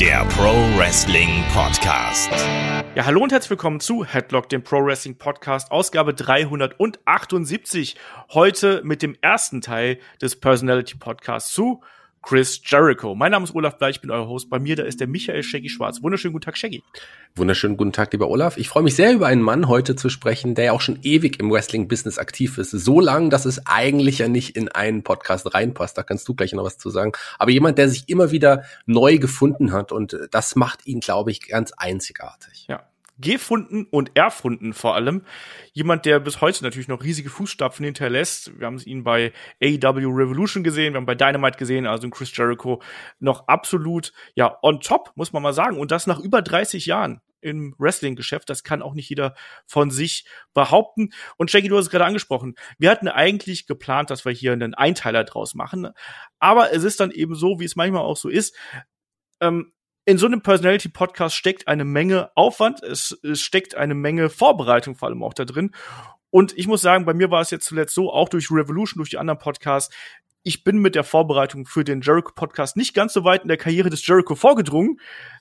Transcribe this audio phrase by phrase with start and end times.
[0.00, 2.30] der Pro Wrestling Podcast.
[2.94, 7.96] Ja, hallo und herzlich willkommen zu Headlock, dem Pro Wrestling Podcast, Ausgabe 378.
[8.34, 11.82] Heute mit dem ersten Teil des Personality Podcasts zu
[12.26, 13.14] Chris Jericho.
[13.14, 14.50] Mein Name ist Olaf Bleich, ich bin euer Host.
[14.50, 16.02] Bei mir, da ist der Michael Shaggy Schwarz.
[16.02, 16.82] Wunderschönen guten Tag, Shaggy.
[17.36, 18.56] Wunderschönen guten Tag, lieber Olaf.
[18.56, 21.38] Ich freue mich sehr über einen Mann heute zu sprechen, der ja auch schon ewig
[21.38, 22.72] im Wrestling-Business aktiv ist.
[22.72, 25.96] So lang, dass es eigentlich ja nicht in einen Podcast reinpasst.
[25.96, 27.12] Da kannst du gleich noch was zu sagen.
[27.38, 31.46] Aber jemand, der sich immer wieder neu gefunden hat und das macht ihn, glaube ich,
[31.46, 32.66] ganz einzigartig.
[32.68, 32.88] Ja,
[33.18, 35.24] gefunden und erfunden vor allem.
[35.72, 38.58] Jemand, der bis heute natürlich noch riesige Fußstapfen hinterlässt.
[38.58, 42.82] Wir haben ihn bei AEW Revolution gesehen, wir haben bei Dynamite gesehen, also Chris Jericho
[43.18, 45.78] noch absolut, ja, on top, muss man mal sagen.
[45.78, 48.50] Und das nach über 30 Jahren im Wrestling-Geschäft.
[48.50, 49.34] Das kann auch nicht jeder
[49.66, 51.10] von sich behaupten.
[51.36, 52.56] Und Jackie, du hast es gerade angesprochen.
[52.78, 55.90] Wir hatten eigentlich geplant, dass wir hier einen Einteiler draus machen.
[56.38, 58.56] Aber es ist dann eben so, wie es manchmal auch so ist.
[59.40, 59.72] Ähm,
[60.06, 65.08] in so einem Personality-Podcast steckt eine Menge Aufwand, es, es steckt eine Menge Vorbereitung vor
[65.08, 65.72] allem auch da drin.
[66.30, 69.10] Und ich muss sagen, bei mir war es jetzt zuletzt so, auch durch Revolution, durch
[69.10, 69.94] die anderen Podcasts,
[70.44, 73.90] ich bin mit der Vorbereitung für den Jericho-Podcast nicht ganz so weit in der Karriere
[73.90, 75.00] des Jericho vorgedrungen,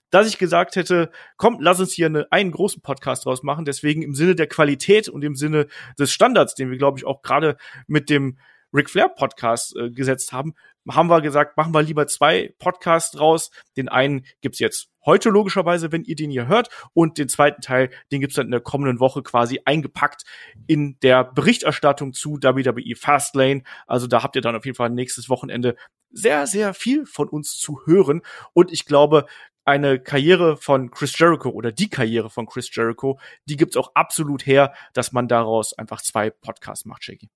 [0.10, 3.66] dass ich gesagt hätte, komm, lass uns hier eine, einen großen Podcast draus machen.
[3.66, 5.68] Deswegen im Sinne der Qualität und im Sinne
[6.00, 8.40] des Standards, den wir, glaube ich, auch gerade mit dem
[8.74, 10.56] Ric Flair Podcast äh, gesetzt haben,
[10.92, 13.52] haben wir gesagt, machen wir lieber zwei Podcasts draus.
[13.78, 17.90] Den einen gibt's jetzt heute logischerweise, wenn ihr den hier hört, und den zweiten Teil,
[18.12, 20.24] den gibt's dann in der kommenden Woche quasi eingepackt
[20.68, 23.64] in der Berichterstattung zu WWE Fastlane.
[23.88, 25.76] Also da habt ihr dann auf jeden Fall nächstes Wochenende
[26.10, 28.22] sehr, sehr viel von uns zu hören.
[28.54, 29.26] Und ich glaube,
[29.66, 34.46] eine Karriere von Chris Jericho oder die Karriere von Chris Jericho, die gibt's auch absolut
[34.46, 37.30] her, dass man daraus einfach zwei Podcasts macht, Shaggy.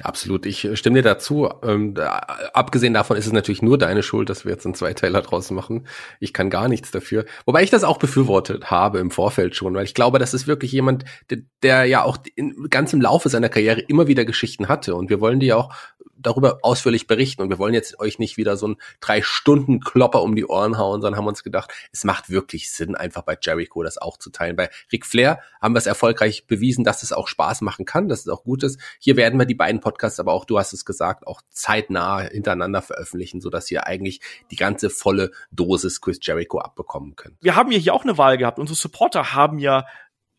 [0.00, 1.50] Absolut, ich äh, stimme dir dazu.
[1.62, 2.16] Ähm, da,
[2.54, 5.86] abgesehen davon ist es natürlich nur deine Schuld, dass wir jetzt einen Zweiteiler draus machen.
[6.18, 7.26] Ich kann gar nichts dafür.
[7.44, 10.72] Wobei ich das auch befürwortet habe im Vorfeld schon, weil ich glaube, das ist wirklich
[10.72, 14.94] jemand, der, der ja auch in, ganz im Laufe seiner Karriere immer wieder Geschichten hatte.
[14.94, 15.74] Und wir wollen die auch
[16.22, 17.42] darüber ausführlich berichten.
[17.42, 20.78] Und wir wollen jetzt euch nicht wieder so einen drei Stunden Klopper um die Ohren
[20.78, 24.30] hauen, sondern haben uns gedacht, es macht wirklich Sinn, einfach bei Jericho das auch zu
[24.30, 24.56] teilen.
[24.56, 28.20] Bei Ric Flair haben wir es erfolgreich bewiesen, dass es auch Spaß machen kann, dass
[28.20, 28.80] es auch gut ist.
[28.98, 32.82] Hier werden wir die beiden Podcasts, aber auch du hast es gesagt, auch zeitnah hintereinander
[32.82, 37.36] veröffentlichen, sodass ihr eigentlich die ganze volle Dosis Chris Jericho abbekommen könnt.
[37.40, 38.58] Wir haben ja hier auch eine Wahl gehabt.
[38.58, 39.86] Unsere Supporter haben ja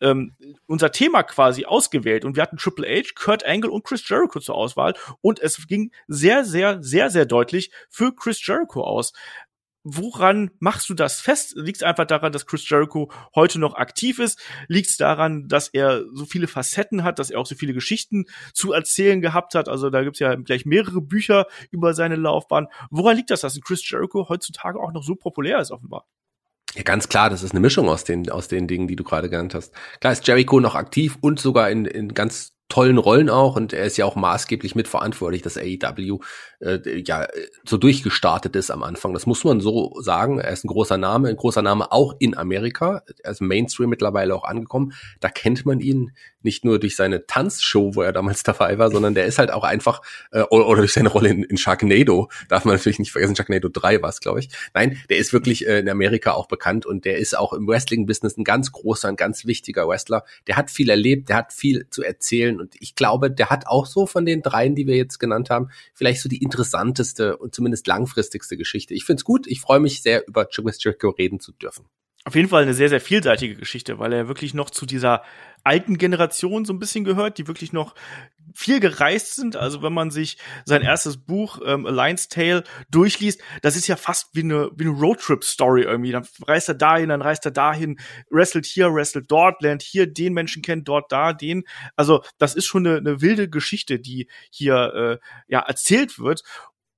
[0.03, 0.35] ähm,
[0.67, 4.55] unser Thema quasi ausgewählt und wir hatten Triple H, Kurt Angle und Chris Jericho zur
[4.55, 9.13] Auswahl und es ging sehr, sehr, sehr, sehr deutlich für Chris Jericho aus.
[9.85, 11.55] Woran machst du das fest?
[11.57, 14.39] Liegt es einfach daran, dass Chris Jericho heute noch aktiv ist?
[14.69, 18.25] Liegt es daran, dass er so viele Facetten hat, dass er auch so viele Geschichten
[18.53, 19.67] zu erzählen gehabt hat?
[19.67, 22.67] Also da gibt's ja gleich mehrere Bücher über seine Laufbahn.
[22.91, 26.05] Woran liegt das, dass Chris Jericho heutzutage auch noch so populär ist offenbar?
[26.75, 29.29] Ja, ganz klar, das ist eine Mischung aus den, aus den Dingen, die du gerade
[29.29, 29.73] genannt hast.
[29.99, 33.85] Klar ist Jericho noch aktiv und sogar in, in ganz tollen Rollen auch und er
[33.85, 36.19] ist ja auch maßgeblich mitverantwortlich, dass AEW
[36.59, 37.27] äh, ja
[37.65, 39.13] so durchgestartet ist am Anfang.
[39.13, 40.39] Das muss man so sagen.
[40.39, 43.03] Er ist ein großer Name, ein großer Name auch in Amerika.
[43.21, 44.93] Er ist Mainstream mittlerweile auch angekommen.
[45.19, 49.13] Da kennt man ihn nicht nur durch seine Tanzshow, wo er damals dabei war, sondern
[49.13, 50.01] der ist halt auch einfach,
[50.31, 54.01] äh, oder, durch seine Rolle in, in Sharknado, darf man natürlich nicht vergessen, Sharknado 3
[54.01, 54.49] war es, glaube ich.
[54.73, 58.37] Nein, der ist wirklich äh, in Amerika auch bekannt und der ist auch im Wrestling-Business
[58.37, 60.23] ein ganz großer, ein ganz wichtiger Wrestler.
[60.47, 63.85] Der hat viel erlebt, der hat viel zu erzählen und ich glaube, der hat auch
[63.85, 67.87] so von den dreien, die wir jetzt genannt haben, vielleicht so die interessanteste und zumindest
[67.87, 68.93] langfristigste Geschichte.
[68.93, 71.85] Ich finde es gut, ich freue mich sehr, über Chris Jericho reden zu dürfen
[72.25, 75.23] auf jeden Fall eine sehr, sehr vielseitige Geschichte, weil er wirklich noch zu dieser
[75.63, 77.95] alten Generation so ein bisschen gehört, die wirklich noch
[78.53, 79.55] viel gereist sind.
[79.55, 84.29] Also wenn man sich sein erstes Buch ähm, Alliance Tale durchliest, das ist ja fast
[84.33, 86.11] wie eine, wie eine Roadtrip-Story irgendwie.
[86.11, 87.97] Dann reist er dahin, dann reist er dahin,
[88.29, 91.63] wrestelt hier, wrestelt dort, lernt hier den Menschen kennen, dort da, den.
[91.95, 96.43] Also das ist schon eine, eine wilde Geschichte, die hier äh, ja erzählt wird.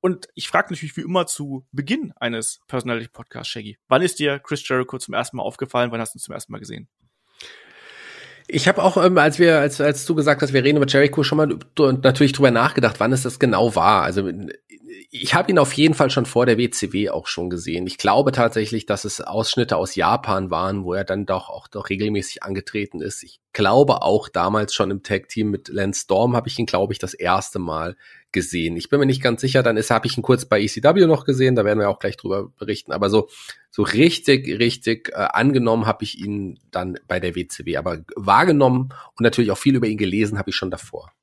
[0.06, 3.80] Und ich frage natürlich wie immer zu Beginn eines Personality Podcasts, Shaggy.
[3.88, 5.90] Wann ist dir Chris Jericho zum ersten Mal aufgefallen?
[5.92, 6.88] Wann hast du ihn zum ersten Mal gesehen?
[8.46, 11.24] Ich habe auch, ähm, als wir, als, als du gesagt hast, wir reden über Jericho,
[11.24, 11.58] schon mal
[12.04, 14.04] natürlich drüber nachgedacht, wann es das genau war.
[14.04, 14.30] Also
[15.10, 17.88] ich habe ihn auf jeden Fall schon vor der WCW auch schon gesehen.
[17.88, 21.90] Ich glaube tatsächlich, dass es Ausschnitte aus Japan waren, wo er dann doch auch doch
[21.90, 23.24] regelmäßig angetreten ist.
[23.24, 26.94] Ich glaube auch damals schon im Tag Team mit Lance Storm habe ich ihn, glaube
[26.94, 27.96] ich, das erste Mal
[28.32, 28.76] gesehen.
[28.76, 31.26] Ich bin mir nicht ganz sicher, dann ist habe ich ihn kurz bei ECW noch
[31.26, 33.30] gesehen, da werden wir auch gleich drüber berichten, aber so
[33.72, 39.22] so richtig richtig äh, angenommen habe ich ihn dann bei der WCW, aber wahrgenommen und
[39.22, 41.15] natürlich auch viel über ihn gelesen habe ich schon davor.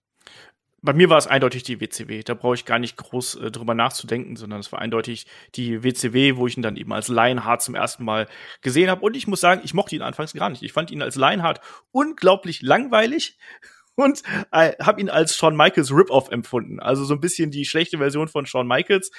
[0.83, 2.23] Bei mir war es eindeutig die WCW.
[2.25, 6.37] Da brauche ich gar nicht groß äh, drüber nachzudenken, sondern es war eindeutig die WCW,
[6.37, 8.29] wo ich ihn dann eben als Lionheart zum ersten Mal
[8.63, 9.03] gesehen habe.
[9.03, 10.63] Und ich muss sagen, ich mochte ihn anfangs gar nicht.
[10.63, 11.61] Ich fand ihn als Lionheart
[11.93, 13.39] unglaublich langweilig
[13.95, 16.81] und äh, habe ihn als Shawn Michaels Rip-Off empfunden.
[16.81, 19.13] Also so ein bisschen die schlechte Version von Shawn Michaels.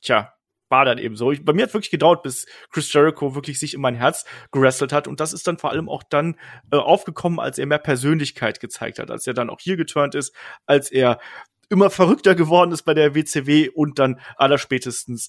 [0.00, 0.32] Tja,
[0.70, 1.32] war dann eben so.
[1.32, 4.92] Ich, bei mir hat wirklich gedauert, bis Chris Jericho wirklich sich in mein Herz gerestelt
[4.92, 5.08] hat.
[5.08, 6.36] Und das ist dann vor allem auch dann
[6.72, 10.34] äh, aufgekommen, als er mehr Persönlichkeit gezeigt hat, als er dann auch hier geturnt ist,
[10.66, 11.18] als er
[11.68, 15.28] immer verrückter geworden ist bei der WCW und dann allerspätestens,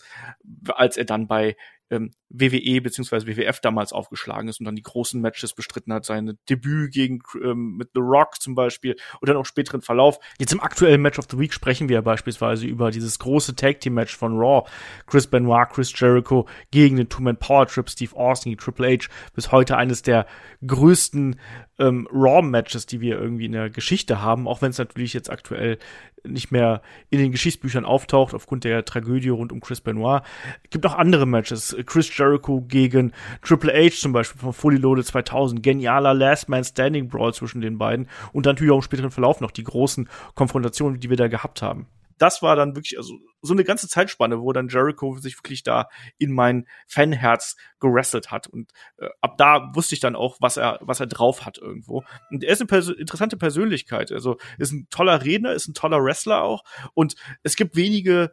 [0.68, 1.56] als er dann bei
[1.92, 3.28] ähm, WWE bzw.
[3.28, 7.76] WWF damals aufgeschlagen ist und dann die großen Matches bestritten hat, sein Debüt gegen ähm,
[7.78, 10.18] mit The Rock zum Beispiel und dann auch späteren Verlauf.
[10.40, 13.94] Jetzt im aktuellen Match of the Week sprechen wir beispielsweise über dieses große Tag Team
[13.94, 14.68] Match von Raw,
[15.06, 19.52] Chris Benoit, Chris Jericho gegen den Two Man Power Trip, Steve Austin, Triple H, bis
[19.52, 20.26] heute eines der
[20.66, 21.40] größten
[21.80, 25.30] ähm, Raw Matches, die wir irgendwie in der Geschichte haben, auch wenn es natürlich jetzt
[25.30, 25.78] aktuell
[26.24, 30.22] nicht mehr in den Geschichtsbüchern auftaucht aufgrund der Tragödie rund um Chris Benoit.
[30.64, 31.76] Es gibt auch andere Matches.
[31.84, 35.62] Chris Jericho gegen Triple H zum Beispiel von Fully Loaded 2000.
[35.62, 38.08] Genialer Last Man Standing Brawl zwischen den beiden.
[38.34, 41.62] Und dann natürlich auch im späteren Verlauf noch die großen Konfrontationen, die wir da gehabt
[41.62, 41.88] haben
[42.22, 45.90] das war dann wirklich also so eine ganze Zeitspanne, wo dann Jericho sich wirklich da
[46.20, 50.78] in mein Fanherz gerestelt hat und äh, ab da wusste ich dann auch, was er
[50.82, 52.04] was er drauf hat irgendwo.
[52.30, 56.04] Und er ist eine pers interessante Persönlichkeit, also ist ein toller Redner, ist ein toller
[56.04, 56.64] Wrestler auch
[56.94, 58.32] und es gibt wenige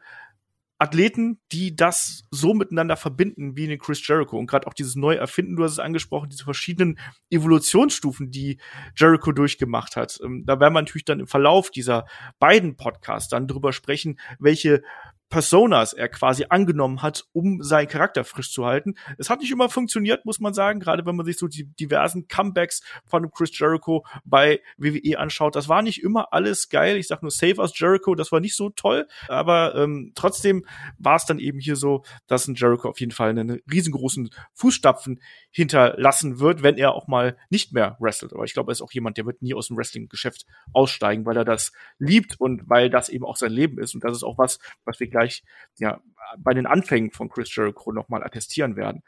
[0.79, 5.19] Athleten, die das so miteinander verbinden wie den Chris Jericho und gerade auch dieses neue
[5.19, 6.99] Erfinden, du hast es angesprochen, diese verschiedenen
[7.31, 8.59] Evolutionsstufen, die
[8.97, 10.21] Jericho durchgemacht hat.
[10.23, 12.07] Ähm, da werden wir natürlich dann im Verlauf dieser
[12.39, 14.83] beiden Podcasts dann drüber sprechen, welche
[15.29, 18.95] Personas er quasi angenommen hat, um seinen Charakter frisch zu halten.
[19.19, 22.29] Es hat nicht immer funktioniert, muss man sagen, gerade wenn man sich so die diversen
[22.29, 25.55] Comebacks von Chris Jericho bei WWE anschaut.
[25.55, 26.97] Das war nicht immer alles geil.
[26.97, 30.65] Ich sag nur Save Us Jericho, das war nicht so toll, aber ähm, trotzdem
[30.99, 35.21] war es dann eben hier so, dass ein Jericho auf jeden Fall einen riesengroßen Fußstapfen
[35.51, 38.33] hinterlassen wird, wenn er auch mal nicht mehr wrestelt.
[38.33, 41.37] Aber ich glaube, er ist auch jemand, der wird nie aus dem Wrestling-Geschäft aussteigen, weil
[41.37, 43.95] er das liebt und weil das eben auch sein Leben ist.
[43.95, 45.43] Und das ist auch was, was wir gleich
[45.79, 46.01] ja
[46.39, 49.03] bei den Anfängen von Chris Jericho nochmal attestieren werden.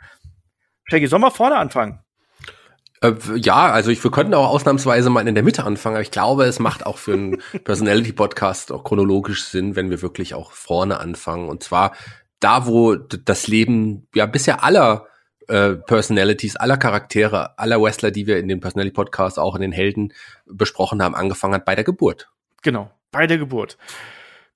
[0.85, 2.01] Shaggy, sollen wir vorne anfangen?
[3.03, 6.11] Äh, ja, also ich, wir könnten auch ausnahmsweise mal in der Mitte anfangen, aber ich
[6.11, 10.99] glaube, es macht auch für einen Personality-Podcast auch chronologisch Sinn, wenn wir wirklich auch vorne
[10.99, 11.49] anfangen.
[11.49, 11.93] Und zwar
[12.41, 15.07] da, wo das Leben ja bisher aller
[15.49, 20.13] äh, Personalities, aller Charaktere, aller Wrestler, die wir in den Personality-Podcasts, auch in den Helden
[20.47, 22.31] besprochen haben, angefangen hat bei der Geburt.
[22.63, 23.79] Genau, bei der Geburt.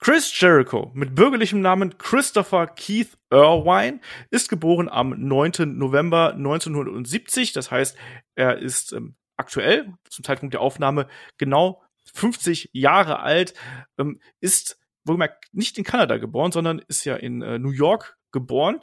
[0.05, 5.79] Chris Jericho mit bürgerlichem Namen Christopher Keith Irwine ist geboren am 9.
[5.79, 7.55] November 1970.
[7.55, 7.97] Das heißt,
[8.35, 11.09] er ist ähm, aktuell zum Zeitpunkt der Aufnahme
[11.39, 13.55] genau 50 Jahre alt,
[13.97, 18.81] ähm, ist wohlgemerkt nicht in Kanada geboren, sondern ist ja in äh, New York geboren,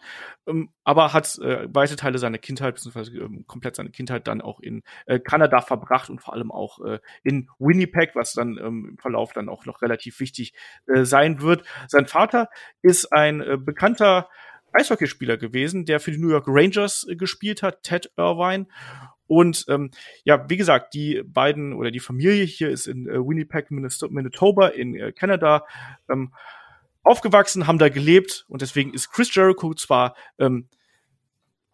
[0.48, 4.60] ähm, aber hat äh, weite Teile seiner Kindheit, beziehungsweise ähm, komplett seine Kindheit dann auch
[4.60, 8.98] in äh, Kanada verbracht und vor allem auch äh, in Winnipeg, was dann ähm, im
[8.98, 10.54] Verlauf dann auch noch relativ wichtig
[10.88, 11.64] äh, sein wird.
[11.88, 12.50] Sein Vater
[12.82, 14.28] ist ein äh, bekannter
[14.74, 18.68] Eishockeyspieler gewesen, der für die New York Rangers äh, gespielt hat, Ted Irvine.
[19.28, 19.92] Und ähm,
[20.24, 24.96] ja, wie gesagt, die beiden oder die Familie hier ist in äh, Winnipeg, Manitoba in
[24.96, 25.66] äh, Kanada.
[26.10, 26.34] Ähm,
[27.04, 30.70] aufgewachsen, haben da gelebt und deswegen ist Chris Jericho zwar ähm,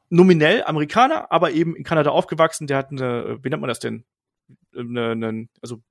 [0.10, 2.68] nominell Amerikaner, aber eben in Kanada aufgewachsen.
[2.68, 4.06] Der hat eine, wie nennt man das denn?
[4.76, 5.82] Eine, eine, also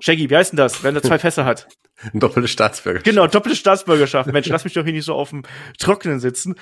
[0.00, 1.68] Shaggy, wie heißt denn das, wenn er zwei Fässer hat?
[2.12, 3.06] Doppelte Staatsbürgerschaft.
[3.06, 4.30] Genau, doppelte Staatsbürgerschaft.
[4.30, 5.44] Mensch, lass mich doch hier nicht so auf dem
[5.78, 6.56] Trockenen sitzen.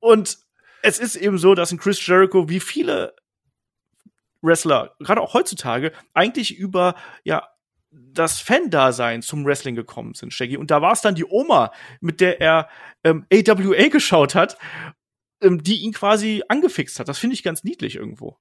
[0.00, 0.38] Und
[0.82, 3.14] es ist eben so, dass ein Chris Jericho, wie viele
[4.40, 7.48] Wrestler, gerade auch heutzutage, eigentlich über ja
[7.92, 10.56] das Fan-Dasein zum Wrestling gekommen sind, Shaggy.
[10.56, 12.68] Und da war es dann die Oma, mit der er
[13.04, 14.56] ähm, AWA geschaut hat,
[15.40, 17.08] ähm, die ihn quasi angefixt hat.
[17.08, 18.38] Das finde ich ganz niedlich irgendwo.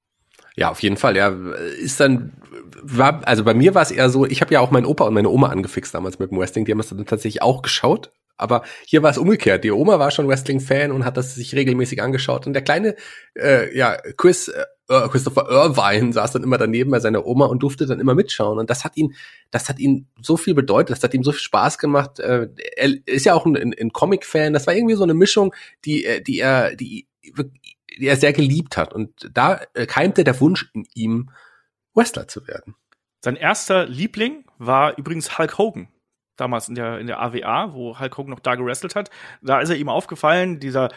[0.56, 1.16] Ja, auf jeden Fall.
[1.16, 2.34] Er ist dann,
[2.82, 5.14] war, also bei mir war es eher so, ich habe ja auch meinen Opa und
[5.14, 6.66] meine Oma angefixt damals mit dem Wrestling.
[6.66, 8.12] Die haben es dann tatsächlich auch geschaut.
[8.38, 9.64] Aber hier war es umgekehrt.
[9.64, 12.48] Die Oma war schon Wrestling-Fan und hat das sich regelmäßig angeschaut.
[12.48, 12.96] Und der kleine,
[13.36, 14.66] äh, ja, Chris, äh,
[15.10, 18.60] Christopher Irvine saß dann immer daneben bei seiner Oma und durfte dann immer mitschauen.
[18.60, 19.16] Und das hat ihn,
[19.50, 22.20] das hat ihn so viel bedeutet, das hat ihm so viel Spaß gemacht.
[22.20, 24.54] Äh, er ist ja auch ein, ein, Comic-Fan.
[24.54, 25.54] Das war irgendwie so eine Mischung,
[25.86, 27.08] die, äh, die er, die,
[28.00, 28.94] die er sehr geliebt hat.
[28.94, 31.30] Und da äh, keimte der Wunsch in ihm,
[31.94, 32.76] Wrestler zu werden.
[33.24, 35.90] Sein erster Liebling war übrigens Hulk Hogan
[36.38, 39.10] damals in der, in der AWA, wo Hulk Hogan noch da gewrestelt hat.
[39.42, 40.90] Da ist er ihm aufgefallen, dieser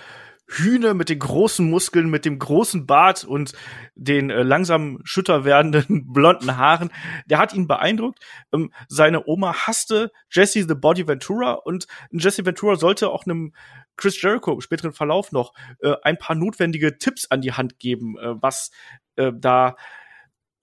[0.47, 3.53] Hühne mit den großen Muskeln, mit dem großen Bart und
[3.95, 6.91] den äh, langsam schütter werdenden blonden Haaren.
[7.27, 8.19] Der hat ihn beeindruckt.
[8.53, 13.53] Ähm, seine Oma hasste Jesse the Body Ventura und Jesse Ventura sollte auch einem
[13.97, 18.17] Chris Jericho im späteren Verlauf noch äh, ein paar notwendige Tipps an die Hand geben,
[18.19, 18.71] äh, was
[19.17, 19.77] äh, da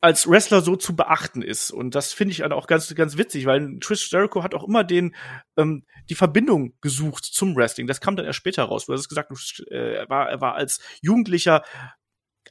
[0.02, 1.70] als Wrestler so zu beachten ist.
[1.70, 4.84] Und das finde ich dann auch ganz, ganz witzig, weil Chris Jericho hat auch immer
[4.84, 5.16] den,
[5.58, 7.86] ähm, die Verbindung gesucht zum Wrestling.
[7.86, 8.88] Das kam dann erst später raus.
[8.88, 9.32] Du hast gesagt,
[9.70, 11.64] äh, er, war, er war als Jugendlicher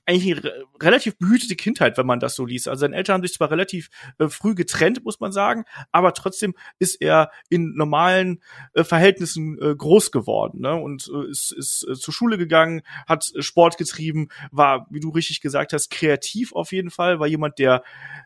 [0.07, 2.69] eigentlich eine relativ behütete Kindheit, wenn man das so liest.
[2.69, 6.55] Also seine Eltern haben sich zwar relativ äh, früh getrennt, muss man sagen, aber trotzdem
[6.79, 8.43] ist er in normalen
[8.75, 10.75] äh, Verhältnissen äh, groß geworden ne?
[10.75, 15.41] und äh, ist, ist äh, zur Schule gegangen, hat Sport getrieben, war, wie du richtig
[15.41, 17.83] gesagt hast, kreativ auf jeden Fall, war jemand, der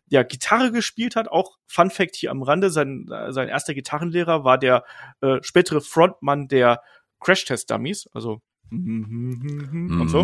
[0.08, 1.28] ja Gitarre gespielt hat.
[1.28, 4.84] Auch Fun Fact hier am Rande: Sein, sein erster Gitarrenlehrer war der
[5.20, 6.80] äh, spätere Frontmann der
[7.20, 10.20] Crash Test Dummies, also und so.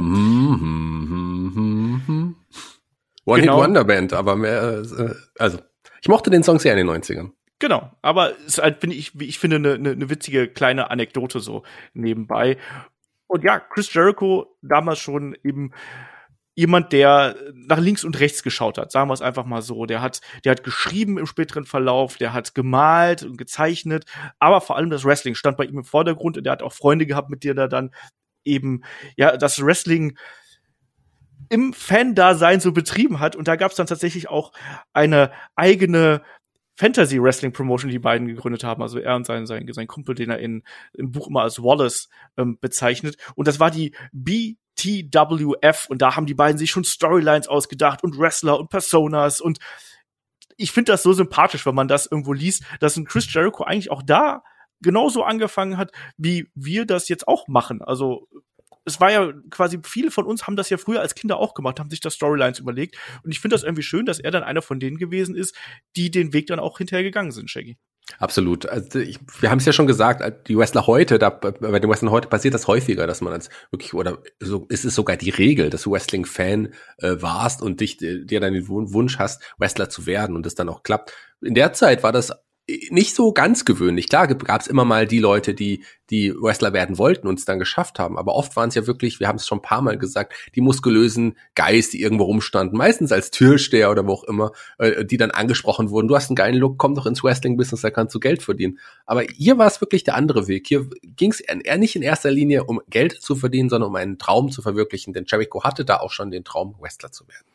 [3.24, 3.56] One genau.
[3.56, 5.58] Hit Wonder Band, aber mehr, äh, also
[6.00, 7.30] ich mochte den Song sehr in den 90ern.
[7.58, 11.40] Genau, aber es ist halt, finde ich, ich finde eine, eine, eine witzige kleine Anekdote
[11.40, 12.56] so nebenbei.
[13.26, 15.72] Und ja, Chris Jericho damals schon eben
[16.54, 19.86] jemand, der nach links und rechts geschaut hat, sagen wir es einfach mal so.
[19.86, 24.04] Der hat, der hat geschrieben im späteren Verlauf, der hat gemalt und gezeichnet,
[24.38, 27.06] aber vor allem das Wrestling stand bei ihm im Vordergrund und der hat auch Freunde
[27.06, 27.92] gehabt, mit denen er dann
[28.50, 28.82] eben
[29.16, 30.18] ja das Wrestling
[31.48, 33.36] im Fan-Dasein so betrieben hat.
[33.36, 34.52] Und da gab es dann tatsächlich auch
[34.92, 36.22] eine eigene
[36.76, 38.82] Fantasy Wrestling Promotion, die beiden gegründet haben.
[38.82, 40.62] Also er und sein, sein, sein Kumpel, den er in,
[40.94, 43.16] im Buch immer als Wallace ähm, bezeichnet.
[43.34, 45.86] Und das war die BTWF.
[45.90, 49.40] Und da haben die beiden sich schon Storylines ausgedacht und Wrestler und Personas.
[49.40, 49.58] Und
[50.56, 53.90] ich finde das so sympathisch, wenn man das irgendwo liest, dass ein Chris Jericho eigentlich
[53.90, 54.42] auch da
[54.80, 57.82] genauso angefangen hat, wie wir das jetzt auch machen.
[57.82, 58.28] Also
[58.84, 61.78] es war ja quasi, viele von uns haben das ja früher als Kinder auch gemacht,
[61.78, 62.96] haben sich da Storylines überlegt.
[63.22, 65.54] Und ich finde das irgendwie schön, dass er dann einer von denen gewesen ist,
[65.96, 67.76] die den Weg dann auch hinterher gegangen sind, Shaggy.
[68.18, 68.66] Absolut.
[68.66, 72.10] Also ich, wir haben es ja schon gesagt, die Wrestler heute, da, bei den Wrestlern
[72.10, 75.70] heute passiert das häufiger, dass man als wirklich, oder so, es ist sogar die Regel,
[75.70, 80.34] dass du Wrestling-Fan äh, warst und dich, dir dann den Wunsch hast, Wrestler zu werden
[80.34, 81.12] und das dann auch klappt.
[81.40, 82.32] In der Zeit war das
[82.90, 84.08] nicht so ganz gewöhnlich.
[84.08, 87.58] Klar gab es immer mal die Leute, die die Wrestler werden wollten und es dann
[87.58, 89.96] geschafft haben, aber oft waren es ja wirklich, wir haben es schon ein paar Mal
[89.96, 95.04] gesagt, die muskulösen Guys, die irgendwo rumstanden, meistens als Türsteher oder wo auch immer, äh,
[95.04, 96.08] die dann angesprochen wurden.
[96.08, 98.78] Du hast einen geilen Look, komm doch ins Wrestling-Business, da kannst du Geld verdienen.
[99.06, 100.66] Aber hier war es wirklich der andere Weg.
[100.66, 101.42] Hier ging es
[101.78, 105.12] nicht in erster Linie um Geld zu verdienen, sondern um einen Traum zu verwirklichen.
[105.12, 107.46] Denn Jericho hatte da auch schon den Traum, Wrestler zu werden.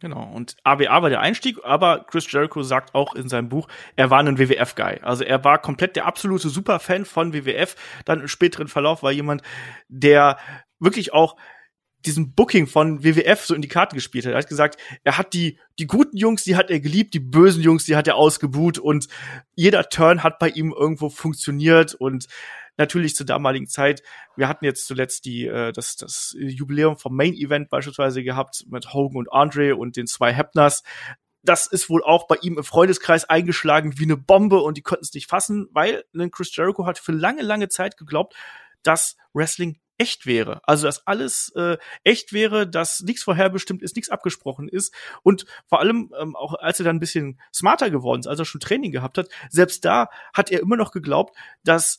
[0.00, 0.24] Genau.
[0.34, 4.18] Und ABA war der Einstieg, aber Chris Jericho sagt auch in seinem Buch, er war
[4.18, 5.00] ein WWF-Guy.
[5.02, 7.76] Also er war komplett der absolute Superfan von WWF.
[8.04, 9.42] Dann im späteren Verlauf war jemand,
[9.88, 10.38] der
[10.78, 11.36] wirklich auch
[12.06, 14.32] diesem Booking von WWF so in die Karten gespielt hat.
[14.32, 17.62] Er hat gesagt, er hat die, die guten Jungs, die hat er geliebt, die bösen
[17.62, 19.08] Jungs, die hat er ausgebuht und
[19.54, 22.26] jeder Turn hat bei ihm irgendwo funktioniert und
[22.76, 24.02] natürlich zur damaligen Zeit.
[24.36, 28.92] Wir hatten jetzt zuletzt die, äh, das, das Jubiläum vom Main Event beispielsweise gehabt mit
[28.92, 30.82] Hogan und Andre und den zwei Hepners.
[31.42, 35.04] Das ist wohl auch bei ihm im Freundeskreis eingeschlagen wie eine Bombe und die konnten
[35.04, 38.34] es nicht fassen, weil Chris Jericho hat für lange, lange Zeit geglaubt,
[38.82, 40.60] dass Wrestling echt wäre.
[40.64, 44.94] Also dass alles äh, echt wäre, dass nichts vorherbestimmt ist, nichts abgesprochen ist.
[45.22, 48.44] Und vor allem, ähm, auch als er dann ein bisschen smarter geworden ist, als er
[48.44, 51.98] schon Training gehabt hat, selbst da hat er immer noch geglaubt, dass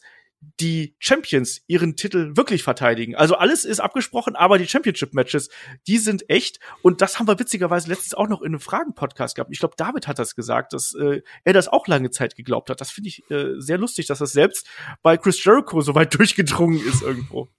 [0.59, 3.15] die Champions ihren Titel wirklich verteidigen.
[3.15, 5.49] Also alles ist abgesprochen, aber die Championship-Matches,
[5.87, 6.59] die sind echt.
[6.81, 9.51] Und das haben wir witzigerweise letztens auch noch in einem Fragen-Podcast gehabt.
[9.51, 12.81] Ich glaube, David hat das gesagt, dass äh, er das auch lange Zeit geglaubt hat.
[12.81, 14.67] Das finde ich äh, sehr lustig, dass das selbst
[15.01, 17.49] bei Chris Jericho so weit durchgedrungen ist irgendwo.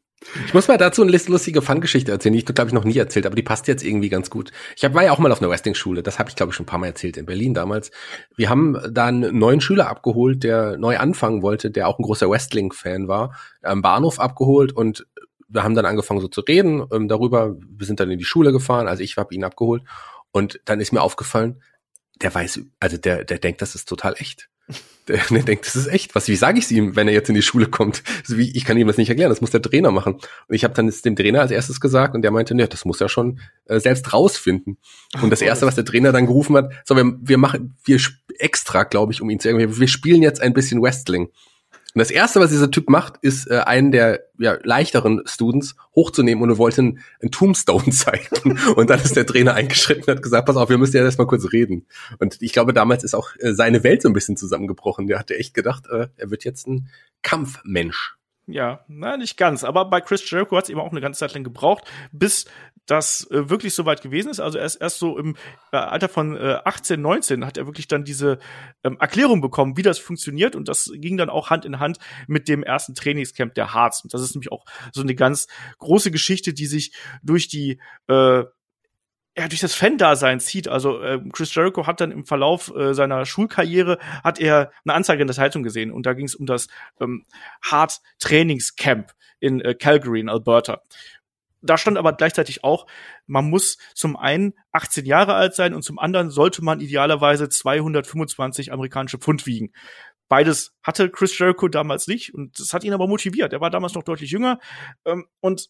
[0.47, 3.27] Ich muss mal dazu eine lustige Fun-Geschichte erzählen, die ich, glaube ich, noch nie erzählt,
[3.27, 4.51] aber die passt jetzt irgendwie ganz gut.
[4.75, 6.65] Ich hab, war ja auch mal auf einer Wrestling-Schule, das habe ich, glaube ich, schon
[6.65, 7.91] ein paar Mal erzählt, in Berlin damals.
[8.35, 12.31] Wir haben da einen neuen Schüler abgeholt, der neu anfangen wollte, der auch ein großer
[12.31, 15.07] Wrestling-Fan war, am Bahnhof abgeholt und
[15.49, 17.55] wir haben dann angefangen so zu reden ähm, darüber.
[17.61, 19.83] Wir sind dann in die Schule gefahren, also ich habe ihn abgeholt
[20.33, 21.63] und dann ist mir aufgefallen,
[22.23, 24.49] der weiß, also der, der denkt, das ist total echt.
[25.09, 26.15] Der, der denkt, das ist echt.
[26.15, 28.03] Was, wie sage ich es ihm, wenn er jetzt in die Schule kommt?
[28.23, 30.15] Also wie, ich kann ihm das nicht erklären, das muss der Trainer machen.
[30.15, 32.85] Und ich habe dann es dem Trainer als erstes gesagt und der meinte, ne, das
[32.85, 34.79] muss er schon äh, selbst rausfinden.
[35.23, 38.01] Und das erste, was der Trainer dann gerufen hat, so, wir, wir machen, wir
[38.39, 41.29] extra, glaube ich, um ihn zu irgendwie, wir spielen jetzt ein bisschen Wrestling.
[41.97, 46.45] Und das erste, was dieser Typ macht, ist äh, einen der ja, leichteren Students hochzunehmen
[46.45, 48.59] und er wollte einen, einen Tombstone zeigen.
[48.77, 51.27] Und dann ist der Trainer eingeschritten und hat gesagt, pass auf, wir müssen ja erstmal
[51.27, 51.87] kurz reden.
[52.19, 55.07] Und ich glaube, damals ist auch äh, seine Welt so ein bisschen zusammengebrochen.
[55.07, 56.91] Der hatte echt gedacht, äh, er wird jetzt ein
[57.23, 58.16] Kampfmensch.
[58.49, 59.65] Ja, na, nicht ganz.
[59.65, 62.47] Aber bei Chris Jericho hat es eben auch eine ganze Zeit lang gebraucht, bis
[62.87, 64.39] das äh, wirklich so weit gewesen ist.
[64.39, 65.37] Also erst, erst so im
[65.73, 68.39] äh, Alter von äh, 18, 19 hat er wirklich dann diese
[68.85, 70.55] ähm, Erklärung bekommen, wie das funktioniert.
[70.55, 71.99] Und das ging dann auch Hand in Hand
[72.29, 74.03] mit dem ersten Trainingscamp der Harz.
[74.05, 75.49] Und das ist nämlich auch so eine ganz
[75.79, 76.93] große Geschichte, die sich
[77.25, 78.45] durch die äh,
[79.39, 80.69] ja, durch das Fan-Dasein zieht.
[80.69, 85.23] Also äh, Chris Jericho hat dann im Verlauf äh, seiner Schulkarriere hat er eine Anzeige
[85.23, 86.69] in der Zeitung gesehen und da ging es um das
[87.01, 87.25] ähm,
[87.63, 90.81] Hard Trainingscamp in äh, Calgary in Alberta.
[91.63, 92.87] Da stand aber gleichzeitig auch,
[93.27, 98.73] man muss zum einen 18 Jahre alt sein und zum anderen sollte man idealerweise 225
[98.73, 99.73] amerikanische Pfund wiegen.
[100.29, 103.53] Beides hatte Chris Jericho damals nicht und das hat ihn aber motiviert.
[103.53, 104.61] Er war damals noch deutlich jünger
[105.05, 105.69] ähm, und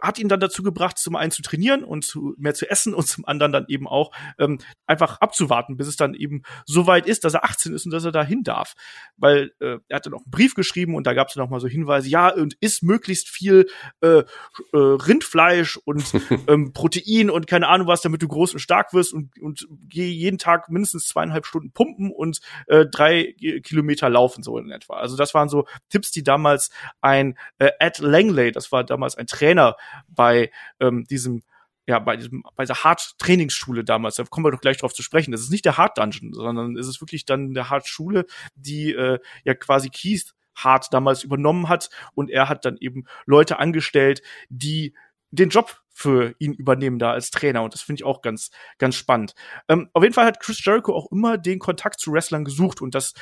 [0.00, 3.06] hat ihn dann dazu gebracht, zum einen zu trainieren und zu, mehr zu essen und
[3.06, 7.24] zum anderen dann eben auch ähm, einfach abzuwarten, bis es dann eben so weit ist,
[7.24, 8.74] dass er 18 ist und dass er dahin darf.
[9.16, 11.60] Weil äh, er hat dann auch einen Brief geschrieben und da gab es noch mal
[11.60, 13.66] so Hinweise, ja, und isst möglichst viel
[14.00, 14.24] äh, äh,
[14.72, 16.04] Rindfleisch und
[16.48, 20.08] ähm, Protein und keine Ahnung was, damit du groß und stark wirst und, und geh
[20.08, 24.94] jeden Tag mindestens zweieinhalb Stunden pumpen und äh, drei Kilometer laufen, so in etwa.
[24.94, 29.26] Also das waren so Tipps, die damals ein äh, Ed Langley, das war damals ein
[29.26, 29.65] Trainer
[30.08, 31.42] bei ähm, diesem
[31.88, 35.30] ja, bei diesem, bei dieser Hard-Trainingsschule damals, da kommen wir doch gleich drauf zu sprechen.
[35.30, 39.54] Das ist nicht der Hard-Dungeon, sondern es ist wirklich dann der Hard-Schule, die äh, ja
[39.54, 44.94] quasi Keith Hart damals übernommen hat und er hat dann eben Leute angestellt, die
[45.30, 48.96] den Job für ihn übernehmen da als Trainer und das finde ich auch ganz ganz
[48.96, 49.34] spannend.
[49.68, 52.94] Ähm, auf jeden Fall hat Chris Jericho auch immer den Kontakt zu Wrestlern gesucht und
[52.94, 53.14] das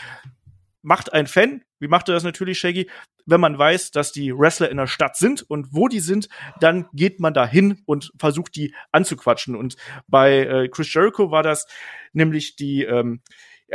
[0.85, 2.89] macht ein Fan, wie macht er das natürlich, Shaggy?
[3.27, 6.29] Wenn man weiß, dass die Wrestler in der Stadt sind und wo die sind,
[6.61, 9.57] dann geht man da hin und versucht, die anzuquatschen.
[9.57, 9.77] Und
[10.07, 11.67] bei äh, Chris Jericho war das
[12.13, 13.21] nämlich die ähm,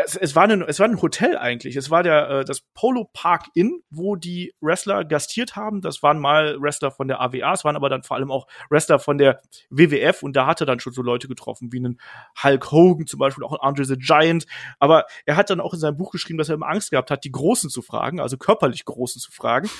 [0.05, 1.75] es, es, war ein, es war ein Hotel eigentlich.
[1.75, 5.81] Es war der, äh, das Polo Park Inn, wo die Wrestler gastiert haben.
[5.81, 8.99] Das waren mal Wrestler von der AWA, es waren aber dann vor allem auch Wrestler
[8.99, 11.99] von der WWF und da hat er dann schon so Leute getroffen, wie einen
[12.41, 14.45] Hulk Hogan zum Beispiel, auch Andre the Giant.
[14.79, 17.23] Aber er hat dann auch in seinem Buch geschrieben, dass er immer Angst gehabt hat,
[17.23, 19.69] die Großen zu fragen, also körperlich Großen zu fragen.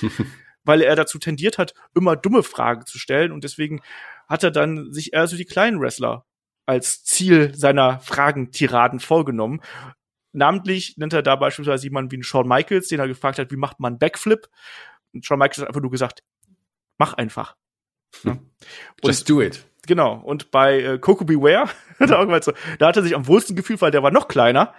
[0.62, 3.80] weil er dazu tendiert hat, immer dumme Fragen zu stellen und deswegen
[4.28, 6.26] hat er dann sich eher so die kleinen Wrestler
[6.66, 9.60] als Ziel seiner Fragentiraden vorgenommen.
[10.32, 13.56] Namentlich nennt er da beispielsweise jemanden wie einen Shawn Michaels, den er gefragt hat, wie
[13.56, 14.48] macht man Backflip?
[15.12, 16.22] Und Shawn Michaels hat einfach nur gesagt,
[16.98, 17.56] mach einfach.
[18.24, 18.38] Ja.
[19.04, 19.64] Just do it.
[19.86, 20.14] Genau.
[20.14, 23.92] Und bei äh, Coco Beware, da, so, da hat er sich am wohlsten gefühlt, weil
[23.92, 24.74] der war noch kleiner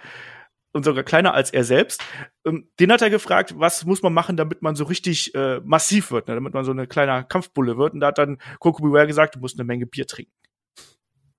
[0.72, 2.02] und sogar kleiner als er selbst.
[2.44, 6.10] Ähm, den hat er gefragt, was muss man machen, damit man so richtig äh, massiv
[6.10, 6.34] wird, ne?
[6.34, 7.94] damit man so eine kleine Kampfbulle wird.
[7.94, 10.32] Und da hat dann Coco Beware gesagt, du musst eine Menge Bier trinken.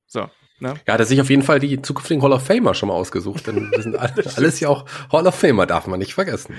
[0.06, 0.30] So.
[0.63, 0.76] Ne?
[0.88, 3.47] Ja, hat er sich auf jeden Fall die zukünftigen Hall of Famer schon mal ausgesucht,
[3.47, 6.56] denn das sind alles, alles ja auch Hall of Famer, darf man nicht vergessen.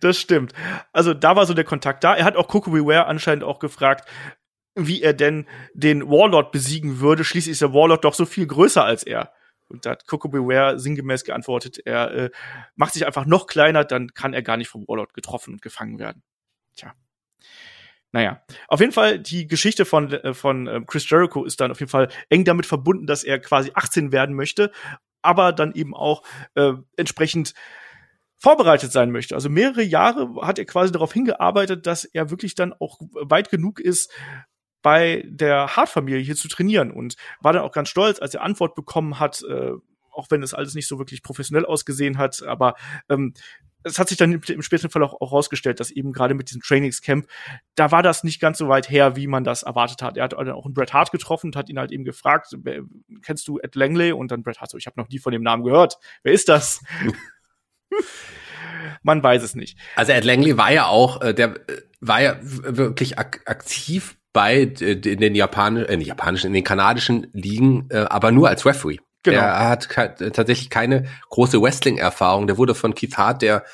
[0.00, 0.52] Das stimmt.
[0.92, 2.16] Also da war so der Kontakt da.
[2.16, 4.08] Er hat auch Coco Beware anscheinend auch gefragt,
[4.74, 7.22] wie er denn den Warlord besiegen würde.
[7.22, 9.32] Schließlich ist der Warlord doch so viel größer als er.
[9.68, 12.30] Und da hat Coco Beware sinngemäß geantwortet, er äh,
[12.74, 16.00] macht sich einfach noch kleiner, dann kann er gar nicht vom Warlord getroffen und gefangen
[16.00, 16.24] werden.
[16.74, 16.92] Tja.
[18.14, 21.80] Naja, auf jeden Fall, die Geschichte von, äh, von äh, Chris Jericho ist dann auf
[21.80, 24.70] jeden Fall eng damit verbunden, dass er quasi 18 werden möchte,
[25.20, 26.22] aber dann eben auch
[26.54, 27.54] äh, entsprechend
[28.38, 29.34] vorbereitet sein möchte.
[29.34, 33.80] Also mehrere Jahre hat er quasi darauf hingearbeitet, dass er wirklich dann auch weit genug
[33.80, 34.12] ist,
[34.80, 38.76] bei der Hart-Familie hier zu trainieren und war dann auch ganz stolz, als er Antwort
[38.76, 39.72] bekommen hat, äh,
[40.12, 42.76] auch wenn es alles nicht so wirklich professionell ausgesehen hat, aber
[43.08, 43.34] ähm,
[43.84, 46.62] es hat sich dann im späteren Fall auch, auch rausgestellt, dass eben gerade mit diesem
[46.62, 47.26] Trainingscamp,
[47.74, 50.16] da war das nicht ganz so weit her, wie man das erwartet hat.
[50.16, 52.54] Er hat auch einen Bret Hart getroffen und hat ihn halt eben gefragt,
[53.22, 54.12] kennst du Ed Langley?
[54.12, 55.98] Und dann Bret Hart so, ich habe noch nie von dem Namen gehört.
[56.22, 56.82] Wer ist das?
[59.02, 59.78] man weiß es nicht.
[59.96, 64.72] Also Ed Langley war ja auch, äh, der äh, war ja wirklich ak aktiv bei
[64.80, 68.98] äh, in den japanischen, äh, japanischen, in den kanadischen Ligen, äh, aber nur als Referee.
[69.24, 69.38] Genau.
[69.38, 69.88] Der hat
[70.34, 72.46] tatsächlich keine große Wrestling-Erfahrung.
[72.46, 73.64] Der wurde von Keith Hart, der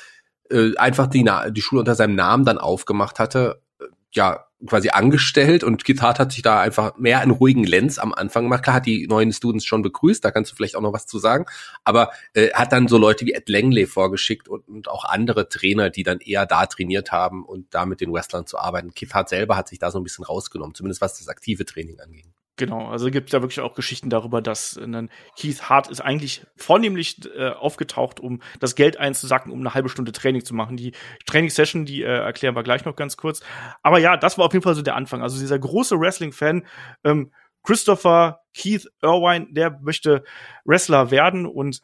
[0.51, 5.65] äh, einfach die, die Schule unter seinem Namen dann aufgemacht hatte, äh, ja, quasi angestellt
[5.65, 8.63] und Keith Hart hat sich da einfach mehr einen ruhigen Lenz am Anfang gemacht.
[8.63, 11.19] Klar hat die neuen Students schon begrüßt, da kannst du vielleicht auch noch was zu
[11.19, 11.47] sagen,
[11.83, 15.89] aber äh, hat dann so Leute wie Ed Langley vorgeschickt und, und auch andere Trainer,
[15.89, 18.93] die dann eher da trainiert haben und da mit den Wrestlern zu arbeiten.
[18.95, 21.99] Keith Hart selber hat sich da so ein bisschen rausgenommen, zumindest was das aktive Training
[22.01, 22.27] angeht.
[22.57, 25.09] Genau, also gibt es da wirklich auch Geschichten darüber, dass äh,
[25.39, 30.13] Keith Hart ist eigentlich vornehmlich äh, aufgetaucht, um das Geld einzusacken, um eine halbe Stunde
[30.13, 30.77] Training zu machen.
[30.77, 30.93] Die
[31.27, 33.41] Trainingssession, die äh, erklären wir gleich noch ganz kurz.
[33.83, 35.23] Aber ja, das war auf jeden Fall so der Anfang.
[35.23, 36.67] Also dieser große Wrestling-Fan,
[37.05, 37.33] ähm,
[37.63, 40.25] Christopher Keith Irwine, der möchte
[40.65, 41.81] Wrestler werden und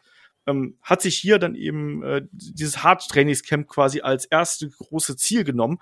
[0.46, 5.79] ähm, hat sich hier dann eben äh, dieses Hard-Trainingscamp quasi als erste große Ziel genommen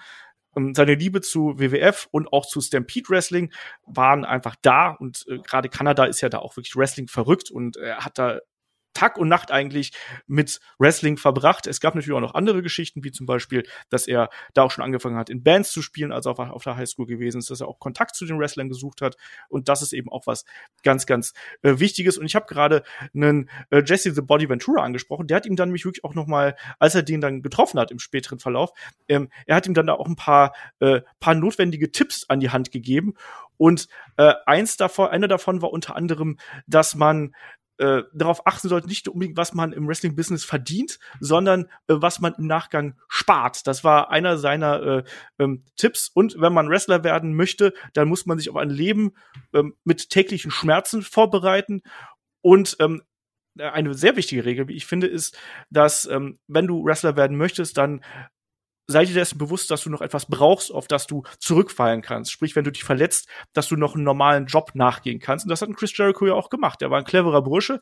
[0.72, 3.52] seine Liebe zu WWF und auch zu Stampede Wrestling
[3.86, 7.76] waren einfach da und äh, gerade Kanada ist ja da auch wirklich Wrestling verrückt und
[7.76, 8.40] er hat da
[8.94, 9.92] Tag und Nacht eigentlich
[10.26, 11.66] mit Wrestling verbracht.
[11.66, 14.84] Es gab natürlich auch noch andere Geschichten, wie zum Beispiel, dass er da auch schon
[14.84, 17.68] angefangen hat, in Bands zu spielen, also auf, auf der Highschool gewesen ist, dass er
[17.68, 19.16] auch Kontakt zu den Wrestlern gesucht hat.
[19.48, 20.44] Und das ist eben auch was
[20.82, 22.18] ganz, ganz äh, Wichtiges.
[22.18, 22.82] Und ich habe gerade
[23.14, 25.26] einen äh, Jesse the Body Ventura angesprochen.
[25.26, 27.90] Der hat ihm dann nämlich wirklich auch noch mal, als er den dann getroffen hat
[27.90, 28.72] im späteren Verlauf,
[29.08, 32.50] ähm, er hat ihm dann da auch ein paar, äh, paar notwendige Tipps an die
[32.50, 33.14] Hand gegeben.
[33.56, 37.34] Und äh, eins davon, einer davon war unter anderem, dass man
[37.78, 42.34] äh, darauf achten sollte, nicht unbedingt, was man im Wrestling-Business verdient, sondern äh, was man
[42.34, 43.66] im Nachgang spart.
[43.66, 45.04] Das war einer seiner äh,
[45.38, 46.08] ähm, Tipps.
[46.08, 49.12] Und wenn man Wrestler werden möchte, dann muss man sich auf ein Leben
[49.52, 51.82] ähm, mit täglichen Schmerzen vorbereiten.
[52.42, 53.02] Und ähm,
[53.58, 55.38] eine sehr wichtige Regel, wie ich finde, ist,
[55.70, 58.02] dass ähm, wenn du Wrestler werden möchtest, dann
[58.86, 62.30] sei dir dessen bewusst, dass du noch etwas brauchst, auf das du zurückfallen kannst.
[62.30, 65.46] Sprich, wenn du dich verletzt, dass du noch einen normalen Job nachgehen kannst.
[65.46, 66.82] Und das hat ein Chris Jericho ja auch gemacht.
[66.82, 67.80] Er war ein cleverer Bursche.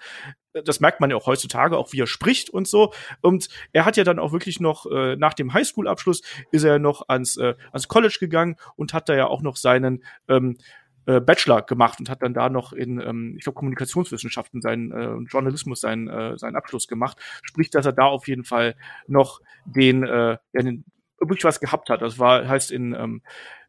[0.53, 2.93] Das merkt man ja auch heutzutage, auch wie er spricht und so.
[3.21, 7.09] Und er hat ja dann auch wirklich noch, äh, nach dem Highschool-Abschluss, ist er noch
[7.09, 10.59] ans, äh, ans College gegangen und hat da ja auch noch seinen ähm,
[11.07, 15.17] äh, Bachelor gemacht und hat dann da noch in, ähm, ich glaube, Kommunikationswissenschaften seinen äh,
[15.29, 17.19] Journalismus seinen, äh, seinen Abschluss gemacht.
[17.43, 20.85] Sprich, dass er da auf jeden Fall noch den, äh, den
[21.19, 22.03] wirklich was gehabt hat.
[22.03, 23.23] Das war, heißt in, ähm,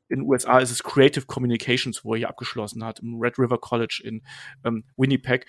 [0.10, 3.58] in den USA ist es Creative Communications, wo er hier abgeschlossen hat, im Red River
[3.58, 4.22] College in
[4.64, 5.48] ähm, Winnipeg.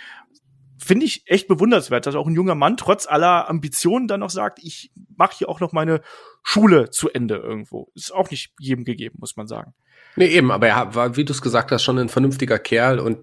[0.78, 4.58] Finde ich echt bewundernswert, dass auch ein junger Mann trotz aller Ambitionen dann noch sagt,
[4.62, 6.00] ich mache hier auch noch meine
[6.42, 7.90] Schule zu Ende irgendwo.
[7.94, 9.74] Ist auch nicht jedem gegeben, muss man sagen.
[10.16, 13.18] Nee, eben, aber er war, wie du es gesagt hast, schon ein vernünftiger Kerl und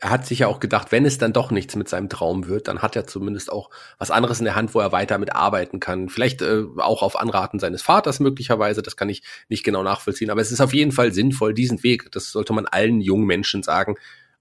[0.00, 2.66] er hat sich ja auch gedacht, wenn es dann doch nichts mit seinem Traum wird,
[2.66, 5.78] dann hat er zumindest auch was anderes in der Hand, wo er weiter mit arbeiten
[5.78, 6.08] kann.
[6.08, 10.40] Vielleicht äh, auch auf Anraten seines Vaters möglicherweise, das kann ich nicht genau nachvollziehen, aber
[10.40, 13.94] es ist auf jeden Fall sinnvoll, diesen Weg, das sollte man allen jungen Menschen sagen.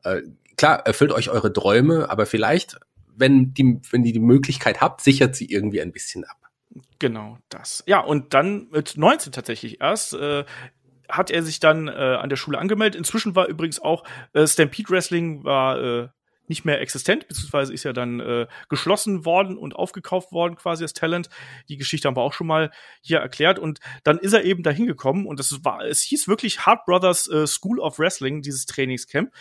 [0.04, 0.24] Äh,
[0.58, 2.80] klar, erfüllt euch eure Träume, aber vielleicht,
[3.16, 6.38] wenn die, wenn die die Möglichkeit habt, sichert sie irgendwie ein bisschen ab.
[6.98, 7.84] Genau, das.
[7.86, 10.46] Ja, und dann mit 19 tatsächlich erst äh,
[11.12, 12.98] hat er sich dann äh, an der Schule angemeldet.
[12.98, 16.08] Inzwischen war übrigens auch äh, Stampede Wrestling war äh,
[16.52, 20.94] nicht mehr existent, beziehungsweise ist ja dann äh, geschlossen worden und aufgekauft worden, quasi als
[20.94, 21.30] Talent.
[21.70, 22.72] Die Geschichte haben wir auch schon mal
[23.02, 23.58] hier erklärt.
[23.58, 27.30] Und dann ist er eben dahin gekommen und das war, es hieß wirklich Hard Brothers
[27.30, 29.32] äh, School of Wrestling, dieses Trainingscamp.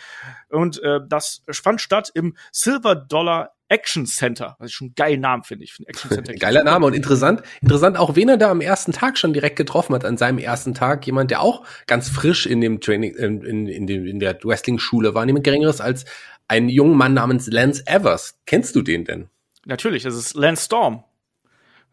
[0.49, 5.21] Und äh, das fand statt im Silver Dollar Action Center, was ich schon einen geilen
[5.21, 5.63] Namen finde.
[5.63, 6.33] Ich Action Center.
[6.33, 9.95] Geiler Name und interessant, interessant auch, wen er da am ersten Tag schon direkt getroffen
[9.95, 11.05] hat, an seinem ersten Tag.
[11.05, 15.15] Jemand, der auch ganz frisch in dem Training, in, in, in, dem, in der Wrestling-Schule
[15.15, 16.05] war, niemand geringeres als
[16.49, 18.37] ein junger Mann namens Lance Evers.
[18.45, 19.29] Kennst du den denn?
[19.65, 21.05] Natürlich, das ist Lance Storm.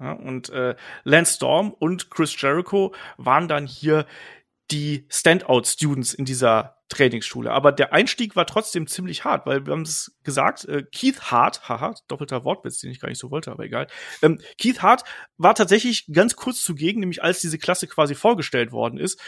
[0.01, 4.05] Ja, und äh, Lance Storm und Chris Jericho waren dann hier
[4.71, 7.51] die Standout-Students in dieser Trainingsschule.
[7.51, 11.69] Aber der Einstieg war trotzdem ziemlich hart, weil wir haben es gesagt, äh, Keith Hart,
[11.69, 13.87] haha, doppelter Wortwitz, den ich gar nicht so wollte, aber egal.
[14.23, 15.05] Ähm, Keith Hart
[15.37, 19.21] war tatsächlich ganz kurz zugegen, nämlich als diese Klasse quasi vorgestellt worden ist.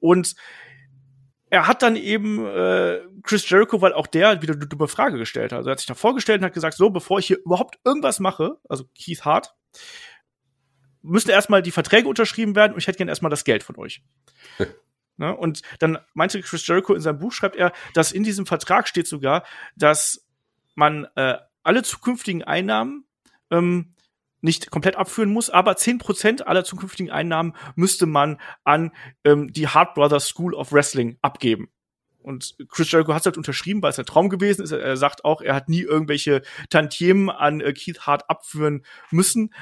[0.00, 0.34] Und
[1.48, 5.52] er hat dann eben äh, Chris Jericho, weil auch der wieder eine dumme Frage gestellt
[5.52, 5.58] hat.
[5.58, 8.18] Also er hat sich da vorgestellt und hat gesagt, so, bevor ich hier überhaupt irgendwas
[8.18, 9.54] mache, also Keith Hart,
[11.02, 14.02] müsste erstmal die Verträge unterschrieben werden und ich hätte gern erstmal das Geld von euch.
[15.16, 15.34] Ne?
[15.34, 19.06] Und dann meinte Chris Jericho in seinem Buch, schreibt er, dass in diesem Vertrag steht
[19.06, 19.44] sogar,
[19.76, 20.26] dass
[20.74, 23.04] man äh, alle zukünftigen Einnahmen
[23.50, 23.94] ähm,
[24.40, 28.92] nicht komplett abführen muss, aber zehn Prozent aller zukünftigen Einnahmen müsste man an
[29.24, 31.68] ähm, die Hart Brothers School of Wrestling abgeben.
[32.20, 34.72] Und Chris Jericho hat es halt unterschrieben, weil es ein Traum gewesen ist.
[34.72, 39.54] Er sagt auch, er hat nie irgendwelche Tantiemen an äh, Keith Hart abführen müssen.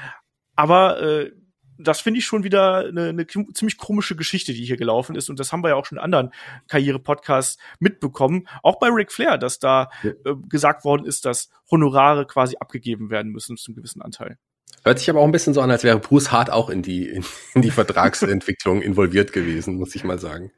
[0.57, 1.33] Aber äh,
[1.79, 5.29] das finde ich schon wieder eine, eine ziemlich komische Geschichte, die hier gelaufen ist.
[5.29, 6.33] Und das haben wir ja auch schon in anderen
[6.69, 8.49] Karriere-Podcasts mitbekommen.
[8.63, 10.11] Auch bei Ric Flair, dass da ja.
[10.11, 14.39] äh, gesagt worden ist, dass Honorare quasi abgegeben werden müssen zum gewissen Anteil.
[14.85, 17.09] Hört sich aber auch ein bisschen so an, als wäre Bruce Hart auch in die,
[17.09, 20.53] in, in die Vertragsentwicklung involviert gewesen, muss ich mal sagen.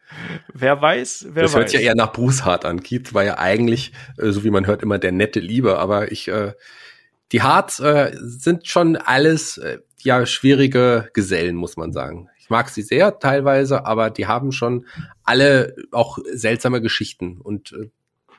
[0.52, 1.52] Wer weiß, wer das weiß.
[1.52, 2.82] Das hört sich ja eher nach Bruce Hart an.
[2.82, 6.26] Keith war ja eigentlich, äh, so wie man hört, immer der nette Liebe, aber ich,
[6.26, 6.54] äh,
[7.32, 12.28] die Hart äh, sind schon alles äh, ja schwierige Gesellen, muss man sagen.
[12.38, 14.86] Ich mag sie sehr teilweise, aber die haben schon
[15.24, 17.90] alle auch seltsame Geschichten und äh,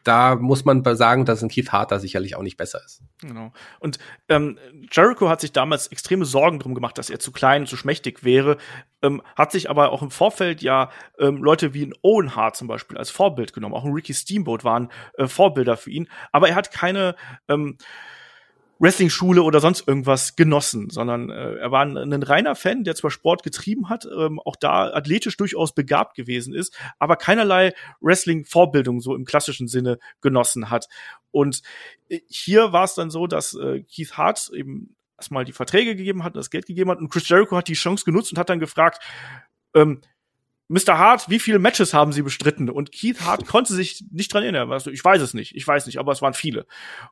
[0.07, 3.01] da muss man sagen, dass ein Keith Harter sicherlich auch nicht besser ist.
[3.21, 3.51] Genau.
[3.79, 4.57] Und ähm,
[4.89, 8.55] Jericho hat sich damals extreme Sorgen drum gemacht, dass er zu klein, zu schmächtig wäre,
[9.01, 12.69] ähm, hat sich aber auch im Vorfeld ja ähm, Leute wie ein Owen Hart zum
[12.69, 13.75] Beispiel als Vorbild genommen.
[13.75, 16.07] Auch ein Ricky Steamboat waren äh, Vorbilder für ihn.
[16.31, 17.17] Aber er hat keine
[17.49, 17.77] ähm,
[18.79, 23.11] Wrestling-Schule oder sonst irgendwas genossen, sondern äh, er war ein, ein, reiner Fan, der zwar
[23.11, 29.15] Sport getrieben hat, ähm, auch da athletisch durchaus begabt gewesen ist, aber keinerlei Wrestling-Vorbildung so
[29.15, 30.87] im klassischen Sinne genossen hat.
[31.31, 31.61] Und
[32.09, 36.23] äh, hier war es dann so, dass äh, Keith Hart eben erstmal die Verträge gegeben
[36.23, 38.59] hat, das Geld gegeben hat und Chris Jericho hat die Chance genutzt und hat dann
[38.59, 39.03] gefragt,
[39.73, 40.01] ähm,
[40.69, 40.97] Mr.
[40.97, 42.69] Hart, wie viele Matches haben Sie bestritten?
[42.69, 44.71] Und Keith Hart konnte sich nicht dran erinnern.
[44.71, 46.65] Also, ich weiß es nicht, ich weiß nicht, aber es waren viele.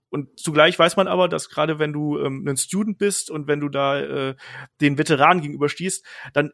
[0.09, 3.61] Und zugleich weiß man aber, dass gerade wenn du ähm, ein Student bist und wenn
[3.61, 4.35] du da äh,
[4.81, 6.51] den Veteranen gegenüberstehst, dann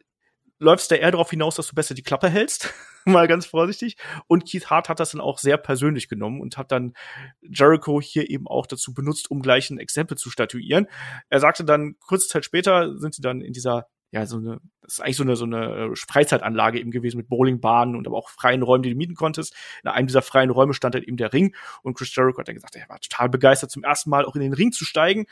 [0.62, 2.72] läufst du eher darauf hinaus, dass du besser die Klappe hältst,
[3.04, 3.96] mal ganz vorsichtig.
[4.28, 6.94] Und Keith Hart hat das dann auch sehr persönlich genommen und hat dann
[7.40, 10.86] Jericho hier eben auch dazu benutzt, um gleich ein Exempel zu statuieren.
[11.28, 14.94] Er sagte dann, kurze Zeit später sind sie dann in dieser ja, so eine, das
[14.94, 18.28] ist eigentlich so eine, so eine äh, Freizeitanlage eben gewesen mit Bowlingbahnen und aber auch
[18.28, 19.56] freien Räumen, die du mieten konntest.
[19.82, 22.54] In einem dieser freien Räume stand halt eben der Ring und Chris Jericho hat dann
[22.54, 25.24] gesagt, er war total begeistert, zum ersten Mal auch in den Ring zu steigen.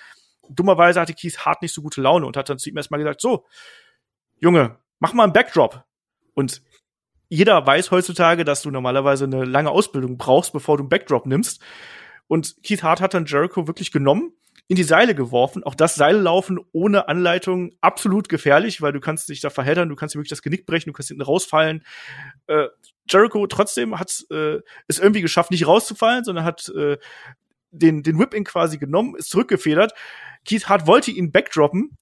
[0.48, 3.20] Dummerweise hatte Keith Hart nicht so gute Laune und hat dann zu ihm erstmal gesagt,
[3.20, 3.44] so,
[4.38, 5.84] Junge, mach mal einen Backdrop.
[6.32, 6.62] Und
[7.28, 11.62] jeder weiß heutzutage, dass du normalerweise eine lange Ausbildung brauchst, bevor du einen Backdrop nimmst.
[12.28, 14.32] Und Keith Hart hat dann Jericho wirklich genommen
[14.70, 15.64] in die Seile geworfen.
[15.64, 20.14] Auch das Seillaufen ohne Anleitung absolut gefährlich, weil du kannst dich da verheddern, du kannst
[20.14, 21.84] dir wirklich das Genick brechen, du kannst hinten rausfallen.
[22.46, 22.68] Äh,
[23.08, 26.98] Jericho trotzdem hat äh, es irgendwie geschafft, nicht rauszufallen, sondern hat äh,
[27.72, 29.92] den, den Whip-In quasi genommen, ist zurückgefedert.
[30.44, 31.98] Keith Hart wollte ihn backdroppen.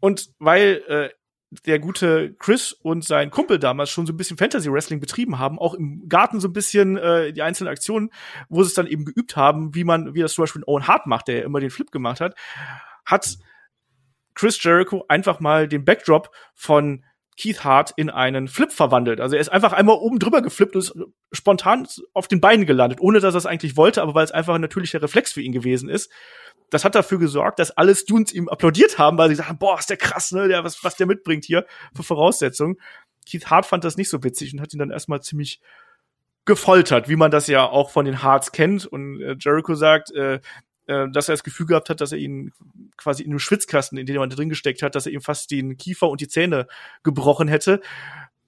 [0.00, 1.10] Und weil äh,
[1.50, 5.58] der gute Chris und sein Kumpel damals schon so ein bisschen Fantasy Wrestling betrieben haben,
[5.58, 8.10] auch im Garten so ein bisschen äh, die einzelnen Aktionen,
[8.48, 11.06] wo sie es dann eben geübt haben, wie man, wie das zum Beispiel Owen Hart
[11.06, 12.34] macht, der ja immer den Flip gemacht hat,
[13.06, 13.38] hat
[14.34, 17.04] Chris Jericho einfach mal den Backdrop von
[17.38, 19.20] Keith Hart in einen Flip verwandelt.
[19.20, 20.94] Also er ist einfach einmal oben drüber geflippt und ist
[21.32, 24.54] spontan auf den Beinen gelandet, ohne dass er es eigentlich wollte, aber weil es einfach
[24.54, 26.10] ein natürlicher Reflex für ihn gewesen ist
[26.70, 29.90] das hat dafür gesorgt, dass alle Students ihm applaudiert haben, weil sie sagen, boah, ist
[29.90, 32.76] der krass, ne, der, was, was der mitbringt hier für Voraussetzungen.
[33.28, 35.60] Keith Hart fand das nicht so witzig und hat ihn dann erstmal ziemlich
[36.44, 38.86] gefoltert, wie man das ja auch von den Harts kennt.
[38.86, 40.40] Und äh, Jericho sagt, äh,
[40.86, 42.52] äh, dass er das Gefühl gehabt hat, dass er ihn
[42.96, 45.76] quasi in einem Schwitzkasten, in den er drin gesteckt hat, dass er ihm fast den
[45.76, 46.66] Kiefer und die Zähne
[47.02, 47.80] gebrochen hätte.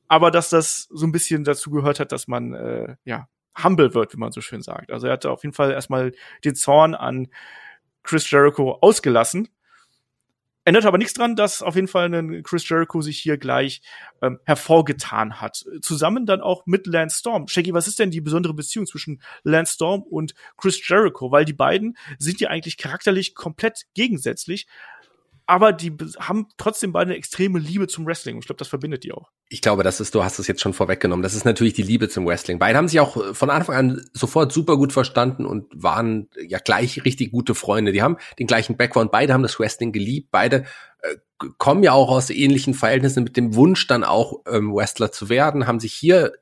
[0.09, 3.28] Aber dass das so ein bisschen dazu gehört hat, dass man äh, ja
[3.62, 4.90] humble wird, wie man so schön sagt.
[4.90, 6.12] Also er hatte auf jeden Fall erstmal
[6.44, 7.28] den Zorn an
[8.02, 9.48] Chris Jericho ausgelassen.
[10.64, 13.80] Ändert aber nichts dran, dass auf jeden Fall ein Chris Jericho sich hier gleich
[14.20, 15.64] ähm, hervorgetan hat.
[15.80, 17.48] Zusammen dann auch mit Lance Storm.
[17.48, 21.32] Shaggy, was ist denn die besondere Beziehung zwischen Lance Storm und Chris Jericho?
[21.32, 24.66] Weil die beiden sind ja eigentlich charakterlich komplett gegensätzlich
[25.50, 28.38] aber die haben trotzdem beide eine extreme Liebe zum Wrestling.
[28.38, 29.32] Ich glaube, das verbindet die auch.
[29.48, 31.24] Ich glaube, das ist, du hast es jetzt schon vorweggenommen.
[31.24, 32.60] Das ist natürlich die Liebe zum Wrestling.
[32.60, 36.58] Beide haben sich auch äh, von Anfang an sofort super gut verstanden und waren ja
[36.58, 37.90] gleich richtig gute Freunde.
[37.90, 39.10] Die haben den gleichen Background.
[39.10, 40.28] Beide haben das Wrestling geliebt.
[40.30, 40.66] Beide
[41.02, 41.16] äh,
[41.58, 45.66] kommen ja auch aus ähnlichen Verhältnissen mit dem Wunsch dann auch ähm, Wrestler zu werden,
[45.66, 46.32] haben sich hier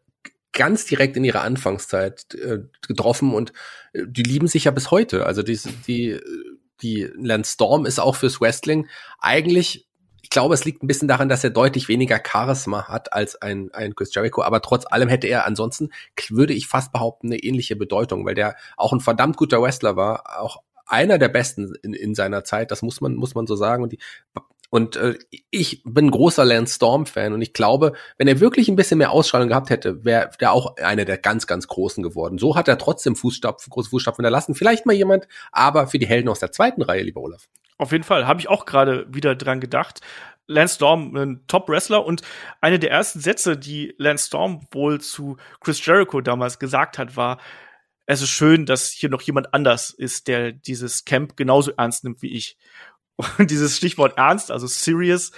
[0.52, 3.54] ganz direkt in ihrer Anfangszeit äh, getroffen und
[3.94, 5.24] äh, die lieben sich ja bis heute.
[5.24, 6.20] Also die, die äh,
[6.82, 8.88] die Lance Storm ist auch fürs Wrestling
[9.18, 9.88] eigentlich
[10.20, 13.70] ich glaube, es liegt ein bisschen daran, dass er deutlich weniger Charisma hat als ein,
[13.72, 15.88] ein Chris Jericho, aber trotz allem hätte er ansonsten,
[16.28, 20.38] würde ich fast behaupten, eine ähnliche Bedeutung, weil der auch ein verdammt guter Wrestler war,
[20.38, 23.82] auch einer der besten in, in seiner Zeit, das muss man, muss man so sagen.
[23.82, 23.98] Und die
[24.70, 25.18] und äh,
[25.50, 29.48] ich bin großer Lance Storm-Fan und ich glaube, wenn er wirklich ein bisschen mehr Ausstrahlung
[29.48, 32.38] gehabt hätte, wäre der auch einer der ganz, ganz Großen geworden.
[32.38, 34.54] So hat er trotzdem Fußstapfen, große Fußstapfen hinterlassen.
[34.54, 37.48] Vielleicht mal jemand, aber für die Helden aus der zweiten Reihe, lieber Olaf.
[37.78, 40.00] Auf jeden Fall, habe ich auch gerade wieder dran gedacht.
[40.48, 42.22] Lance Storm, ein Top-Wrestler und
[42.60, 47.38] eine der ersten Sätze, die Lance Storm wohl zu Chris Jericho damals gesagt hat, war,
[48.06, 52.22] es ist schön, dass hier noch jemand anders ist, der dieses Camp genauso ernst nimmt
[52.22, 52.56] wie ich.
[53.18, 55.32] Und dieses Stichwort ernst, also serious,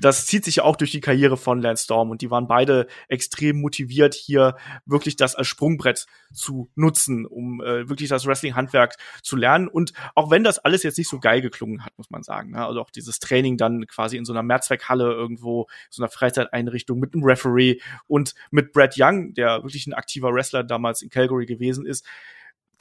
[0.00, 2.86] das zieht sich ja auch durch die Karriere von Lance Storm und die waren beide
[3.08, 9.36] extrem motiviert, hier wirklich das als Sprungbrett zu nutzen, um äh, wirklich das Wrestling-Handwerk zu
[9.36, 9.68] lernen.
[9.68, 12.66] Und auch wenn das alles jetzt nicht so geil geklungen hat, muss man sagen, ne?
[12.66, 17.12] also auch dieses Training dann quasi in so einer Mehrzweckhalle irgendwo, so einer Freizeiteinrichtung mit
[17.14, 21.84] einem Referee und mit Brad Young, der wirklich ein aktiver Wrestler damals in Calgary gewesen
[21.84, 22.06] ist,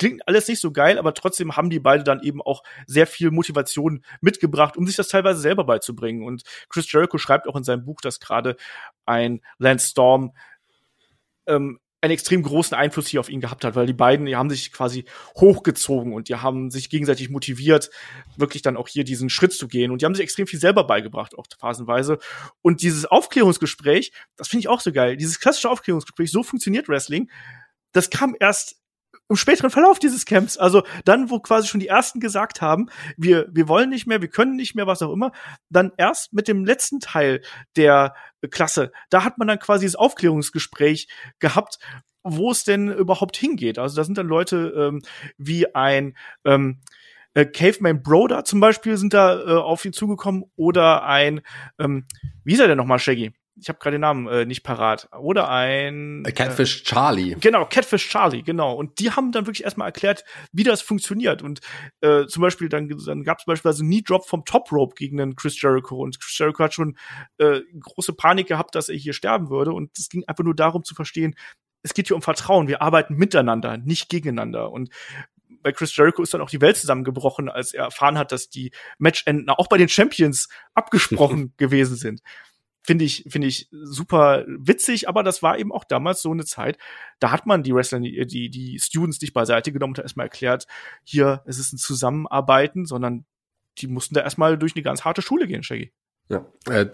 [0.02, 3.30] klingt alles nicht so geil, aber trotzdem haben die beide dann eben auch sehr viel
[3.30, 6.24] Motivation mitgebracht, um sich das teilweise selber beizubringen.
[6.24, 8.58] Und Chris Jericho schreibt auch in seinem Buch, dass gerade
[9.06, 10.32] ein Lance Storm
[11.46, 14.50] ähm, einen extrem großen Einfluss hier auf ihn gehabt hat, weil die beiden, die haben
[14.50, 17.92] sich quasi hochgezogen und die haben sich gegenseitig motiviert,
[18.36, 20.84] wirklich dann auch hier diesen Schritt zu gehen und die haben sich extrem viel selber
[20.86, 22.18] beigebracht, auch phasenweise.
[22.64, 27.30] Und dieses Aufklärungsgespräch, das finde ich auch so geil, dieses klassische Aufklärungsgespräch, so funktioniert Wrestling,
[27.92, 28.81] das kam erst
[29.32, 33.48] im späteren Verlauf dieses Camps, also dann, wo quasi schon die ersten gesagt haben, wir,
[33.50, 35.32] wir wollen nicht mehr, wir können nicht mehr, was auch immer,
[35.70, 37.42] dann erst mit dem letzten Teil
[37.78, 38.14] der
[38.50, 41.08] Klasse, da hat man dann quasi das Aufklärungsgespräch
[41.40, 41.80] gehabt,
[42.24, 43.80] wo es denn überhaupt hingeht.
[43.80, 45.02] Also da sind dann Leute ähm,
[45.38, 46.82] wie ein ähm,
[47.34, 51.42] äh, Caveman Broder zum Beispiel sind da äh, auf ihn zugekommen oder ein,
[51.80, 52.06] ähm,
[52.44, 53.32] wie ist er denn nochmal, Shaggy?
[53.62, 55.08] Ich habe gerade den Namen äh, nicht parat.
[55.18, 57.36] Oder ein äh, Catfish Charlie.
[57.40, 58.74] Genau, Catfish Charlie, genau.
[58.74, 61.44] Und die haben dann wirklich erstmal erklärt, wie das funktioniert.
[61.44, 61.62] Und
[62.02, 65.36] äh, zum Beispiel, dann, dann gab es beispielsweise Knee Drop vom Top Rope gegen den
[65.36, 65.98] Chris Jericho.
[65.98, 66.98] Und Chris Jericho hat schon
[67.38, 69.74] äh, große Panik gehabt, dass er hier sterben würde.
[69.74, 71.36] Und es ging einfach nur darum zu verstehen,
[71.84, 72.68] es geht hier um Vertrauen.
[72.68, 74.72] Wir arbeiten miteinander, nicht gegeneinander.
[74.72, 74.90] Und
[75.62, 78.72] bei Chris Jericho ist dann auch die Welt zusammengebrochen, als er erfahren hat, dass die
[78.98, 82.22] Matchenden auch bei den Champions abgesprochen gewesen sind
[82.84, 86.78] finde ich, finde ich super witzig, aber das war eben auch damals so eine Zeit,
[87.20, 90.68] da hat man die Wrestler, die, die Students nicht beiseite genommen und erstmal erklärt,
[91.04, 93.26] hier, es ist ein Zusammenarbeiten, sondern
[93.78, 95.92] die mussten da erstmal durch eine ganz harte Schule gehen, Shaggy.
[96.32, 96.88] Ja, äh,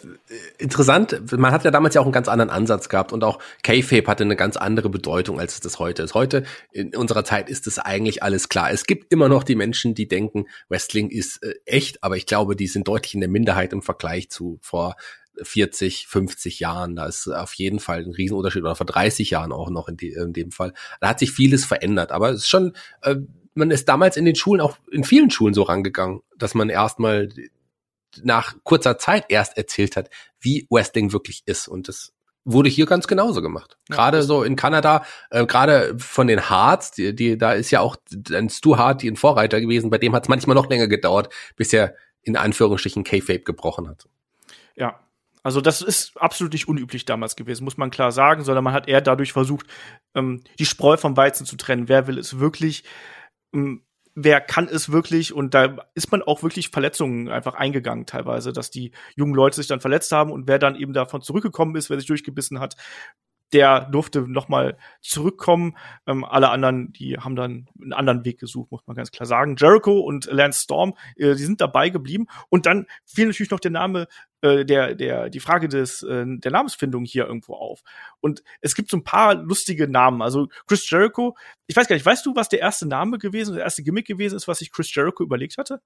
[0.58, 1.32] interessant.
[1.32, 4.24] Man hat ja damals ja auch einen ganz anderen Ansatz gehabt und auch K-Fape hatte
[4.24, 6.16] eine ganz andere Bedeutung, als es das heute ist.
[6.16, 8.72] Heute in unserer Zeit ist es eigentlich alles klar.
[8.72, 12.56] Es gibt immer noch die Menschen, die denken, Wrestling ist äh, echt, aber ich glaube,
[12.56, 14.96] die sind deutlich in der Minderheit im Vergleich zu vor
[15.42, 16.96] 40, 50 Jahren.
[16.96, 20.14] Da ist auf jeden Fall ein Riesenunterschied oder vor 30 Jahren auch noch in, die,
[20.14, 20.74] in dem Fall.
[21.02, 23.16] Da hat sich vieles verändert, aber es ist schon, äh,
[23.54, 27.30] man ist damals in den Schulen auch in vielen Schulen so rangegangen, dass man erstmal
[28.24, 32.14] nach kurzer Zeit erst erzählt hat, wie Wrestling wirklich ist und das
[32.46, 33.78] wurde hier ganz genauso gemacht.
[33.90, 37.98] Gerade so in Kanada, äh, gerade von den Harts, die, die, da ist ja auch
[38.32, 41.34] ein Stu Hart, die ein Vorreiter gewesen, bei dem hat es manchmal noch länger gedauert,
[41.58, 44.08] bis er in Anführungsstrichen K-Fape gebrochen hat.
[44.76, 45.00] Ja,
[45.48, 48.90] also das ist absolut nicht unüblich damals gewesen, muss man klar sagen, sondern man hat
[48.90, 49.66] eher dadurch versucht,
[50.14, 51.88] ähm, die Spreu vom Weizen zu trennen.
[51.88, 52.84] Wer will es wirklich?
[53.54, 55.32] Ähm, wer kann es wirklich?
[55.32, 59.68] Und da ist man auch wirklich Verletzungen einfach eingegangen teilweise, dass die jungen Leute sich
[59.68, 62.76] dann verletzt haben und wer dann eben davon zurückgekommen ist, wer sich durchgebissen hat,
[63.54, 65.78] der durfte nochmal zurückkommen.
[66.06, 69.56] Ähm, alle anderen, die haben dann einen anderen Weg gesucht, muss man ganz klar sagen.
[69.58, 72.28] Jericho und Lance Storm, äh, die sind dabei geblieben.
[72.50, 74.08] Und dann fiel natürlich noch der Name,
[74.42, 77.82] äh, der, der, die Frage des, äh, der Namensfindung hier irgendwo auf.
[78.20, 80.22] Und es gibt so ein paar lustige Namen.
[80.22, 81.36] Also Chris Jericho,
[81.68, 84.36] ich weiß gar nicht, weißt du, was der erste Name gewesen, der erste Gimmick gewesen
[84.36, 85.82] ist, was sich Chris Jericho überlegt hatte?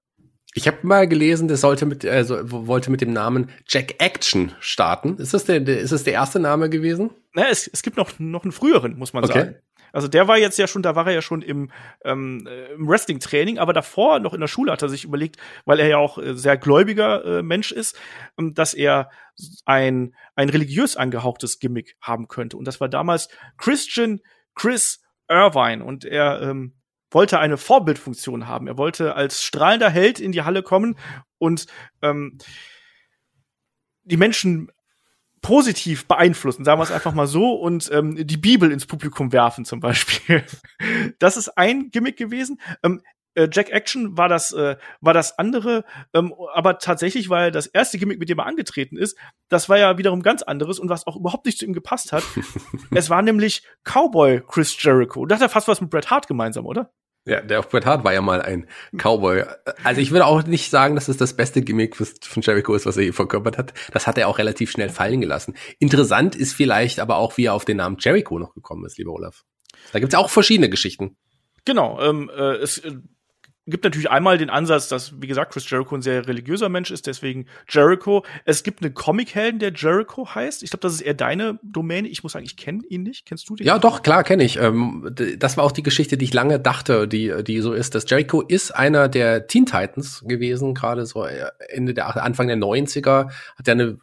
[0.54, 5.16] Ich habe mal gelesen, das sollte mit, also wollte mit dem Namen Jack Action starten.
[5.16, 7.10] Ist das der, ist das der erste Name gewesen?
[7.32, 9.32] Na, es, es gibt noch, noch einen früheren, muss man okay.
[9.32, 9.54] sagen.
[9.92, 11.70] Also der war jetzt ja schon, da war er ja schon im,
[12.04, 15.80] ähm, äh, im Wrestling-Training, aber davor noch in der Schule hat er sich überlegt, weil
[15.80, 17.98] er ja auch äh, sehr gläubiger äh, Mensch ist,
[18.38, 19.10] ähm, dass er
[19.64, 22.56] ein, ein religiös angehauchtes Gimmick haben könnte.
[22.56, 24.20] Und das war damals Christian
[24.54, 25.84] Chris Irvine.
[25.84, 26.74] Und er ähm,
[27.14, 28.66] wollte eine Vorbildfunktion haben.
[28.66, 30.96] Er wollte als strahlender Held in die Halle kommen
[31.38, 31.66] und
[32.02, 32.38] ähm,
[34.04, 34.70] die Menschen
[35.42, 39.64] positiv beeinflussen, sagen wir es einfach mal so, und ähm, die Bibel ins Publikum werfen
[39.64, 40.44] zum Beispiel.
[41.18, 42.60] Das ist ein Gimmick gewesen.
[42.82, 43.02] Ähm,
[43.34, 47.66] äh, Jack Action war das, äh, war das andere, ähm, aber tatsächlich war er das
[47.66, 49.16] erste Gimmick, mit dem er angetreten ist.
[49.48, 52.24] Das war ja wiederum ganz anderes und was auch überhaupt nicht zu ihm gepasst hat.
[52.90, 55.24] es war nämlich Cowboy Chris Jericho.
[55.26, 56.92] Das hat ja fast was mit Bret Hart gemeinsam, oder?
[57.24, 59.44] Ja, der Bret Hart war ja mal ein Cowboy.
[59.84, 62.96] Also ich würde auch nicht sagen, dass es das beste Gimmick von Jericho ist, was
[62.96, 63.74] er je verkörpert hat.
[63.92, 65.54] Das hat er auch relativ schnell fallen gelassen.
[65.78, 69.12] Interessant ist vielleicht aber auch, wie er auf den Namen Jericho noch gekommen ist, lieber
[69.12, 69.44] Olaf.
[69.92, 71.16] Da gibt's auch verschiedene Geschichten.
[71.64, 72.92] Genau, ähm, äh, es äh,
[73.66, 77.06] gibt natürlich einmal den Ansatz, dass, wie gesagt, Chris Jericho ein sehr religiöser Mensch ist,
[77.06, 78.24] deswegen Jericho.
[78.44, 80.62] Es gibt einen Comic-Helden, der Jericho heißt.
[80.62, 82.08] Ich glaube, das ist eher deine Domäne.
[82.08, 83.24] Ich muss sagen, ich kenne ihn nicht.
[83.24, 83.66] Kennst du den?
[83.66, 84.58] Ja, doch, klar, kenne ich.
[84.58, 88.08] Ähm, das war auch die Geschichte, die ich lange dachte, die, die so ist, dass
[88.10, 93.30] Jericho ist einer der Teen Titans gewesen, gerade so äh, Ende der, Anfang der 90er,
[93.56, 93.98] hat er eine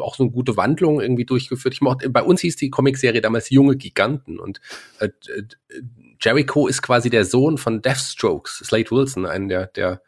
[0.00, 1.74] auch so eine gute Wandlung irgendwie durchgeführt.
[1.74, 4.60] Ich mochte, bei uns hieß die Comicserie damals Junge Giganten und
[4.98, 5.10] äh,
[6.20, 10.00] Jericho ist quasi der Sohn von Deathstrokes, Slade Wilson, einen der, der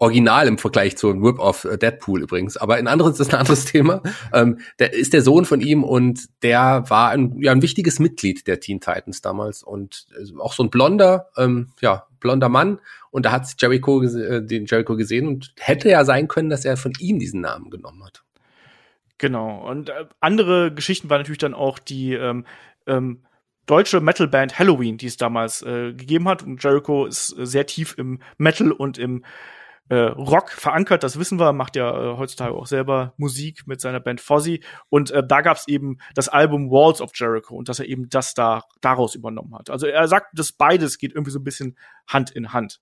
[0.00, 2.56] Original im Vergleich zu Rip-Off äh, Deadpool übrigens.
[2.56, 4.02] Aber in anderen ist das ein anderes Thema.
[4.32, 8.46] Ähm, der ist der Sohn von ihm und der war ein, ja, ein wichtiges Mitglied
[8.46, 12.80] der Teen Titans damals und äh, auch so ein blonder, ähm, ja, blonder Mann.
[13.10, 16.78] Und da hat Jericho äh, den Jericho gesehen und hätte ja sein können, dass er
[16.78, 18.22] von ihm diesen Namen genommen hat.
[19.18, 19.68] Genau.
[19.68, 22.46] Und äh, andere Geschichten waren natürlich dann auch die ähm,
[22.86, 23.20] ähm,
[23.70, 26.42] deutsche Metalband Halloween, die es damals äh, gegeben hat.
[26.42, 29.24] Und Jericho ist äh, sehr tief im Metal und im
[29.88, 34.00] äh, Rock verankert, das wissen wir, macht ja äh, heutzutage auch selber Musik mit seiner
[34.00, 34.62] Band Fozzy.
[34.88, 38.34] Und äh, da gab's eben das Album Walls of Jericho und dass er eben das
[38.34, 39.70] da daraus übernommen hat.
[39.70, 41.76] Also er sagt, dass beides geht irgendwie so ein bisschen
[42.08, 42.80] Hand in Hand.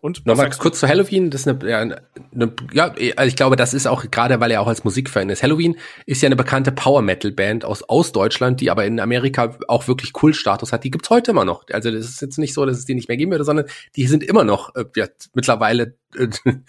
[0.00, 3.74] Und nochmal kurz zu Halloween, das ist eine, ja, eine, ja, also ich glaube, das
[3.74, 5.42] ist auch gerade, weil er auch als Musikfan ist.
[5.42, 5.76] Halloween
[6.06, 9.88] ist ja eine bekannte Power Metal Band aus aus Deutschland, die aber in Amerika auch
[9.88, 10.84] wirklich Kultstatus hat.
[10.84, 11.64] Die gibt's heute immer noch.
[11.70, 14.06] Also das ist jetzt nicht so, dass es die nicht mehr geben würde, sondern die
[14.06, 16.28] sind immer noch äh, ja, mittlerweile äh,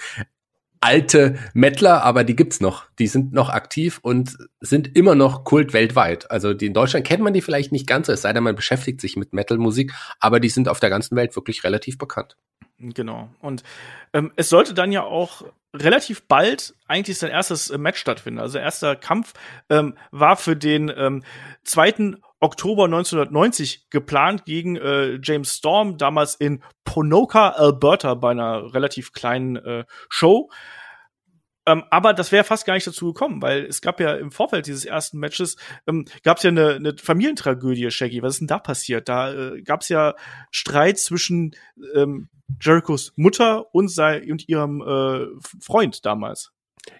[0.82, 2.86] alte Mettler, aber die gibt's noch.
[3.00, 6.30] Die sind noch aktiv und sind immer noch Kult weltweit.
[6.30, 8.56] Also die in Deutschland kennt man die vielleicht nicht ganz so, es sei denn, man
[8.56, 12.36] beschäftigt sich mit Metal-Musik, aber die sind auf der ganzen Welt wirklich relativ bekannt.
[12.82, 13.30] Genau.
[13.40, 13.64] Und
[14.14, 18.40] ähm, es sollte dann ja auch relativ bald eigentlich sein erstes äh, Match stattfinden.
[18.40, 19.34] Also erster Kampf
[19.70, 21.24] ähm, war für den ähm,
[21.64, 22.16] 2.
[22.40, 29.58] Oktober 1990 geplant gegen äh, James Storm, damals in Ponoka, Alberta, bei einer relativ kleinen
[29.58, 30.50] äh, Show.
[31.66, 34.66] Ähm, aber das wäre fast gar nicht dazu gekommen, weil es gab ja im Vorfeld
[34.66, 35.57] dieses ersten Matches,
[35.88, 38.24] ähm, gab es ja eine, eine Familientragödie, Shaggy.
[38.24, 39.07] Was ist denn da passiert?
[39.07, 40.16] Da äh, gab es ja
[40.49, 41.55] Streit zwischen
[41.95, 45.28] ähm, Jerichos Mutter und, sei, und ihrem äh,
[45.62, 46.51] Freund damals.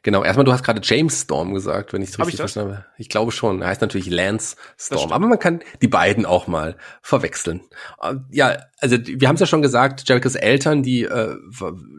[0.04, 2.86] Genau, erstmal, du hast gerade James Storm gesagt, wenn ich es richtig verstanden habe.
[2.98, 3.62] Ich glaube schon.
[3.62, 5.12] Er heißt natürlich Lance Storm.
[5.12, 7.62] Aber man kann die beiden auch mal verwechseln.
[8.02, 11.36] Äh, ja, also wir haben es ja schon gesagt, Jerichos Eltern, die äh,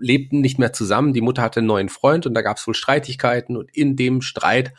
[0.00, 1.12] lebten nicht mehr zusammen.
[1.12, 3.56] Die Mutter hatte einen neuen Freund und da gab es wohl Streitigkeiten.
[3.56, 4.72] Und in dem Streit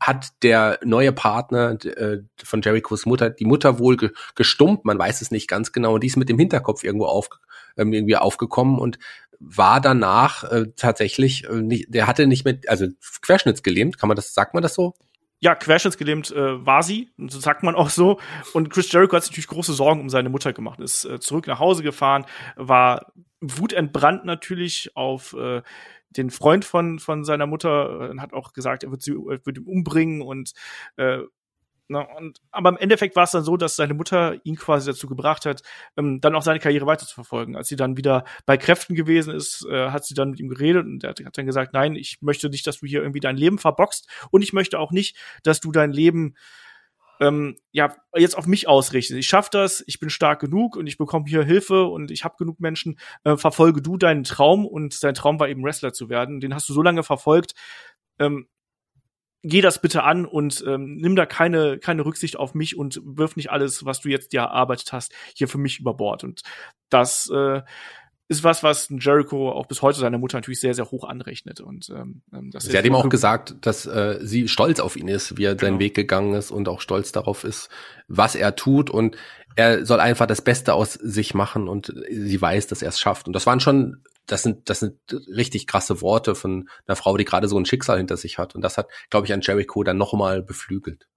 [0.00, 5.20] hat der neue Partner äh, von Jerichos Mutter die Mutter wohl ge gestummt, man weiß
[5.20, 7.28] es nicht ganz genau, und die ist mit dem Hinterkopf irgendwo auf,
[7.76, 8.98] ähm, irgendwie aufgekommen und
[9.40, 12.86] war danach äh, tatsächlich äh, nicht, der hatte nicht mehr, also
[13.22, 14.94] querschnittsgelähmt, kann man das, sagt man das so?
[15.40, 18.18] Ja, querschnittsgelähmt äh, war sie, so sagt man auch so.
[18.54, 21.46] Und Chris Jericho hat sich natürlich große Sorgen um seine Mutter gemacht, ist äh, zurück
[21.46, 22.26] nach Hause gefahren,
[22.56, 25.62] war wutentbrannt natürlich auf äh,
[26.10, 29.58] den Freund von, von seiner Mutter, äh, hat auch gesagt, er wird sie er wird
[29.58, 30.52] ihn umbringen und
[30.96, 31.18] äh,
[31.88, 32.06] Ne?
[32.16, 35.46] Und, aber im Endeffekt war es dann so, dass seine Mutter ihn quasi dazu gebracht
[35.46, 35.62] hat,
[35.96, 37.56] ähm, dann auch seine Karriere weiterzuverfolgen.
[37.56, 40.84] Als sie dann wieder bei Kräften gewesen ist, äh, hat sie dann mit ihm geredet
[40.84, 43.58] und er hat dann gesagt, nein, ich möchte nicht, dass du hier irgendwie dein Leben
[43.58, 46.34] verboxt und ich möchte auch nicht, dass du dein Leben
[47.20, 49.18] ähm, ja jetzt auf mich ausrichtest.
[49.18, 52.36] Ich schaffe das, ich bin stark genug und ich bekomme hier Hilfe und ich habe
[52.38, 52.98] genug Menschen.
[53.24, 56.40] Äh, verfolge du deinen Traum und dein Traum war eben Wrestler zu werden.
[56.40, 57.54] Den hast du so lange verfolgt.
[58.18, 58.46] Ähm,
[59.42, 63.36] geh das bitte an und ähm, nimm da keine, keine Rücksicht auf mich und wirf
[63.36, 66.24] nicht alles, was du jetzt dir erarbeitet hast, hier für mich über Bord.
[66.24, 66.42] Und
[66.90, 67.62] das äh,
[68.28, 71.60] ist was, was Jericho auch bis heute seiner Mutter natürlich sehr, sehr hoch anrechnet.
[71.60, 75.08] Und ähm, ähm das Sie hat ihm auch gesagt, dass äh, sie stolz auf ihn
[75.08, 75.70] ist, wie er genau.
[75.70, 77.70] seinen Weg gegangen ist und auch stolz darauf ist,
[78.06, 78.90] was er tut.
[78.90, 79.16] Und
[79.56, 83.26] er soll einfach das Beste aus sich machen und sie weiß, dass er es schafft.
[83.26, 84.98] Und das waren schon das sind, das sind
[85.28, 88.54] richtig krasse Worte von einer Frau, die gerade so ein Schicksal hinter sich hat.
[88.54, 91.08] Und das hat, glaube ich, an Jericho dann nochmal beflügelt.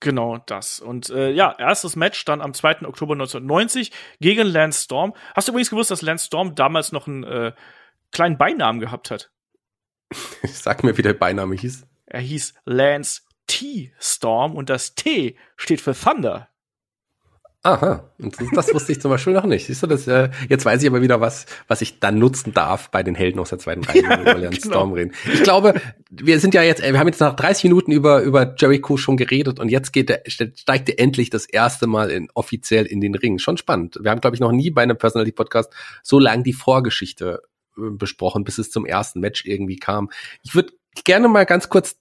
[0.00, 0.80] Genau das.
[0.80, 2.86] Und äh, ja, erstes Match dann am 2.
[2.86, 5.12] Oktober 1990 gegen Lance Storm.
[5.34, 7.52] Hast du übrigens gewusst, dass Lance Storm damals noch einen äh,
[8.10, 9.30] kleinen Beinamen gehabt hat?
[10.44, 11.86] Sag mir, wie der Beiname hieß.
[12.06, 13.92] Er hieß Lance T.
[13.98, 16.49] Storm und das T steht für Thunder.
[17.62, 18.10] Aha,
[18.54, 19.66] das wusste ich zum Beispiel noch nicht.
[19.66, 22.90] Siehst du, das, äh, jetzt weiß ich aber wieder was, was ich dann nutzen darf
[22.90, 24.56] bei den Helden aus der zweiten Reihe, wenn wir über genau.
[24.56, 25.12] Storm reden.
[25.30, 25.74] Ich glaube,
[26.10, 29.60] wir sind ja jetzt, wir haben jetzt nach 30 Minuten über, über Jericho schon geredet
[29.60, 33.38] und jetzt geht der, steigt er endlich das erste Mal in, offiziell in den Ring.
[33.38, 33.98] Schon spannend.
[34.00, 35.70] Wir haben, glaube ich, noch nie bei einem Personality Podcast
[36.02, 37.42] so lange die Vorgeschichte
[37.76, 40.08] äh, besprochen, bis es zum ersten Match irgendwie kam.
[40.42, 40.72] Ich würde
[41.04, 41.96] gerne mal ganz kurz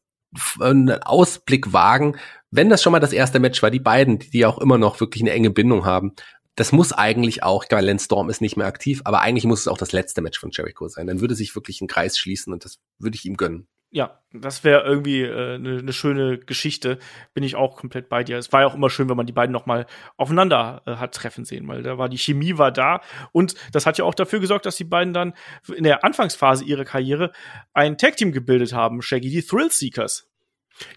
[0.60, 2.18] einen Ausblick wagen,
[2.52, 5.00] wenn das schon mal das erste Match war, die beiden, die, die auch immer noch
[5.00, 6.14] wirklich eine enge Bindung haben,
[6.56, 9.62] das muss eigentlich auch, ich glaube, Lance Storm ist nicht mehr aktiv, aber eigentlich muss
[9.62, 11.08] es auch das letzte Match von Jericho sein.
[11.08, 13.68] Dann würde sich wirklich ein Kreis schließen und das würde ich ihm gönnen.
[13.92, 17.00] Ja, das wäre irgendwie eine äh, ne, ne schöne Geschichte.
[17.34, 18.38] Bin ich auch komplett bei dir.
[18.38, 21.16] Es war ja auch immer schön, wenn man die beiden noch mal aufeinander äh, hat
[21.16, 24.40] treffen sehen, weil da war die Chemie war da und das hat ja auch dafür
[24.40, 25.34] gesorgt, dass die beiden dann
[25.76, 27.32] in der Anfangsphase ihrer Karriere
[27.74, 30.29] ein Tag Team gebildet haben, Shaggy die Thrill Seekers.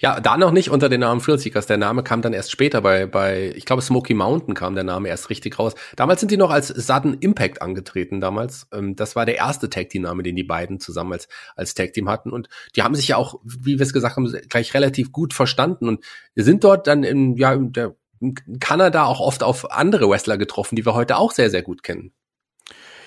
[0.00, 1.66] Ja, da noch nicht unter dem Namen Thrillseekers.
[1.66, 5.08] Der Name kam dann erst später bei, bei, ich glaube, Smoky Mountain kam der Name
[5.08, 5.74] erst richtig raus.
[5.96, 8.66] Damals sind die noch als Sudden Impact angetreten damals.
[8.72, 11.92] Ähm, das war der erste Tag Team Name, den die beiden zusammen als, als Tag
[11.92, 12.30] Team hatten.
[12.30, 15.88] Und die haben sich ja auch, wie wir es gesagt haben, gleich relativ gut verstanden.
[15.88, 16.04] Und
[16.34, 20.76] sind dort dann in, ja, in, der, in Kanada auch oft auf andere Wrestler getroffen,
[20.76, 22.12] die wir heute auch sehr, sehr gut kennen.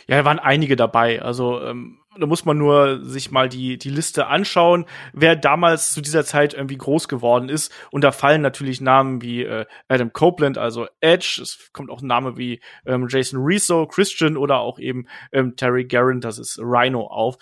[0.07, 1.21] Ja, da waren einige dabei.
[1.21, 6.01] Also, ähm, da muss man nur sich mal die, die Liste anschauen, wer damals zu
[6.01, 7.73] dieser Zeit irgendwie groß geworden ist.
[7.91, 11.39] Und da fallen natürlich Namen wie äh, Adam Copeland, also Edge.
[11.41, 16.23] Es kommt auch Name wie ähm, Jason Rizzo, Christian oder auch eben ähm, Terry Garrett,
[16.23, 17.37] das ist Rhino auf.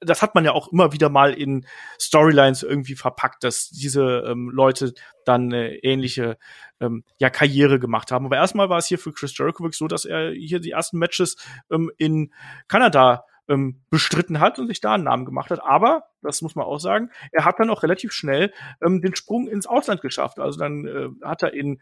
[0.00, 1.66] Das hat man ja auch immer wieder mal in
[2.00, 4.94] Storylines irgendwie verpackt, dass diese ähm, Leute
[5.24, 6.38] dann äh, ähnliche
[6.80, 8.26] ähm, ja, Karriere gemacht haben.
[8.26, 10.98] Aber erstmal war es hier für Chris Jericho wirklich so, dass er hier die ersten
[10.98, 11.36] Matches
[11.70, 12.32] ähm, in
[12.68, 15.62] Kanada ähm, bestritten hat und sich da einen Namen gemacht hat.
[15.62, 18.52] Aber, das muss man auch sagen, er hat dann auch relativ schnell
[18.84, 20.38] ähm, den Sprung ins Ausland geschafft.
[20.38, 21.80] Also dann äh, hat er in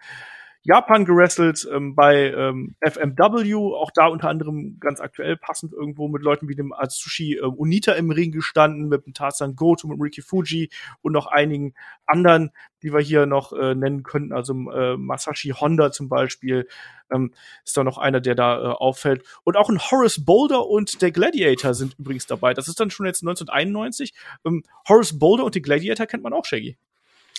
[0.67, 6.23] Japan gerestelt, ähm, bei ähm, FMW, auch da unter anderem ganz aktuell passend irgendwo mit
[6.23, 10.23] Leuten wie dem Atsushi äh, Unita im Ring gestanden, mit dem Tarzan Goto, mit Ricky
[10.23, 10.71] Fuji
[11.03, 12.51] und noch einigen anderen,
[12.83, 16.67] die wir hier noch äh, nennen könnten, also äh, Masashi Honda zum Beispiel,
[17.13, 17.33] ähm,
[17.65, 19.25] ist da noch einer, der da äh, auffällt.
[19.45, 22.55] Und auch ein Horace Boulder und der Gladiator sind übrigens dabei.
[22.55, 24.15] Das ist dann schon jetzt 1991.
[24.45, 26.77] Ähm, Horace Boulder und die Gladiator kennt man auch, Shaggy.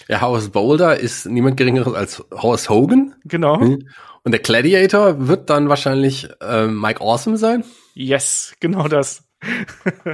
[0.07, 3.15] Ja, Horace Boulder ist niemand geringeres als Horace Hogan.
[3.25, 3.59] Genau.
[3.59, 3.89] Hm.
[4.23, 7.63] Und der Gladiator wird dann wahrscheinlich äh, Mike Awesome sein.
[7.93, 9.23] Yes, genau das.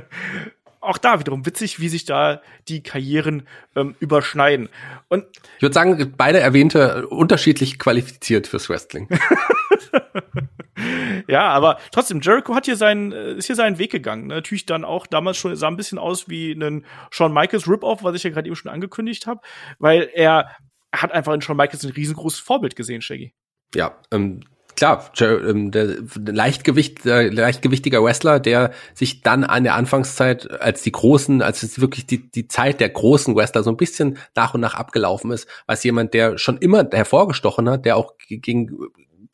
[0.84, 4.70] auch da wiederum witzig, wie sich da die Karrieren ähm, überschneiden.
[5.08, 5.26] Und
[5.58, 9.08] ich würde sagen, beide erwähnte unterschiedlich qualifiziert fürs Wrestling.
[11.28, 14.28] ja, aber trotzdem, Jericho hat hier seinen, äh, ist hier seinen Weg gegangen.
[14.28, 14.36] Ne?
[14.36, 18.16] Natürlich dann auch damals schon, sah ein bisschen aus wie ein Shawn Michaels Rip-Off, was
[18.16, 19.42] ich ja gerade eben schon angekündigt habe,
[19.80, 20.50] weil er,
[20.94, 23.34] hat einfach in Shawn Michaels ein riesengroßes Vorbild gesehen, Shaggy.
[23.76, 24.42] Ja, ähm,
[24.76, 30.92] klar, ähm, der Leichtgewicht, der leichtgewichtiger Wrestler, der sich dann an der Anfangszeit als die
[30.92, 34.62] großen, als es wirklich die, die Zeit der großen Wrestler so ein bisschen nach und
[34.62, 38.70] nach abgelaufen ist, als jemand, der schon immer hervorgestochen hat, der auch gegen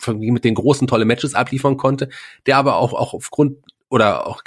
[0.07, 2.09] mit den großen tolle Matches abliefern konnte,
[2.45, 3.57] der aber auch, auch aufgrund
[3.89, 4.43] oder auch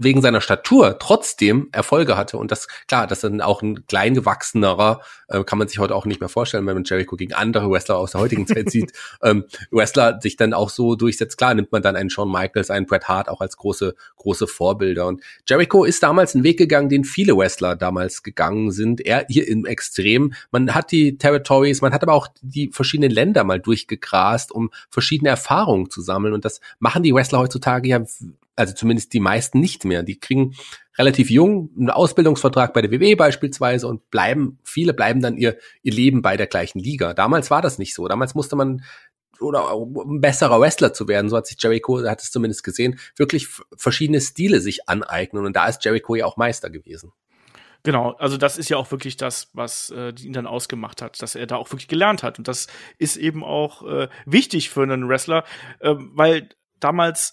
[0.00, 2.38] wegen seiner Statur trotzdem Erfolge hatte.
[2.38, 6.20] Und das, klar, das dann auch ein kleingewachsenerer, äh, kann man sich heute auch nicht
[6.20, 8.92] mehr vorstellen, wenn man Jericho gegen andere Wrestler aus der heutigen Zeit sieht,
[9.22, 11.36] ähm, Wrestler sich dann auch so durchsetzt.
[11.36, 15.06] Klar, nimmt man dann einen Shawn Michaels, einen Bret Hart auch als große, große Vorbilder.
[15.06, 19.02] Und Jericho ist damals einen Weg gegangen, den viele Wrestler damals gegangen sind.
[19.02, 20.32] Er hier im Extrem.
[20.50, 25.28] Man hat die Territories, man hat aber auch die verschiedenen Länder mal durchgegrast, um verschiedene
[25.28, 26.32] Erfahrungen zu sammeln.
[26.32, 28.00] Und das machen die Wrestler heutzutage ja
[28.56, 30.02] also zumindest die meisten nicht mehr.
[30.02, 30.54] Die kriegen
[30.98, 35.92] relativ jung einen Ausbildungsvertrag bei der WWE beispielsweise und bleiben, viele bleiben dann ihr, ihr
[35.92, 37.14] Leben bei der gleichen Liga.
[37.14, 38.06] Damals war das nicht so.
[38.08, 38.82] Damals musste man
[39.40, 43.48] oder um besserer Wrestler zu werden, so hat sich Jericho, hat es zumindest gesehen, wirklich
[43.74, 47.12] verschiedene Stile sich aneignen und da ist Jericho ja auch Meister gewesen.
[47.82, 51.34] Genau, also das ist ja auch wirklich das, was äh, ihn dann ausgemacht hat, dass
[51.34, 52.38] er da auch wirklich gelernt hat.
[52.38, 52.66] Und das
[52.98, 55.44] ist eben auch äh, wichtig für einen Wrestler,
[55.78, 57.32] äh, weil damals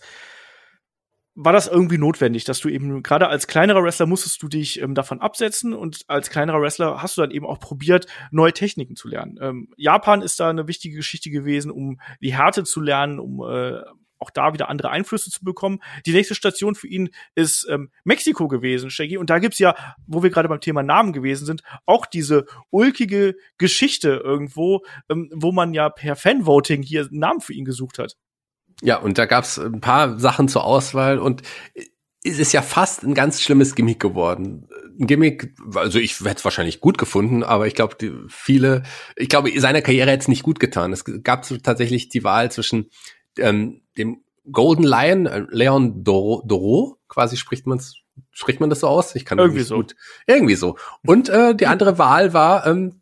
[1.39, 4.95] war das irgendwie notwendig, dass du eben gerade als kleinerer Wrestler musstest du dich ähm,
[4.95, 9.07] davon absetzen und als kleinerer Wrestler hast du dann eben auch probiert, neue Techniken zu
[9.07, 9.37] lernen.
[9.39, 13.81] Ähm, Japan ist da eine wichtige Geschichte gewesen, um die Härte zu lernen, um äh,
[14.17, 15.77] auch da wieder andere Einflüsse zu bekommen.
[16.07, 19.17] Die nächste Station für ihn ist ähm, Mexiko gewesen, Shaggy.
[19.17, 19.75] Und da gibt's ja,
[20.07, 25.51] wo wir gerade beim Thema Namen gewesen sind, auch diese ulkige Geschichte irgendwo, ähm, wo
[25.51, 28.17] man ja per Fanvoting hier Namen für ihn gesucht hat.
[28.81, 31.41] Ja, und da gab's ein paar Sachen zur Auswahl und
[32.23, 34.67] es ist ja fast ein ganz schlimmes Gimmick geworden.
[34.99, 37.95] Ein Gimmick, also ich hätte es wahrscheinlich gut gefunden, aber ich glaube,
[38.27, 38.83] viele,
[39.15, 40.91] ich glaube, seiner Karriere hätte es nicht gut getan.
[40.93, 42.89] Es gab so tatsächlich die Wahl zwischen
[43.37, 48.01] ähm, dem Golden Lion, äh, Leon Doro, Doro, quasi spricht man's,
[48.31, 49.15] spricht man das so aus?
[49.15, 49.75] Ich kann irgendwie so.
[49.75, 49.95] Gut.
[50.25, 50.77] Irgendwie so.
[51.05, 53.01] Und äh, die andere Wahl war ähm,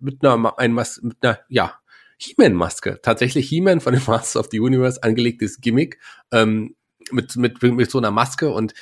[0.00, 1.74] mit einer, ein, mit einer, ja,
[2.18, 3.00] He-Man-Maske.
[3.02, 5.98] Tatsächlich He-Man von den Masters of the Universe angelegtes Gimmick
[6.32, 6.74] ähm,
[7.10, 8.74] mit, mit, mit so einer Maske und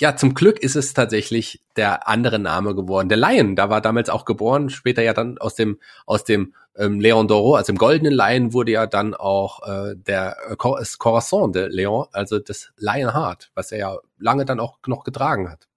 [0.00, 3.08] ja, zum Glück ist es tatsächlich der andere Name geworden.
[3.08, 7.00] Der Lion, da war damals auch geboren, später ja dann aus dem, aus dem ähm,
[7.00, 11.66] Leon Doro, also dem goldenen Lion wurde ja dann auch äh, der äh, Corazon de
[11.68, 15.67] Leon, also das Lionheart, was er ja lange dann auch noch getragen hat.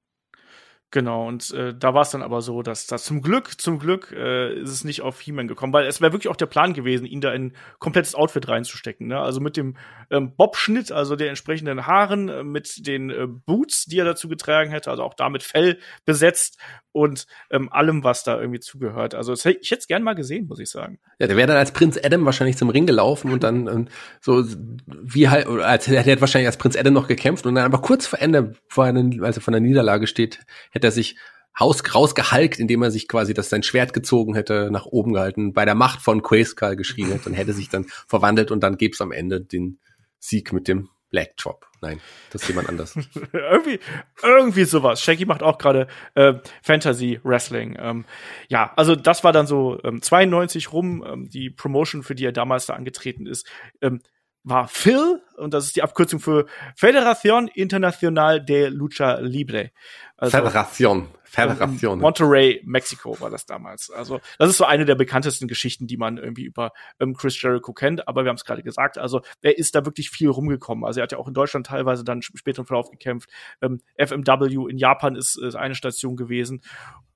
[0.94, 4.12] Genau, und äh, da war es dann aber so, dass das zum Glück, zum Glück
[4.12, 7.06] äh, ist es nicht auf He-Man gekommen, weil es wäre wirklich auch der Plan gewesen,
[7.06, 9.08] ihn da in ein komplettes Outfit reinzustecken.
[9.08, 9.18] Ne?
[9.18, 9.78] Also mit dem
[10.10, 14.70] ähm, Bob-Schnitt, also der entsprechenden Haaren, äh, mit den äh, Boots, die er dazu getragen
[14.70, 16.60] hätte, also auch da mit Fell besetzt
[16.92, 19.16] und ähm, allem, was da irgendwie zugehört.
[19.16, 21.00] Also das, ich hätte gern mal gesehen, muss ich sagen.
[21.20, 23.88] Ja, der wäre dann als Prinz Adam wahrscheinlich zum Ring gelaufen und dann ähm,
[24.20, 24.46] so
[24.88, 28.08] wie halt, als er hätte wahrscheinlich als Prinz Adam noch gekämpft und dann aber kurz
[28.08, 30.39] vor Ende, vor einem, als er von der Niederlage steht,
[30.72, 31.18] hätte er sich
[31.60, 35.66] Haus rausgehalkt, indem er sich quasi das sein Schwert gezogen hätte, nach oben gehalten, bei
[35.66, 39.02] der Macht von Quayskull geschrien hätte und hätte sich dann verwandelt und dann gäbe es
[39.02, 39.80] am Ende den
[40.18, 41.68] Sieg mit dem Black Drop.
[41.82, 41.99] Nein,
[42.32, 42.95] das ist jemand anders.
[43.34, 43.80] irgendwie,
[44.24, 45.01] irgendwie sowas.
[45.01, 47.78] Shaggy macht auch gerade äh, Fantasy Wrestling.
[47.80, 48.05] Ähm,
[48.47, 52.32] ja, also das war dann so ähm, 92 rum, ähm, die Promotion, für die er
[52.32, 53.47] damals da angetreten ist.
[53.82, 54.01] Ähm,
[54.44, 59.72] war Phil, und das ist die Abkürzung für Federación Internacional de Lucha Libre.
[60.18, 61.08] Also, Federation.
[61.24, 62.00] Federation.
[62.00, 63.89] Monterrey, Mexiko war das damals.
[63.89, 67.72] Also das ist so eine der bekanntesten Geschichten, die man irgendwie über ähm, Chris Jericho
[67.72, 68.06] kennt.
[68.10, 70.84] Aber wir haben es gerade gesagt, also er ist da wirklich viel rumgekommen.
[70.84, 73.30] Also er hat ja auch in Deutschland teilweise dann später im Verlauf gekämpft.
[73.62, 76.64] Ähm, FMW in Japan ist, ist eine Station gewesen.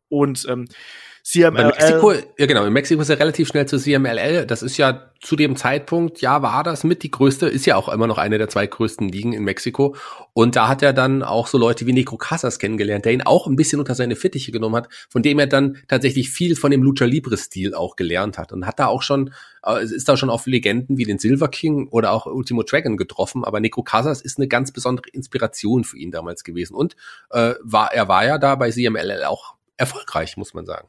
[0.08, 0.66] Und ähm,
[1.26, 1.66] CMLL.
[1.66, 4.46] Mexiko, ja genau, in Mexiko ist er relativ schnell zu CMLL.
[4.46, 7.90] Das ist ja zu dem Zeitpunkt, ja, war das mit die größte, ist ja auch
[7.90, 9.96] immer noch eine der zwei größten Ligen in Mexiko.
[10.34, 13.48] Und da hat er dann auch so Leute wie Necro Casas kennengelernt, der ihn auch
[13.48, 16.84] ein bisschen unter seine Fittiche genommen hat, von dem er dann tatsächlich viel von dem
[16.84, 18.54] Lucha Libre Stil auch gelernt hat.
[18.54, 19.34] Und hat da auch schon,
[19.66, 23.44] äh, ist da schon auf Legenden wie den Silver King oder auch Ultimo Dragon getroffen.
[23.44, 26.76] Aber Necro Casas ist eine ganz besondere Inspiration für ihn damals gewesen.
[26.76, 26.96] Und
[27.32, 30.88] äh, war, er war ja da bei CMLL auch erfolgreich, muss man sagen.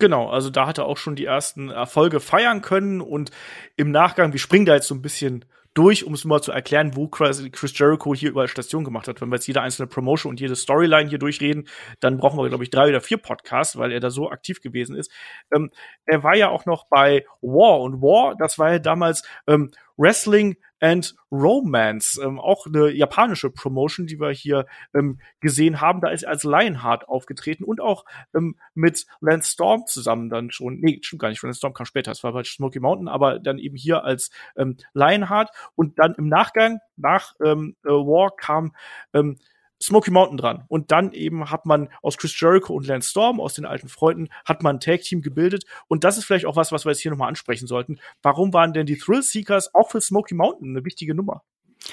[0.00, 3.30] Genau, also da hat er auch schon die ersten Erfolge feiern können und
[3.76, 5.44] im Nachgang, wir springen da jetzt so ein bisschen
[5.74, 9.20] durch, um es mal zu erklären, wo Chris Jericho hier überall Station gemacht hat.
[9.20, 11.68] Wenn wir jetzt jede einzelne Promotion und jede Storyline hier durchreden,
[12.00, 14.96] dann brauchen wir, glaube ich, drei oder vier Podcasts, weil er da so aktiv gewesen
[14.96, 15.12] ist.
[15.54, 15.70] Ähm,
[16.06, 19.70] er war ja auch noch bei War und War, das war ja damals ähm,
[20.00, 26.00] Wrestling and Romance, ähm, auch eine japanische Promotion, die wir hier ähm, gesehen haben.
[26.00, 30.80] Da ist er als Lionheart aufgetreten und auch ähm, mit Lance Storm zusammen dann schon.
[30.80, 31.42] Nee, stimmt gar nicht.
[31.42, 34.78] Lance Storm kam später, das war bei Smoky Mountain, aber dann eben hier als ähm,
[34.94, 38.74] Lionheart und dann im Nachgang nach ähm, äh, War kam
[39.12, 39.36] ähm,
[39.82, 40.64] Smoky Mountain dran.
[40.68, 44.28] Und dann eben hat man aus Chris Jericho und Lance Storm, aus den alten Freunden,
[44.44, 45.64] hat man ein Tag-Team gebildet.
[45.88, 47.98] Und das ist vielleicht auch was, was wir jetzt hier nochmal ansprechen sollten.
[48.22, 51.42] Warum waren denn die Thrill Seekers auch für Smoky Mountain eine wichtige Nummer?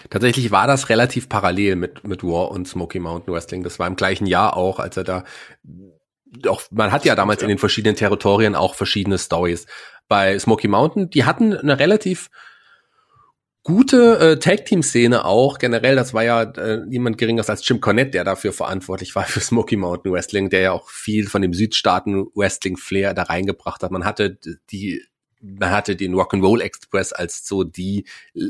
[0.09, 3.63] Tatsächlich war das relativ parallel mit, mit War und Smoky Mountain Wrestling.
[3.63, 5.23] Das war im gleichen Jahr auch, als er da
[6.45, 9.65] auch, man hat ja damals in den verschiedenen Territorien auch verschiedene Stories.
[10.09, 12.29] Bei Smoky Mountain, die hatten eine relativ
[13.67, 15.59] gute äh, Tag-Team-Szene auch.
[15.59, 19.41] Generell, das war ja äh, niemand geringeres als Jim Cornette, der dafür verantwortlich war für
[19.41, 23.91] Smoky Mountain Wrestling, der ja auch viel von dem Südstaaten-Wrestling-Flair da reingebracht hat.
[23.91, 24.37] Man hatte
[24.71, 25.03] die
[25.39, 28.05] man hatte den Rock'n'Roll Express als so die,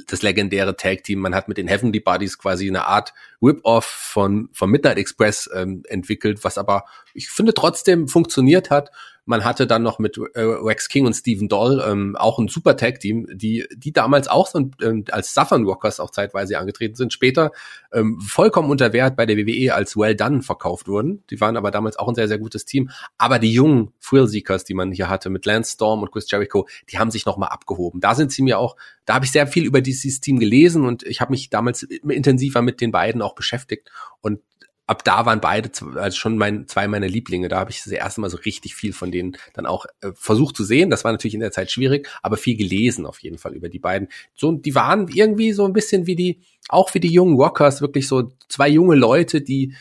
[0.07, 1.19] das legendäre Tag Team.
[1.19, 5.83] Man hat mit den Heavenly Buddies quasi eine Art Rip-Off von, von Midnight Express ähm,
[5.89, 8.89] entwickelt, was aber ich finde trotzdem funktioniert hat.
[9.27, 12.77] Man hatte dann noch mit äh, Rex King und Stephen Doll ähm, auch ein super
[12.77, 17.51] Tag-Team, die, die damals auch so ähm, als Southern Rockers auch zeitweise angetreten sind, später
[17.91, 21.23] ähm, vollkommen unter Wert bei der WWE als Well Done verkauft wurden.
[21.29, 22.89] Die waren aber damals auch ein sehr, sehr gutes Team.
[23.17, 26.97] Aber die jungen Thrill-Seekers, die man hier hatte, mit Lance Storm und Chris Jericho, die
[26.97, 27.99] haben sich nochmal abgehoben.
[27.99, 31.03] Da sind sie mir auch, da habe ich sehr viel über dieses Team gelesen und
[31.03, 33.91] ich habe mich damals intensiver mit den beiden auch beschäftigt.
[34.21, 34.39] Und
[34.87, 37.49] ab da waren beide also schon mein, zwei meiner Lieblinge.
[37.49, 40.55] Da habe ich das erste Mal so richtig viel von denen dann auch äh, versucht
[40.55, 40.89] zu sehen.
[40.89, 43.79] Das war natürlich in der Zeit schwierig, aber viel gelesen auf jeden Fall über die
[43.79, 44.07] beiden.
[44.33, 48.07] So, die waren irgendwie so ein bisschen wie die, auch wie die jungen Rockers, wirklich
[48.07, 49.75] so zwei junge Leute, die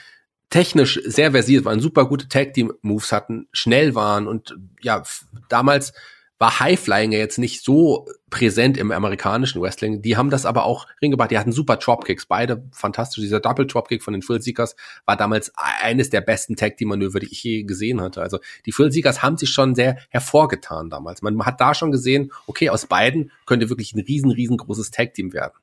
[0.51, 5.03] technisch sehr versiert waren, super gute Tag Team Moves hatten, schnell waren und ja,
[5.49, 5.93] damals
[6.39, 10.03] war Highflying ja jetzt nicht so präsent im amerikanischen Wrestling.
[10.03, 11.31] Die haben das aber auch ringebracht.
[11.31, 13.23] Die hatten super Dropkicks, beide fantastisch.
[13.23, 14.77] Dieser Double Dropkick von den Full Seekers
[15.07, 18.21] war damals eines der besten Tag Team Manöver, die ich je gesehen hatte.
[18.21, 21.23] Also die Full Seekers haben sich schon sehr hervorgetan damals.
[21.23, 25.33] Man hat da schon gesehen, okay, aus beiden könnte wirklich ein riesen, riesengroßes Tag Team
[25.33, 25.55] werden.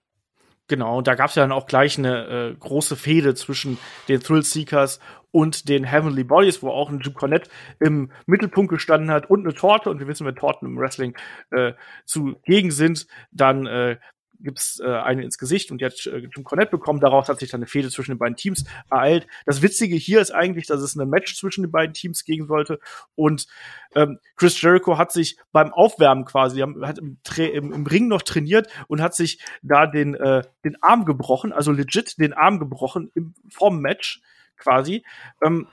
[0.70, 4.22] Genau, und da gab es ja dann auch gleich eine äh, große Fehde zwischen den
[4.22, 5.00] Thrill Seekers
[5.32, 7.50] und den Heavenly Bodies, wo auch ein Jim Cornette
[7.80, 9.90] im Mittelpunkt gestanden hat und eine Torte.
[9.90, 11.18] Und wir wissen, wenn Torten im Wrestling
[11.52, 11.74] äh,
[12.06, 13.98] zugegen sind, dann äh,
[14.44, 17.00] gibt's äh, eine ins Gesicht und die hat äh, Jim Cornette bekommen.
[17.00, 19.28] Daraus hat sich dann eine Fehde zwischen den beiden Teams ereilt.
[19.46, 22.80] Das Witzige hier ist eigentlich, dass es ein Match zwischen den beiden Teams gegen sollte.
[23.16, 23.48] Und
[23.96, 28.68] ähm, Chris Jericho hat sich beim Aufwärmen quasi, hat im, im, im Ring noch trainiert
[28.88, 33.34] und hat sich da den, äh, den Arm gebrochen, also legit den Arm gebrochen im,
[33.50, 34.22] vom Match
[34.58, 35.04] quasi.
[35.44, 35.68] Ähm,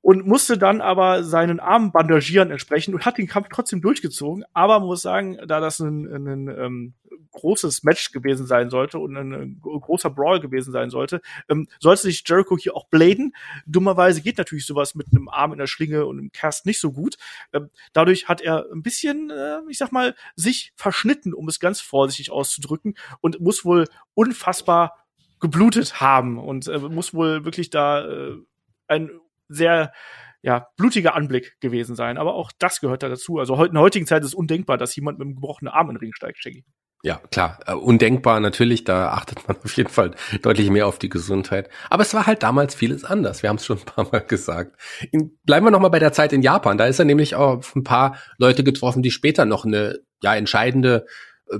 [0.00, 4.44] und musste dann aber seinen Arm bandagieren entsprechend und hat den Kampf trotzdem durchgezogen.
[4.54, 6.94] Aber muss sagen, da das ein, ein, ein ähm,
[7.32, 12.02] großes Match gewesen sein sollte und ein, ein großer Brawl gewesen sein sollte, ähm, sollte
[12.02, 13.34] sich Jericho hier auch bladen.
[13.66, 16.92] Dummerweise geht natürlich sowas mit einem Arm in der Schlinge und einem Cast nicht so
[16.92, 17.16] gut.
[17.52, 21.80] Ähm, dadurch hat er ein bisschen, äh, ich sag mal, sich verschnitten, um es ganz
[21.80, 25.04] vorsichtig auszudrücken und muss wohl unfassbar
[25.40, 28.36] geblutet haben und äh, muss wohl wirklich da äh,
[28.88, 29.10] ein
[29.48, 29.92] sehr
[30.42, 32.16] ja, blutiger Anblick gewesen sein.
[32.18, 33.38] Aber auch das gehört da dazu.
[33.38, 35.96] Also in der heutigen Zeit ist es undenkbar, dass jemand mit einem gebrochenen Arm in
[35.96, 36.64] den Ring steigt, Shaggy.
[37.04, 37.60] Ja, klar.
[37.66, 41.68] Äh, undenkbar natürlich, da achtet man auf jeden Fall deutlich mehr auf die Gesundheit.
[41.90, 43.42] Aber es war halt damals vieles anders.
[43.42, 44.76] Wir haben es schon ein paar Mal gesagt.
[45.12, 46.76] In, bleiben wir nochmal bei der Zeit in Japan.
[46.76, 51.06] Da ist er nämlich auf ein paar Leute getroffen, die später noch eine ja entscheidende
[51.48, 51.58] äh,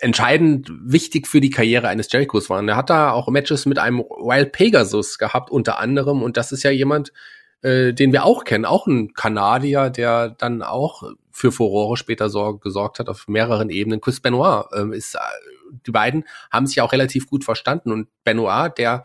[0.00, 2.68] entscheidend wichtig für die Karriere eines Jerichos waren.
[2.68, 6.22] Er hat da auch Matches mit einem Wild Pegasus gehabt, unter anderem.
[6.22, 7.12] Und das ist ja jemand,
[7.62, 12.62] äh, den wir auch kennen, auch ein Kanadier, der dann auch für Furore später sorg
[12.62, 14.00] gesorgt hat auf mehreren Ebenen.
[14.00, 15.18] Chris Benoit ähm, ist, äh,
[15.86, 19.04] die beiden haben sich auch relativ gut verstanden und Benoit, der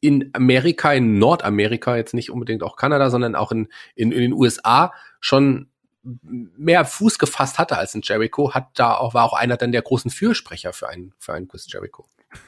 [0.00, 4.32] in Amerika, in Nordamerika, jetzt nicht unbedingt auch Kanada, sondern auch in, in, in den
[4.32, 5.70] USA schon
[6.02, 9.82] mehr Fuß gefasst hatte als in Jericho, hat da auch, war auch einer dann der
[9.82, 12.06] großen Fürsprecher für einen, für einen Chris Jericho.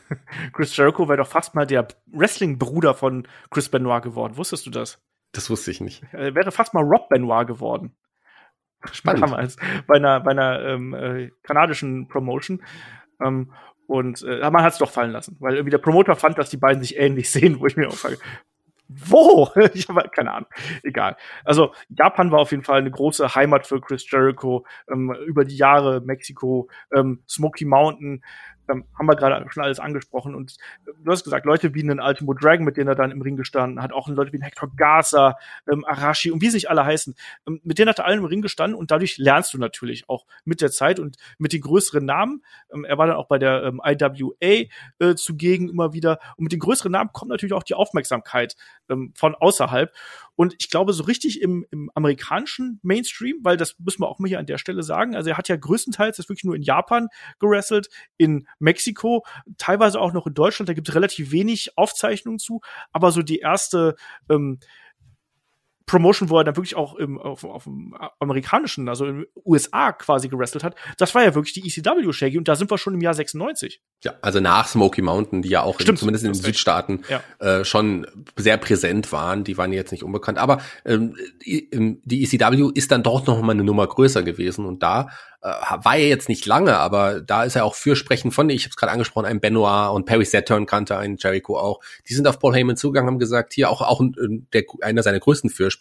[0.53, 4.37] Chris Jericho wäre doch fast mal der Wrestling-Bruder von Chris Benoit geworden.
[4.37, 4.99] Wusstest du das?
[5.33, 6.03] Das wusste ich nicht.
[6.13, 7.95] Er wäre fast mal Rob Benoit geworden.
[8.93, 9.23] Spannend.
[9.23, 9.57] Damals
[9.87, 12.63] bei einer, bei einer ähm, äh, kanadischen Promotion.
[13.23, 13.53] Ähm,
[13.87, 16.57] und äh, man hat es doch fallen lassen, weil irgendwie der Promoter fand, dass die
[16.57, 18.19] beiden sich ähnlich sehen, wo ich mir auch frage,
[18.91, 19.49] wo?
[19.75, 20.49] ich habe keine Ahnung.
[20.83, 21.17] Egal.
[21.45, 24.67] Also Japan war auf jeden Fall eine große Heimat für Chris Jericho.
[24.91, 28.25] Ähm, über die Jahre Mexiko, ähm, Smoky Mountain,
[28.71, 30.35] ähm, haben wir gerade schon alles angesprochen.
[30.35, 33.37] Und du hast gesagt, Leute wie einen Ultimo Dragon, mit denen er dann im Ring
[33.37, 35.37] gestanden hat, auch Leute wie ein Hector Garza,
[35.71, 37.15] ähm, Arashi und wie sich alle heißen,
[37.47, 40.27] ähm, mit denen hat er allen im Ring gestanden und dadurch lernst du natürlich auch
[40.45, 42.43] mit der Zeit und mit den größeren Namen.
[42.73, 44.69] Ähm, er war dann auch bei der ähm, IWA
[44.99, 46.19] äh, zugegen immer wieder.
[46.37, 48.57] Und mit den größeren Namen kommt natürlich auch die Aufmerksamkeit
[48.89, 49.93] ähm, von außerhalb.
[50.37, 54.29] Und ich glaube, so richtig im, im amerikanischen Mainstream, weil das müssen wir auch mal
[54.29, 57.09] hier an der Stelle sagen, also er hat ja größtenteils das wirklich nur in Japan
[57.39, 59.25] gewrestelt, in Mexiko,
[59.59, 62.61] teilweise auch noch in Deutschland, da gibt es relativ wenig Aufzeichnungen zu,
[62.93, 63.97] aber so die erste
[64.29, 64.61] ähm,
[65.91, 69.91] Promotion, wo er dann wirklich auch im, auf, auf dem amerikanischen, also in den USA
[69.91, 72.95] quasi gewrestelt hat, das war ja wirklich die ECW Shaggy und da sind wir schon
[72.95, 73.83] im Jahr 96.
[74.05, 77.23] Ja, also nach Smoky Mountain, die ja auch Stimmt, in, zumindest in den Südstaaten ja.
[77.41, 82.93] äh, schon sehr präsent waren, die waren jetzt nicht unbekannt, aber ähm, die ECW ist
[82.93, 85.09] dann doch noch mal eine Nummer größer gewesen und da
[85.43, 88.71] äh, war er jetzt nicht lange, aber da ist er auch fürsprechend von, ich habe
[88.71, 91.81] es gerade angesprochen, ein Benoit und Perry Saturn kannte einen Jericho auch.
[92.09, 94.03] Die sind auf Paul Heyman zugegangen, haben gesagt, hier auch auch
[94.53, 95.80] der, einer seiner größten Fürsprecher,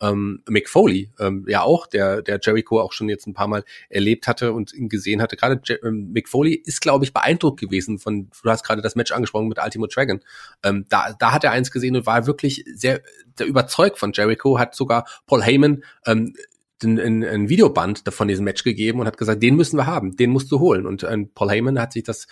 [0.00, 3.64] ähm, Mick Foley, ähm, ja auch, der der Jericho auch schon jetzt ein paar Mal
[3.88, 5.36] erlebt hatte und ihn gesehen hatte.
[5.36, 9.12] Gerade ähm, Mick Foley ist, glaube ich, beeindruckt gewesen von, du hast gerade das Match
[9.12, 10.20] angesprochen mit Ultimo Dragon.
[10.62, 13.02] Ähm, da, da hat er eins gesehen und war wirklich sehr,
[13.36, 16.34] sehr überzeugt von Jericho, hat sogar Paul Heyman ähm,
[16.82, 20.50] ein, Videoband von diesem Match gegeben und hat gesagt, den müssen wir haben, den musst
[20.50, 20.86] du holen.
[20.86, 22.26] Und äh, Paul Heyman hat sich das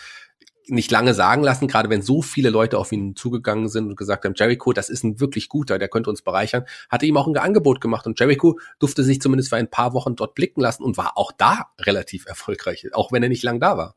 [0.66, 4.24] nicht lange sagen lassen, gerade wenn so viele Leute auf ihn zugegangen sind und gesagt
[4.24, 7.36] haben, Jericho, das ist ein wirklich guter, der könnte uns bereichern, hatte ihm auch ein
[7.36, 10.96] Angebot gemacht und Jericho durfte sich zumindest für ein paar Wochen dort blicken lassen und
[10.96, 13.94] war auch da relativ erfolgreich, auch wenn er nicht lang da war.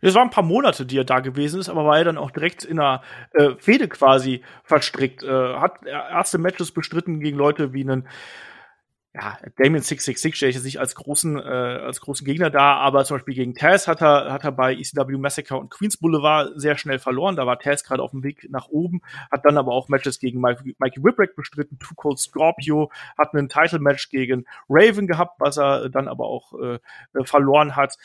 [0.00, 2.30] Es waren ein paar Monate, die er da gewesen ist, aber war er dann auch
[2.30, 3.02] direkt in einer
[3.32, 5.22] äh, Fehde quasi verstrickt.
[5.22, 8.08] Äh, hat erste Matches bestritten gegen Leute wie einen
[9.20, 13.04] ja, Damien 666 stelle ich jetzt nicht als großen, äh, als großen Gegner da, aber
[13.04, 16.78] zum Beispiel gegen Taz hat er, hat er bei ECW Massacre und Queens Boulevard sehr
[16.78, 17.34] schnell verloren.
[17.34, 19.00] Da war Taz gerade auf dem Weg nach oben,
[19.32, 23.48] hat dann aber auch Matches gegen Mike, Mikey Whipwreck bestritten, Too Cold Scorpio, hat einen
[23.48, 26.78] Title-Match gegen Raven gehabt, was er dann aber auch äh,
[27.24, 27.96] verloren hat,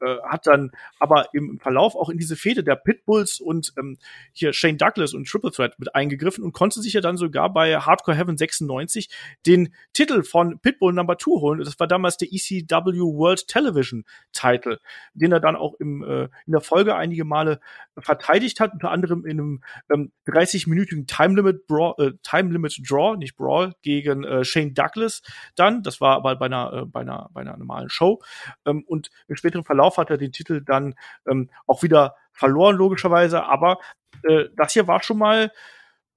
[0.00, 3.98] äh, hat dann aber im Verlauf auch in diese Fehde der Pitbulls und ähm,
[4.32, 7.76] hier Shane Douglas und Triple Threat mit eingegriffen und konnte sich ja dann sogar bei
[7.76, 9.10] Hardcore Heaven 96
[9.44, 11.58] den Titel von Pitbull Number 2 holen.
[11.58, 14.80] Das war damals der ECW World Television Title,
[15.14, 17.60] den er dann auch im, äh, in der Folge einige Male
[17.98, 23.16] verteidigt hat, unter anderem in einem ähm, 30-minütigen Time Limit Brawl, äh, Time Limit Draw,
[23.16, 25.22] nicht Brawl, gegen äh, Shane Douglas
[25.56, 25.82] dann.
[25.82, 28.22] Das war aber bei einer, äh, bei einer, bei einer normalen Show.
[28.64, 30.94] Ähm, und im späteren Verlauf hat er den Titel dann
[31.26, 33.44] ähm, auch wieder verloren, logischerweise.
[33.44, 33.78] Aber
[34.24, 35.52] äh, das hier war schon mal,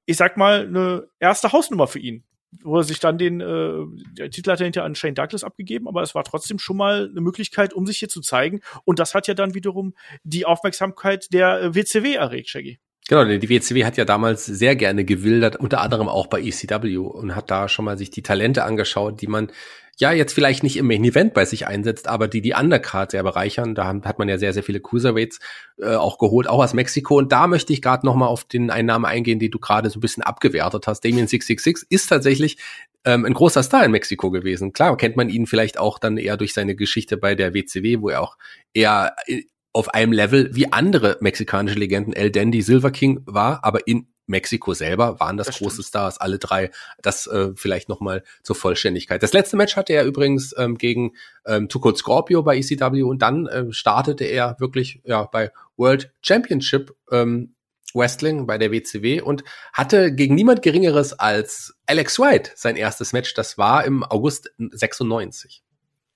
[0.06, 2.24] ich sag mal, eine erste Hausnummer für ihn
[2.64, 6.02] wo er sich dann den, äh, Titel hat er hinterher an Shane Douglas abgegeben, aber
[6.02, 8.62] es war trotzdem schon mal eine Möglichkeit, um sich hier zu zeigen.
[8.84, 9.94] Und das hat ja dann wiederum
[10.24, 12.80] die Aufmerksamkeit der WCW erregt, Shaggy.
[13.08, 17.36] Genau, die WCW hat ja damals sehr gerne gewildert, unter anderem auch bei ECW und
[17.36, 19.52] hat da schon mal sich die Talente angeschaut, die man
[19.98, 23.24] ja jetzt vielleicht nicht im Main Event bei sich einsetzt, aber die die Undercard sehr
[23.24, 23.76] bereichern.
[23.76, 25.40] Da hat man ja sehr, sehr viele Cruiserweights
[25.78, 27.18] äh, auch geholt, auch aus Mexiko.
[27.18, 30.00] Und da möchte ich gerade noch mal auf den Einnahmen eingehen, die du gerade so
[30.00, 31.06] ein bisschen abgewertet hast.
[31.06, 32.58] Damien 666 ist tatsächlich
[33.06, 34.74] ähm, ein großer Star in Mexiko gewesen.
[34.74, 38.10] Klar kennt man ihn vielleicht auch dann eher durch seine Geschichte bei der WCW, wo
[38.10, 38.38] er auch
[38.74, 43.88] eher äh, auf einem Level wie andere mexikanische Legenden El Dandy Silver King war, aber
[43.88, 45.88] in Mexiko selber waren das, das große stimmt.
[45.88, 46.72] Stars, alle drei.
[47.02, 49.22] Das äh, vielleicht nochmal zur Vollständigkeit.
[49.22, 51.14] Das letzte Match hatte er übrigens ähm, gegen
[51.46, 56.96] ähm, Tuco Scorpio bei ECW und dann ähm, startete er wirklich ja bei World Championship
[57.12, 57.56] ähm,
[57.94, 63.34] Wrestling bei der WCW und hatte gegen niemand Geringeres als Alex White sein erstes Match.
[63.34, 65.65] Das war im August 96.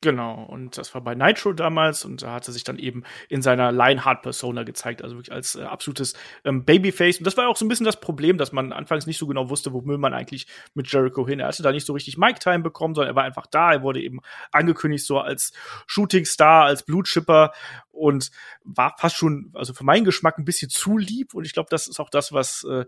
[0.01, 3.41] Genau, und das war bei Nitro damals und da hat er sich dann eben in
[3.41, 6.13] seiner Lionheart-Persona gezeigt, also wirklich als äh, absolutes
[6.45, 7.17] ähm, Babyface.
[7.17, 9.49] Und das war auch so ein bisschen das Problem, dass man anfangs nicht so genau
[9.49, 11.41] wusste, wo will man eigentlich mit Jericho hin.
[11.41, 13.73] Er hatte da nicht so richtig Mic-Time bekommen, sondern er war einfach da.
[13.73, 14.21] Er wurde eben
[14.53, 15.51] angekündigt so als
[15.87, 17.51] Shooting-Star, als Blutschipper
[17.91, 18.31] und
[18.63, 21.33] war fast schon, also für meinen Geschmack ein bisschen zu lieb.
[21.33, 22.85] Und ich glaube, das ist auch das, was äh,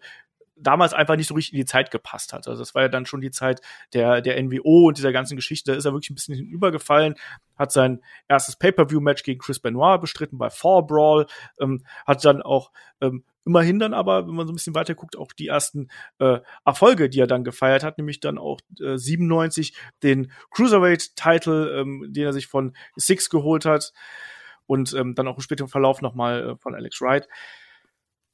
[0.56, 2.48] damals einfach nicht so richtig in die Zeit gepasst hat.
[2.48, 3.62] Also das war ja dann schon die Zeit
[3.94, 5.72] der, der NWO und dieser ganzen Geschichte.
[5.72, 7.16] Da ist er wirklich ein bisschen hinübergefallen,
[7.58, 11.28] hat sein erstes Pay-Per-View-Match gegen Chris Benoit bestritten bei Fall Brawl,
[11.60, 12.72] ähm, hat dann auch
[13.02, 15.90] ähm, immerhin dann aber, wenn man so ein bisschen weiter guckt, auch die ersten
[16.20, 22.06] äh, Erfolge, die er dann gefeiert hat, nämlich dann auch äh, 97 den Cruiserweight-Title, ähm,
[22.10, 23.94] den er sich von Six geholt hat
[24.68, 27.28] und ähm, dann auch im späteren Verlauf nochmal äh, von Alex Wright.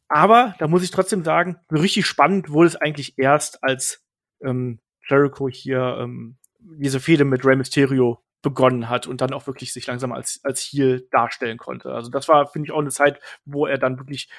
[0.09, 4.03] Aber da muss ich trotzdem sagen, richtig spannend wurde es eigentlich erst, als
[4.41, 9.73] ähm, Jericho hier ähm, diese Fehde mit Rey Mysterio begonnen hat und dann auch wirklich
[9.73, 11.93] sich langsam als, als Heel darstellen konnte.
[11.93, 14.29] Also das war, finde ich, auch eine Zeit, wo er dann wirklich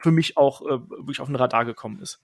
[0.00, 2.20] für mich auch äh, wirklich auf den Radar gekommen ist.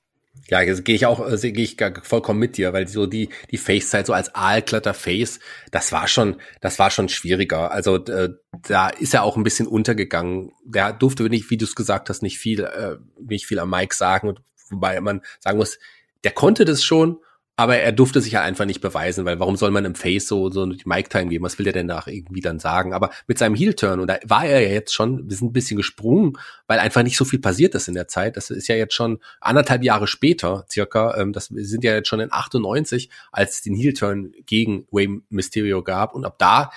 [0.48, 3.58] Ja, das gehe ich auch, äh, gehe ich vollkommen mit dir, weil so die die
[3.58, 7.70] Face-Zeit so als aalglatter Face, das war schon, das war schon schwieriger.
[7.70, 8.30] Also äh,
[8.62, 10.52] da ist er auch ein bisschen untergegangen.
[10.64, 13.94] Der durfte nicht, wie du es gesagt hast, nicht viel, äh, nicht viel am Mike
[13.94, 14.34] sagen,
[14.70, 15.78] wobei man sagen muss,
[16.24, 17.18] der konnte das schon
[17.56, 20.50] aber er durfte sich ja einfach nicht beweisen, weil warum soll man im Face so,
[20.50, 21.44] so die Mic-Time geben?
[21.44, 22.94] Was will der denn da irgendwie dann sagen?
[22.94, 25.76] Aber mit seinem Heel-Turn, und da war er ja jetzt schon, wir sind ein bisschen
[25.76, 28.38] gesprungen, weil einfach nicht so viel passiert ist in der Zeit.
[28.38, 32.20] Das ist ja jetzt schon anderthalb Jahre später, circa, ähm, das sind ja jetzt schon
[32.20, 36.14] in 98, als es den Heel-Turn gegen Way Mysterio gab.
[36.14, 36.70] Und ab da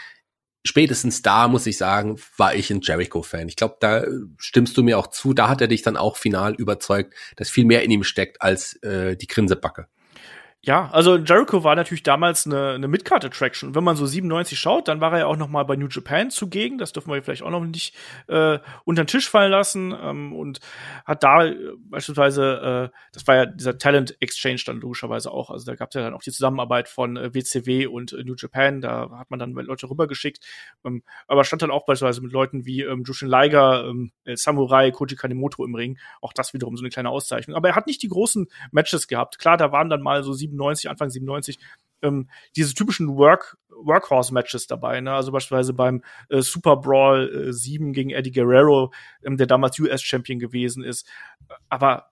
[0.66, 3.48] spätestens da, muss ich sagen, war ich ein Jericho-Fan.
[3.48, 4.04] Ich glaube, da
[4.38, 5.34] stimmst du mir auch zu.
[5.34, 8.74] Da hat er dich dann auch final überzeugt, dass viel mehr in ihm steckt als
[8.84, 9.88] äh, die Grinsebacke.
[10.66, 13.76] Ja, also Jericho war natürlich damals eine, eine Midcard-Attraction.
[13.76, 16.32] Wenn man so 97 schaut, dann war er ja auch noch mal bei New Japan
[16.32, 16.80] zugegen.
[16.80, 17.96] Das dürfen wir vielleicht auch noch nicht
[18.26, 19.94] äh, unter den Tisch fallen lassen.
[20.02, 20.62] Ähm, und
[21.06, 25.52] hat da äh, beispielsweise, äh, das war ja dieser Talent Exchange dann logischerweise auch.
[25.52, 28.34] Also da gab es ja dann auch die Zusammenarbeit von äh, WCW und äh, New
[28.36, 28.82] Japan.
[28.82, 30.44] Da hat man dann Leute rübergeschickt.
[30.84, 35.16] Ähm, aber stand dann auch beispielsweise mit Leuten wie ähm, Jushin Liger, ähm, Samurai, Koji
[35.16, 36.00] Kanemoto im Ring.
[36.22, 37.56] Auch das wiederum so eine kleine Auszeichnung.
[37.56, 39.38] Aber er hat nicht die großen Matches gehabt.
[39.38, 41.60] Klar, da waren dann mal so sieben 97, Anfang 97,
[42.02, 45.02] ähm, diese typischen Work Workhorse-Matches dabei.
[45.02, 45.12] Ne?
[45.12, 48.94] Also beispielsweise beim äh, Super Brawl äh, 7 gegen Eddie Guerrero,
[49.24, 51.08] ähm, der damals US-Champion gewesen ist.
[51.70, 52.12] Aber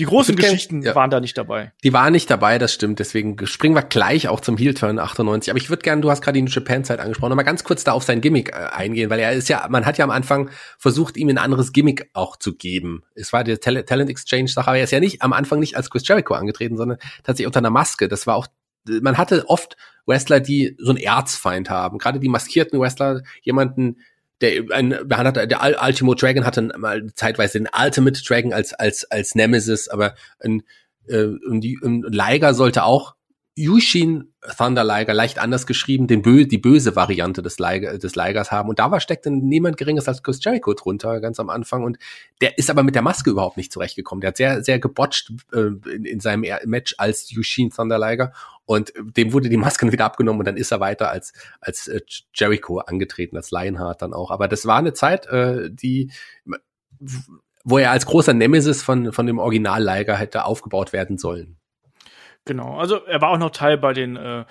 [0.00, 0.94] die großen Geschichten ja.
[0.94, 1.72] waren da nicht dabei.
[1.84, 3.00] Die waren nicht dabei, das stimmt.
[3.00, 5.50] Deswegen springen wir gleich auch zum Heel-Turn 98.
[5.50, 7.92] Aber ich würde gerne, du hast gerade die New Japan-Zeit angesprochen, nochmal ganz kurz da
[7.92, 10.48] auf sein Gimmick äh, eingehen, weil er ist ja, man hat ja am Anfang
[10.78, 13.02] versucht, ihm ein anderes Gimmick auch zu geben.
[13.14, 15.90] Es war die Tal Talent Exchange-Sache, aber er ist ja nicht am Anfang nicht als
[15.90, 18.08] Chris Jericho angetreten, sondern tatsächlich unter einer Maske.
[18.08, 18.46] Das war auch
[18.86, 19.76] man hatte oft
[20.06, 21.98] Wrestler, die so einen Erzfeind haben.
[21.98, 23.98] Gerade die maskierten Wrestler, jemanden,
[24.40, 29.34] der ein hat der Ultimo Dragon hatte mal zeitweise den Ultimate Dragon als als als
[29.34, 30.62] Nemesis, aber ein,
[31.06, 33.14] äh, und die, ein Liger sollte auch
[33.60, 38.50] Yushin Thunder Liger leicht anders geschrieben, den bö die böse Variante des, Liger, des Ligers
[38.50, 38.68] haben.
[38.68, 41.84] Und da war steckte niemand geringes als Chris Jericho drunter, ganz am Anfang.
[41.84, 41.98] Und
[42.40, 44.20] der ist aber mit der Maske überhaupt nicht zurechtgekommen.
[44.22, 48.32] Der hat sehr, sehr gebotcht äh, in, in, seinem Match als Yushin Thunder Liger.
[48.64, 52.00] Und dem wurde die Maske wieder abgenommen und dann ist er weiter als, als äh,
[52.34, 54.30] Jericho angetreten, als Lionheart dann auch.
[54.30, 56.10] Aber das war eine Zeit, äh, die
[57.64, 61.59] wo er als großer Nemesis von, von dem Original Liger hätte aufgebaut werden sollen.
[62.44, 64.44] Genau, also er war auch noch Teil bei den äh,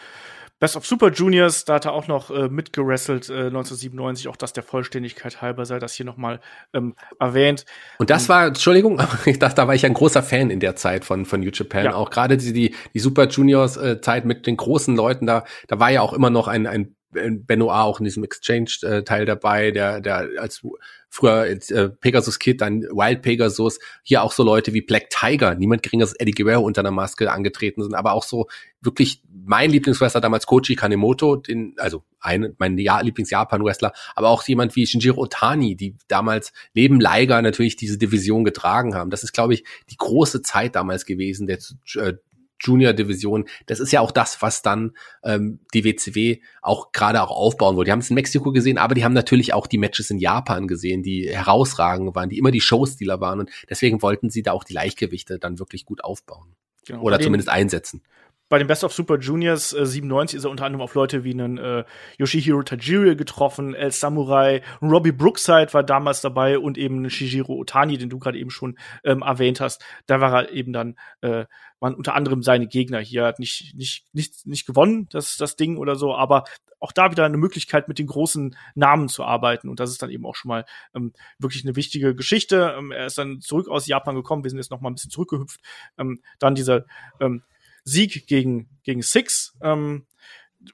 [0.59, 4.51] Best of Super Juniors, da hat er auch noch äh, mitgerestelt äh, 1997, auch das
[4.51, 6.41] der Vollständigkeit halber sei das hier nochmal
[6.73, 7.65] ähm, erwähnt.
[7.97, 11.05] Und das war, Entschuldigung, ich dachte, da war ich ein großer Fan in der Zeit
[11.05, 11.85] von, von New Japan.
[11.85, 11.95] Ja.
[11.95, 15.79] Auch gerade die, die, die Super Juniors äh, Zeit mit den großen Leuten, da, da
[15.79, 20.29] war ja auch immer noch ein, ein Benoit auch in diesem Exchange-Teil dabei, der, der
[20.37, 20.61] als
[21.09, 25.81] früher äh, Pegasus Kid, dann Wild Pegasus, hier auch so Leute wie Black Tiger, niemand
[25.81, 28.47] geringeres Eddie Guerrero unter einer Maske angetreten sind, aber auch so
[28.81, 34.75] wirklich mein Lieblingswrestler damals Koji Kanemoto, den, also ein, mein ja, Lieblings-Japan-Wrestler, aber auch jemand
[34.75, 39.09] wie Shinjiro Otani, die damals neben Liger natürlich diese Division getragen haben.
[39.09, 41.57] Das ist, glaube ich, die große Zeit damals gewesen, der
[41.95, 42.13] äh,
[42.59, 43.45] Junior-Division.
[43.65, 44.91] Das ist ja auch das, was dann
[45.23, 47.89] ähm, die WCW auch gerade auch aufbauen wollte.
[47.89, 50.67] Die haben es in Mexiko gesehen, aber die haben natürlich auch die Matches in Japan
[50.67, 54.63] gesehen, die herausragend waren, die immer die Showstealer waren und deswegen wollten sie da auch
[54.63, 56.55] die Leichtgewichte dann wirklich gut aufbauen.
[56.85, 57.01] Genau.
[57.01, 58.01] Oder zumindest einsetzen
[58.49, 61.33] bei den Best of Super Juniors äh, 97 ist er unter anderem auf Leute wie
[61.33, 61.85] einen äh,
[62.17, 68.09] Yoshihiro Tajiri getroffen, El Samurai, Robbie Brookside war damals dabei und eben Shijiro Otani, den
[68.09, 69.83] du gerade eben schon ähm, erwähnt hast.
[70.07, 71.45] Da war er eben dann, äh,
[71.79, 75.77] waren unter anderem seine Gegner hier, hat nicht, nicht, nicht, nicht gewonnen, das, das Ding
[75.77, 76.43] oder so, aber
[76.79, 79.69] auch da wieder eine Möglichkeit, mit den großen Namen zu arbeiten.
[79.69, 82.75] Und das ist dann eben auch schon mal ähm, wirklich eine wichtige Geschichte.
[82.77, 85.11] Ähm, er ist dann zurück aus Japan gekommen, wir sind jetzt noch mal ein bisschen
[85.11, 85.59] zurückgehüpft.
[85.97, 86.85] Ähm, dann dieser
[87.19, 87.43] ähm,
[87.83, 89.53] Sieg gegen, gegen Six.
[89.61, 90.07] Ähm,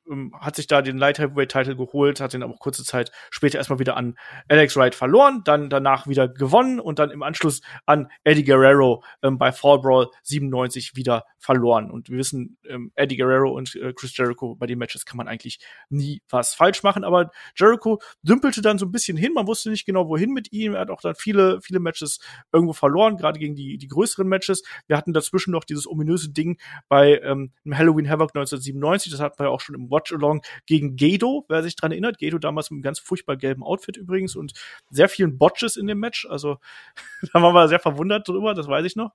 [0.10, 3.12] ähm, hat sich da den Light Heavyweight Title geholt, hat den aber auch kurze Zeit
[3.30, 4.18] später erstmal wieder an
[4.48, 9.38] Alex Wright verloren, dann danach wieder gewonnen und dann im Anschluss an Eddie Guerrero ähm,
[9.38, 11.92] bei Fall Brawl 97 wieder verloren.
[11.92, 15.28] Und wir wissen, ähm, Eddie Guerrero und äh, Chris Jericho, bei den Matches kann man
[15.28, 19.70] eigentlich nie was falsch machen, aber Jericho dümpelte dann so ein bisschen hin, man wusste
[19.70, 22.20] nicht genau wohin mit ihm, er hat auch dann viele, viele Matches
[22.52, 24.64] irgendwo verloren, gerade gegen die, die größeren Matches.
[24.88, 26.58] Wir hatten dazwischen noch dieses ominöse Ding
[26.90, 31.64] bei ähm, Halloween Havoc 1997, das hatten wir auch schon im Watch-Along gegen Gedo, wer
[31.64, 32.18] sich dran erinnert.
[32.18, 34.54] Gedo damals mit einem ganz furchtbar gelben Outfit übrigens und
[34.90, 36.28] sehr vielen Botches in dem Match.
[36.30, 36.58] Also
[37.34, 39.12] da waren wir sehr verwundert drüber, das weiß ich noch.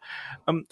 [0.46, 0.66] Ähm,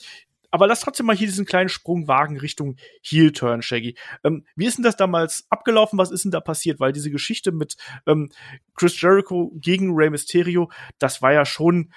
[0.50, 3.96] aber lass trotzdem mal hier diesen kleinen Sprung wagen Richtung Heel-Turn, Shaggy.
[4.24, 5.98] Ähm, wie ist denn das damals abgelaufen?
[5.98, 6.80] Was ist denn da passiert?
[6.80, 7.76] Weil diese Geschichte mit
[8.06, 8.30] ähm,
[8.74, 11.92] Chris Jericho gegen Rey Mysterio, das war ja schon,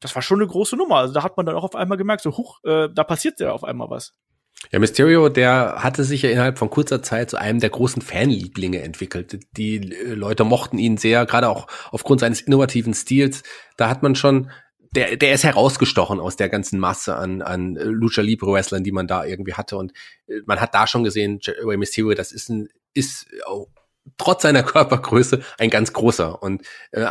[0.00, 0.96] das war schon eine große Nummer.
[0.96, 3.52] Also da hat man dann auch auf einmal gemerkt, so, huch, äh, da passiert ja
[3.52, 4.14] auf einmal was.
[4.70, 8.80] Ja, Mysterio, der hatte sich ja innerhalb von kurzer Zeit zu einem der großen Fanlieblinge
[8.80, 9.40] entwickelt.
[9.56, 13.42] Die äh, Leute mochten ihn sehr, gerade auch aufgrund seines innovativen Stils.
[13.76, 14.50] Da hat man schon,
[14.94, 19.06] der, der ist herausgestochen aus der ganzen Masse an, an Lucha Libre Wrestlern, die man
[19.06, 19.76] da irgendwie hatte.
[19.76, 19.92] Und
[20.26, 23.66] äh, man hat da schon gesehen, Rey Mysterio, das ist ein, ist oh,
[24.16, 26.42] trotz seiner Körpergröße ein ganz großer.
[26.42, 27.06] Und äh,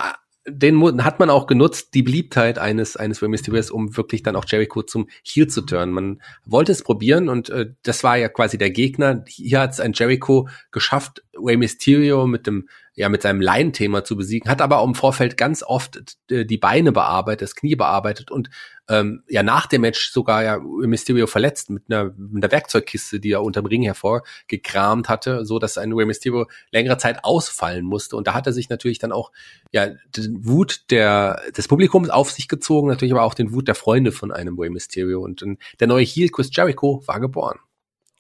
[0.47, 4.45] den hat man auch genutzt, die Beliebtheit eines, eines Rey Mysterio, um wirklich dann auch
[4.47, 5.93] Jericho zum Heel zu turnen.
[5.93, 9.23] Man wollte es probieren und äh, das war ja quasi der Gegner.
[9.27, 14.17] Hier hat es ein Jericho geschafft, Rey Mysterio mit dem ja mit seinem Laienthema zu
[14.17, 18.31] besiegen, hat aber auch im Vorfeld ganz oft äh, die Beine bearbeitet, das Knie bearbeitet
[18.31, 18.49] und
[18.89, 23.31] ähm, ja nach dem Match sogar ja Mysterio verletzt mit einer, mit einer Werkzeugkiste, die
[23.31, 28.17] er unterm Ring hervorgekramt hatte, so dass ein Rey Mysterio längere Zeit ausfallen musste.
[28.17, 29.31] Und da hat er sich natürlich dann auch
[29.71, 33.75] ja den Wut der des Publikums auf sich gezogen, natürlich aber auch den Wut der
[33.75, 35.21] Freunde von einem Rey Mysterio.
[35.21, 35.45] Und
[35.79, 37.59] der neue Heel Chris Jericho war geboren.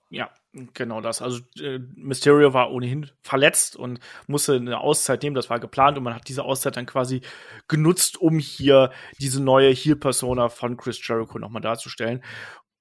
[0.09, 1.21] Ja, Genau das.
[1.21, 5.35] Also äh, Mysterio war ohnehin verletzt und musste eine Auszeit nehmen.
[5.35, 7.21] Das war geplant und man hat diese Auszeit dann quasi
[7.69, 12.21] genutzt, um hier diese neue Heel-Persona von Chris Jericho nochmal darzustellen.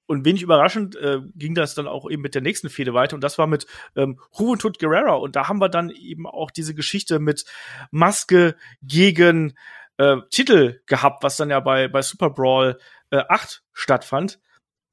[0.06, 3.22] Und wenig überraschend äh, ging das dann auch eben mit der nächsten Fehde weiter und
[3.22, 5.14] das war mit ähm, Juventud Guerrera.
[5.14, 7.44] Und da haben wir dann eben auch diese Geschichte mit
[7.92, 9.54] Maske gegen
[9.98, 14.40] äh, Titel gehabt, was dann ja bei, bei Super Brawl äh, 8 stattfand.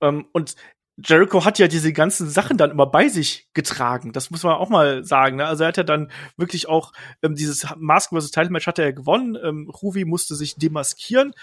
[0.01, 0.55] Ähm, und
[1.03, 4.13] Jericho hat ja diese ganzen Sachen dann immer bei sich getragen.
[4.13, 5.37] Das muss man auch mal sagen.
[5.37, 5.45] Ne?
[5.45, 6.91] Also er hat ja dann wirklich auch
[7.21, 8.31] ähm, dieses Mask vs.
[8.31, 9.37] Title Match hat er ja gewonnen.
[9.41, 11.33] Ähm, Ruvi musste sich demaskieren.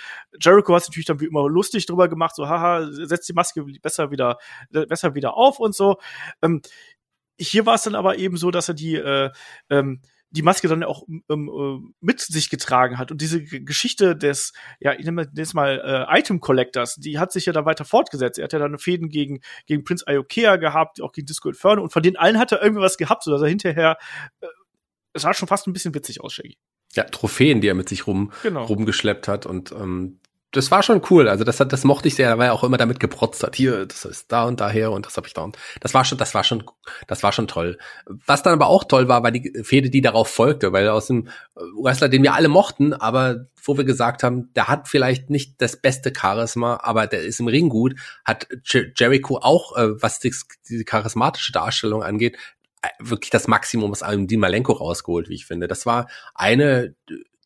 [0.41, 4.11] Jericho hat natürlich dann wie immer lustig drüber gemacht, so haha, setzt die Maske besser
[4.11, 4.39] wieder,
[4.71, 5.99] besser wieder auf und so.
[6.43, 6.61] Ähm,
[7.39, 9.31] hier war es dann aber eben so, dass er die äh,
[9.71, 10.01] ähm,
[10.35, 13.13] die Maske dann auch ähm, äh, mit sich getragen hat.
[13.13, 15.81] Und diese Geschichte des, ja, ich nenne das mal
[16.11, 18.39] äh, Item Collectors, die hat sich ja da weiter fortgesetzt.
[18.39, 21.83] Er hat ja dann Fäden gegen, gegen Prince Iokea gehabt, auch gegen Disco Inferno.
[21.83, 23.97] Und von den allen hat er irgendwie was gehabt, so dass er hinterher,
[24.41, 24.47] äh,
[25.13, 26.59] es sah schon fast ein bisschen witzig aus, Shaggy.
[26.95, 28.65] Ja, Trophäen, die er mit sich rum, genau.
[28.65, 29.47] rumgeschleppt hat.
[29.47, 30.19] Und ähm,
[30.57, 31.29] das war schon cool.
[31.29, 33.57] Also das hat, das mochte ich sehr, weil er auch immer damit geprotzt hat.
[33.57, 36.17] Hier, das ist da und daher und das habe ich da und das war schon,
[36.17, 36.63] das war schon,
[37.09, 37.79] das war schon toll.
[38.07, 41.29] Was dann aber auch toll war, war die Fehde, die darauf folgte, weil aus dem
[41.55, 45.77] Wrestler, den wir alle mochten, aber wo wir gesagt haben, der hat vielleicht nicht das
[45.77, 47.95] beste Charisma, aber der ist im Ring gut,
[48.25, 48.47] hat
[48.97, 50.33] Jericho auch, äh, was die,
[50.69, 52.37] die charismatische Darstellung angeht,
[52.83, 55.67] äh, wirklich das Maximum aus einem Dean Malenko rausgeholt, wie ich finde.
[55.67, 56.95] Das war eine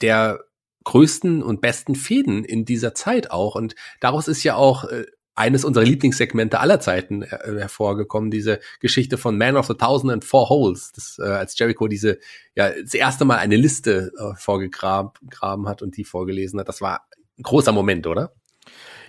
[0.01, 0.41] der
[0.89, 3.57] größten und besten Fäden in dieser Zeit auch.
[3.57, 9.19] Und daraus ist ja auch äh, eines unserer Lieblingssegmente aller Zeiten äh, hervorgekommen, diese Geschichte
[9.19, 12.19] von Man of the Thousand and Four Holes, das, äh, als Jericho diese,
[12.55, 16.69] ja, das erste Mal eine Liste äh, vorgegraben hat und die vorgelesen hat.
[16.69, 17.07] Das war
[17.39, 18.33] ein großer Moment, oder?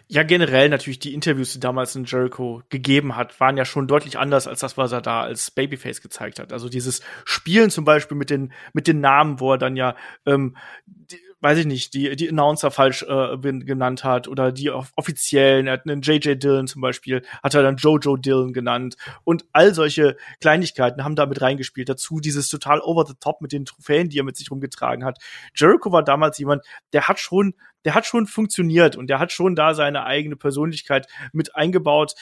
[0.09, 4.19] Ja, generell natürlich die Interviews, die damals in Jericho gegeben hat, waren ja schon deutlich
[4.19, 6.51] anders als das, was er da als Babyface gezeigt hat.
[6.51, 10.57] Also dieses Spielen zum Beispiel mit den mit den Namen, wo er dann ja ähm,
[10.85, 15.73] die, weiß ich nicht, die, die Announcer falsch äh, genannt hat oder die offiziellen, er
[15.73, 20.17] hat einen JJ Dillon zum Beispiel, hat er dann Jojo Dillon genannt und all solche
[20.41, 21.87] Kleinigkeiten haben da mit reingespielt.
[21.87, 25.19] Dazu dieses total over the top mit den Trophäen, die er mit sich rumgetragen hat.
[25.55, 27.53] Jericho war damals jemand, der hat schon,
[27.85, 32.15] der hat schon funktioniert und der hat schon da seine eigene Persönlichkeit mit eingebaut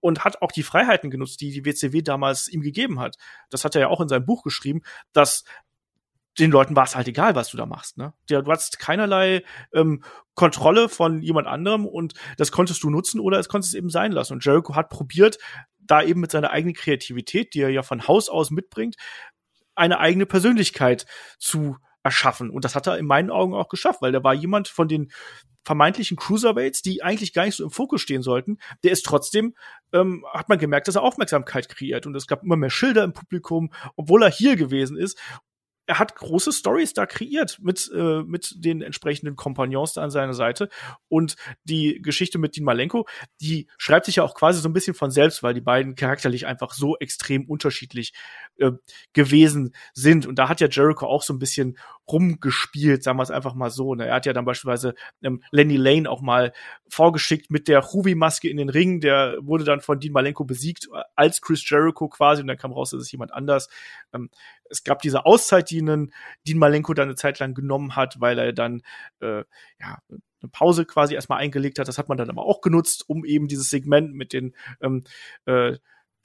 [0.00, 3.16] und hat auch die Freiheiten genutzt, die die WCW damals ihm gegeben hat.
[3.50, 5.44] Das hat er ja auch in seinem Buch geschrieben, dass
[6.38, 7.98] den Leuten war es halt egal, was du da machst.
[7.98, 8.14] Ne?
[8.26, 10.02] Du hattest keinerlei ähm,
[10.34, 14.12] Kontrolle von jemand anderem und das konntest du nutzen oder es konntest es eben sein
[14.12, 14.34] lassen.
[14.34, 15.38] Und Jericho hat probiert,
[15.78, 18.96] da eben mit seiner eigenen Kreativität, die er ja von Haus aus mitbringt,
[19.74, 21.06] eine eigene Persönlichkeit
[21.38, 22.50] zu erschaffen.
[22.50, 25.10] Und das hat er in meinen Augen auch geschafft, weil der war jemand von den
[25.64, 29.54] vermeintlichen Cruiserweights, die eigentlich gar nicht so im Fokus stehen sollten, der ist trotzdem,
[29.92, 32.06] ähm, hat man gemerkt, dass er Aufmerksamkeit kreiert.
[32.06, 35.18] Und es gab immer mehr Schilder im Publikum, obwohl er hier gewesen ist
[35.86, 40.34] er hat große Stories da kreiert mit, äh, mit den entsprechenden Kompagnons da an seiner
[40.34, 40.68] Seite.
[41.08, 43.06] Und die Geschichte mit Dean Malenko,
[43.40, 46.46] die schreibt sich ja auch quasi so ein bisschen von selbst, weil die beiden charakterlich
[46.46, 48.12] einfach so extrem unterschiedlich
[48.58, 48.72] äh,
[49.12, 50.26] gewesen sind.
[50.26, 51.76] Und da hat ja Jericho auch so ein bisschen
[52.10, 53.94] rumgespielt, sagen wir es einfach mal so.
[53.94, 54.06] Ne?
[54.06, 56.52] Er hat ja dann beispielsweise ähm, Lenny Lane auch mal
[56.88, 59.00] vorgeschickt mit der Ruby-Maske in den Ring.
[59.00, 62.72] Der wurde dann von Dean Malenko besiegt äh, als Chris Jericho quasi und dann kam
[62.72, 63.68] raus, dass es jemand anders.
[64.12, 64.30] Ähm,
[64.68, 66.12] es gab diese Auszeit, die einen
[66.46, 68.82] Dean Malenko dann eine Zeit lang genommen hat, weil er dann
[69.20, 69.44] äh,
[69.80, 69.98] ja
[70.42, 71.88] eine Pause quasi erstmal eingelegt hat.
[71.88, 75.04] Das hat man dann aber auch genutzt, um eben dieses Segment mit den ähm,
[75.46, 75.76] äh,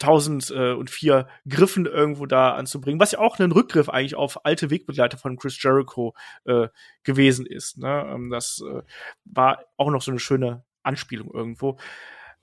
[0.02, 5.38] 1004 Griffen irgendwo da anzubringen, was ja auch ein Rückgriff eigentlich auf alte Wegbegleiter von
[5.38, 6.14] Chris Jericho
[6.46, 6.68] äh,
[7.04, 7.78] gewesen ist.
[7.78, 8.06] Ne?
[8.14, 8.82] Ähm, das äh,
[9.26, 11.78] war auch noch so eine schöne Anspielung irgendwo.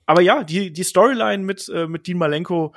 [0.05, 2.75] Aber ja, die, die Storyline mit, äh, mit Dean Malenko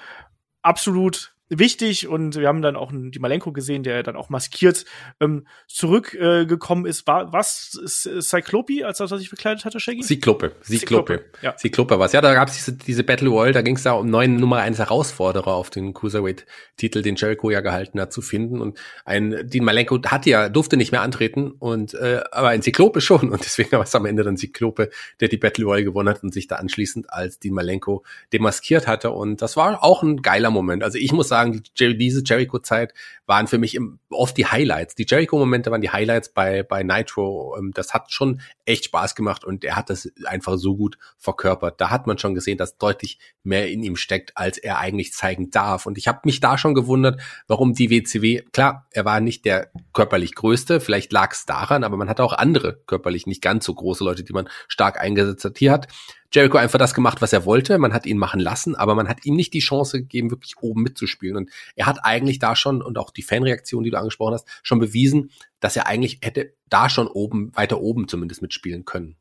[0.63, 4.85] absolut wichtig und wir haben dann auch einen Di Malenko gesehen, der dann auch maskiert
[5.21, 7.07] ähm, zurückgekommen äh, ist.
[7.07, 10.03] War was ist, ist Cyclope, als das, was ich verkleidet hatte, Shaggy?
[10.03, 11.25] Cyclope, Cyclope.
[11.43, 11.57] Ja.
[11.57, 12.13] Cyclope was.
[12.13, 14.59] Ja, da gab es diese, diese Battle Royale, da ging es da um neuen Nummer
[14.59, 18.61] eins Herausforderer auf den Cruiserweight-Titel, den Jericho ja gehalten hat, zu finden.
[18.61, 23.01] Und ein Dean Malenko hatte ja, durfte nicht mehr antreten, und äh, aber ein Cyclope
[23.01, 23.31] schon.
[23.31, 24.91] Und deswegen war es am Ende dann Cyclope,
[25.21, 29.11] der die Battle Royale gewonnen hat und sich da anschließend als Dean Malenko demaskiert hatte.
[29.11, 30.83] Und das war auch ein geiler Moment.
[30.83, 32.95] Also ich muss sagen, sagen, die, diese Jericho-Zeit
[33.27, 33.79] waren für mich
[34.11, 34.95] oft die Highlights.
[34.95, 37.57] Die Jericho-Momente waren die Highlights bei, bei Nitro.
[37.59, 41.81] Ähm, das hat schon echt Spaß gemacht und er hat das einfach so gut verkörpert.
[41.81, 45.51] Da hat man schon gesehen, dass deutlich mehr in ihm steckt, als er eigentlich zeigen
[45.51, 45.87] darf.
[45.87, 49.71] Und ich habe mich da schon gewundert, warum die WCW, klar, er war nicht der
[49.93, 53.75] körperlich größte, vielleicht lag es daran, aber man hatte auch andere körperlich nicht ganz so
[53.75, 55.59] große Leute, die man stark eingesetzt hat.
[55.59, 55.89] Hier hat
[56.33, 57.79] Jericho einfach das gemacht, was er wollte.
[57.79, 60.83] Man hat ihn machen lassen, aber man hat ihm nicht die Chance gegeben, wirklich oben
[60.83, 61.37] mitzuspielen.
[61.37, 64.79] Und er hat eigentlich da schon, und auch die Fanreaktion, die du angesprochen hast, schon
[64.79, 69.17] bewiesen, dass er eigentlich hätte da schon oben, weiter oben zumindest mitspielen können.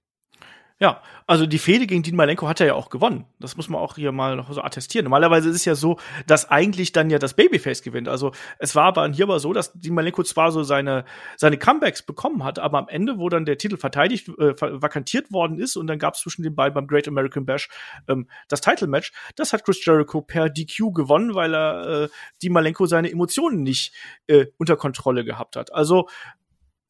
[0.80, 3.26] Ja, also die Fehde gegen Dean Malenko hat er ja auch gewonnen.
[3.40, 5.06] Das muss man auch hier mal noch so attestieren.
[5.06, 5.98] Normalerweise ist es ja so,
[6.28, 8.08] dass eigentlich dann ja das Babyface gewinnt.
[8.08, 11.04] Also es war aber hier aber so, dass Dean Malenko zwar so seine,
[11.36, 15.58] seine Comebacks bekommen hat, aber am Ende, wo dann der Titel verteidigt, äh, vakantiert worden
[15.58, 17.70] ist und dann gab es zwischen den beiden beim Great American Bash
[18.08, 22.10] ähm, das Title-Match, das hat Chris Jericho per DQ gewonnen, weil er äh,
[22.44, 23.96] Dean Malenko seine Emotionen nicht
[24.28, 25.74] äh, unter Kontrolle gehabt hat.
[25.74, 26.08] Also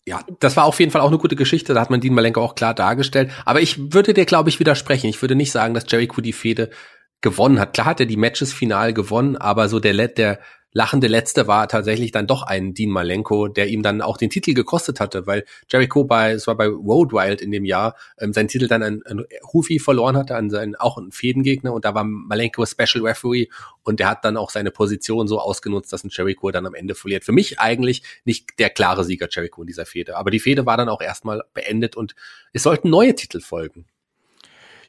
[0.08, 1.74] ja, das war auf jeden Fall auch eine gute Geschichte.
[1.74, 3.30] Da hat man Dean Malenko auch klar dargestellt.
[3.44, 5.08] Aber ich würde dir, glaube ich, widersprechen.
[5.08, 6.70] Ich würde nicht sagen, dass Jericho die Fehde
[7.20, 7.74] gewonnen hat.
[7.74, 10.40] Klar hat er die Matches final gewonnen, aber so der, der
[10.72, 14.54] lachende Letzte war tatsächlich dann doch ein Dean Malenko, der ihm dann auch den Titel
[14.54, 18.48] gekostet hatte, weil Jericho bei, es war bei Road Wild in dem Jahr, ähm, seinen
[18.48, 22.04] Titel dann an, an Hufi verloren hatte, an seinen, auch einen Fädengegner und da war
[22.04, 23.48] Malenko Special Referee
[23.84, 26.96] und der hat dann auch seine Position so ausgenutzt, dass ein Jericho dann am Ende
[26.96, 27.24] verliert.
[27.24, 30.78] Für mich eigentlich nicht der klare Sieger Jericho in dieser Fehde, aber die Fehde war
[30.78, 32.16] dann auch erstmal beendet und
[32.54, 33.86] es sollten neue Titel folgen.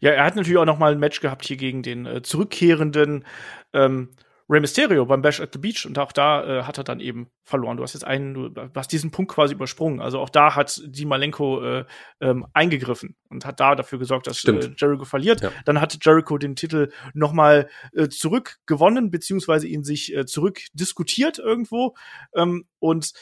[0.00, 3.24] Ja, er hat natürlich auch noch mal ein Match gehabt hier gegen den äh, zurückkehrenden
[3.72, 4.10] ähm,
[4.50, 7.30] Rey Mysterio beim Bash at the Beach und auch da äh, hat er dann eben
[7.44, 7.76] verloren.
[7.76, 10.00] Du hast jetzt einen, du hast diesen Punkt quasi übersprungen.
[10.00, 11.84] Also auch da hat die Malenko äh,
[12.20, 15.42] ähm, eingegriffen und hat da dafür gesorgt, dass äh, Jericho verliert.
[15.42, 15.52] Ja.
[15.66, 21.94] Dann hat Jericho den Titel nochmal äh, zurückgewonnen, beziehungsweise ihn sich äh, zurückdiskutiert irgendwo.
[22.34, 23.12] Ähm, und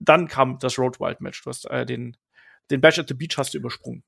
[0.00, 1.42] dann kam das Road Wild Match.
[1.44, 2.16] Du hast äh, den,
[2.70, 4.02] den Bash at the Beach hast du übersprungen.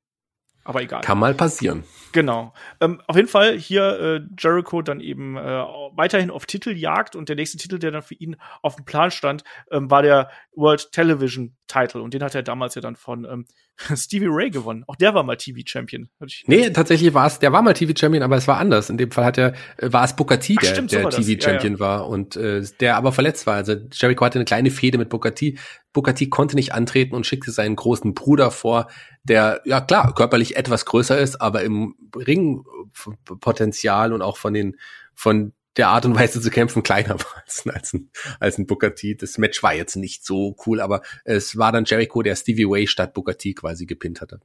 [0.66, 1.00] Aber egal.
[1.02, 1.84] Kann mal passieren.
[2.10, 2.52] Genau.
[2.80, 7.36] Ähm, auf jeden Fall hier äh, Jericho dann eben äh, weiterhin auf Titeljagd und der
[7.36, 11.55] nächste Titel, der dann für ihn auf dem Plan stand, ähm, war der World Television
[11.66, 13.46] Title und den hat er damals ja dann von ähm,
[13.96, 14.84] Stevie Ray gewonnen.
[14.86, 16.08] Auch der war mal TV-Champion.
[16.46, 18.90] Nee, tatsächlich war es, der war mal TV-Champion, aber es war anders.
[18.90, 21.78] In dem Fall hat er, äh, war es Booker T, der, stimmt, der TV-Champion ja,
[21.78, 21.80] ja.
[21.80, 23.54] war und äh, der aber verletzt war.
[23.54, 25.58] Also Jericho hatte eine kleine Fehde mit Booker T.
[25.92, 28.88] Booker T konnte nicht antreten und schickte seinen großen Bruder vor,
[29.24, 34.76] der, ja klar, körperlich etwas größer ist, aber im Ringpotenzial und auch von den,
[35.14, 38.94] von der Art und Weise zu kämpfen kleiner war als, als, ein, als ein Booker
[38.94, 39.14] T.
[39.14, 42.86] Das Match war jetzt nicht so cool, aber es war dann Jericho, der Stevie Way
[42.86, 44.40] statt Booker T quasi gepinnt hatte.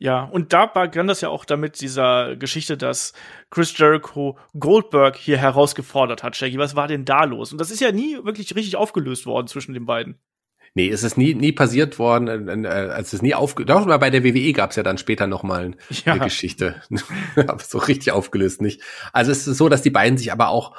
[0.00, 3.14] Ja, und da begann das ja auch damit dieser Geschichte, dass
[3.50, 6.36] Chris Jericho Goldberg hier herausgefordert hat.
[6.36, 7.50] Shaggy, was war denn da los?
[7.50, 10.20] Und das ist ja nie wirklich richtig aufgelöst worden zwischen den beiden.
[10.74, 13.64] Nee, es ist nie, nie passiert worden, äh, äh, als es nie aufge...
[13.64, 15.74] Doch, mal bei der WWE gab es ja dann später noch mal
[16.04, 16.12] ja.
[16.12, 16.82] eine Geschichte.
[17.36, 18.82] aber so richtig aufgelöst nicht.
[19.12, 20.74] Also es ist so, dass die beiden sich aber auch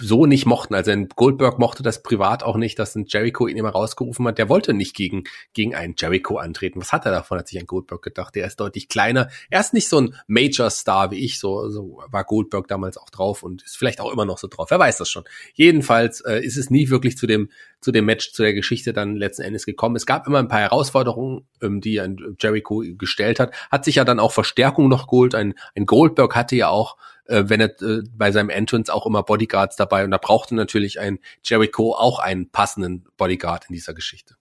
[0.00, 0.74] so nicht mochten.
[0.74, 4.38] Also Goldberg mochte das privat auch nicht, dass ein Jericho ihn immer rausgerufen hat.
[4.38, 6.80] Der wollte nicht gegen, gegen einen Jericho antreten.
[6.80, 8.34] Was hat er davon, hat sich ein Goldberg gedacht.
[8.34, 9.28] Der ist deutlich kleiner.
[9.50, 11.38] Er ist nicht so ein Major-Star wie ich.
[11.38, 14.70] So, so war Goldberg damals auch drauf und ist vielleicht auch immer noch so drauf.
[14.70, 15.24] Wer weiß das schon.
[15.54, 17.50] Jedenfalls äh, ist es nie wirklich zu dem,
[17.84, 19.94] zu dem Match, zu der Geschichte dann letzten Endes gekommen.
[19.94, 23.54] Es gab immer ein paar Herausforderungen, ähm, die ein Jericho gestellt hat.
[23.70, 25.34] Hat sich ja dann auch Verstärkung noch geholt.
[25.34, 26.96] Ein, ein Goldberg hatte ja auch
[27.26, 31.00] äh, wenn er äh, bei seinem Entrance auch immer Bodyguards dabei und da brauchte natürlich
[31.00, 34.36] ein Jericho auch einen passenden Bodyguard in dieser Geschichte.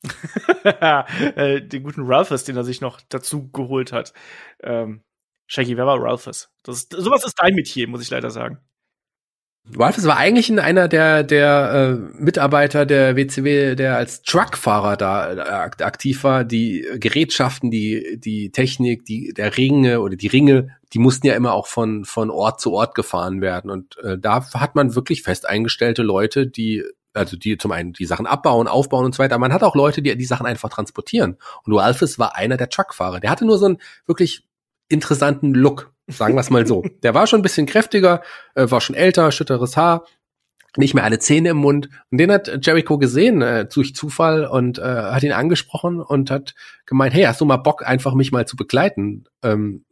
[0.64, 4.14] äh, den guten Ralphus, den er sich noch dazu geholt hat.
[4.62, 5.02] Ähm,
[5.48, 6.50] Shaggy, wer war Ralphus?
[6.64, 8.60] Das sowas ist dein Metier, muss ich leider sagen.
[9.76, 15.84] Ralphus war eigentlich einer der, der äh, Mitarbeiter der WCW, der als Truckfahrer da äh,
[15.84, 16.44] aktiv war.
[16.44, 21.54] Die Gerätschaften, die, die Technik, die, der Ringe oder die Ringe, die mussten ja immer
[21.54, 23.72] auch von, von Ort zu Ort gefahren werden.
[23.72, 26.84] Und äh, da hat man wirklich fest eingestellte Leute, die
[27.14, 29.38] also die zum einen die Sachen abbauen, aufbauen und so weiter.
[29.38, 31.38] Man hat auch Leute, die die Sachen einfach transportieren.
[31.64, 33.20] Und Ralphus war einer der Truckfahrer.
[33.20, 33.78] Der hatte nur so einen
[34.08, 34.46] wirklich
[34.90, 35.93] interessanten Look.
[36.08, 36.84] Sagen wir es mal so.
[37.02, 38.22] Der war schon ein bisschen kräftiger,
[38.56, 40.06] äh, war schon älter, schütteres Haar,
[40.76, 41.90] nicht mehr alle Zähne im Mund.
[42.12, 46.56] Und den hat Jericho gesehen, äh, durch Zufall, und äh, hat ihn angesprochen und hat
[46.86, 49.26] gemeint, hey, hast du mal Bock, einfach mich mal zu begleiten?
[49.44, 49.86] Ähm,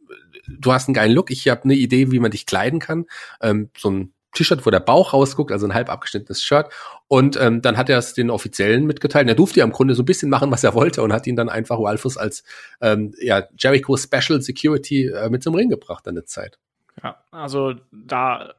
[0.48, 3.06] du hast einen geilen Look, ich habe eine Idee, wie man dich kleiden kann.
[3.40, 6.72] Ähm, so ein T-Shirt, wo der Bauch rausguckt, also ein halb abgeschnittenes Shirt.
[7.08, 9.28] Und ähm, dann hat er es den Offiziellen mitgeteilt.
[9.28, 11.36] Er durfte ja im Grunde so ein bisschen machen, was er wollte und hat ihn
[11.36, 12.44] dann einfach Ralphus als
[12.80, 16.58] ähm, ja, Jericho Special Security äh, mit zum Ring gebracht an der Zeit.
[17.02, 18.54] Ja, also da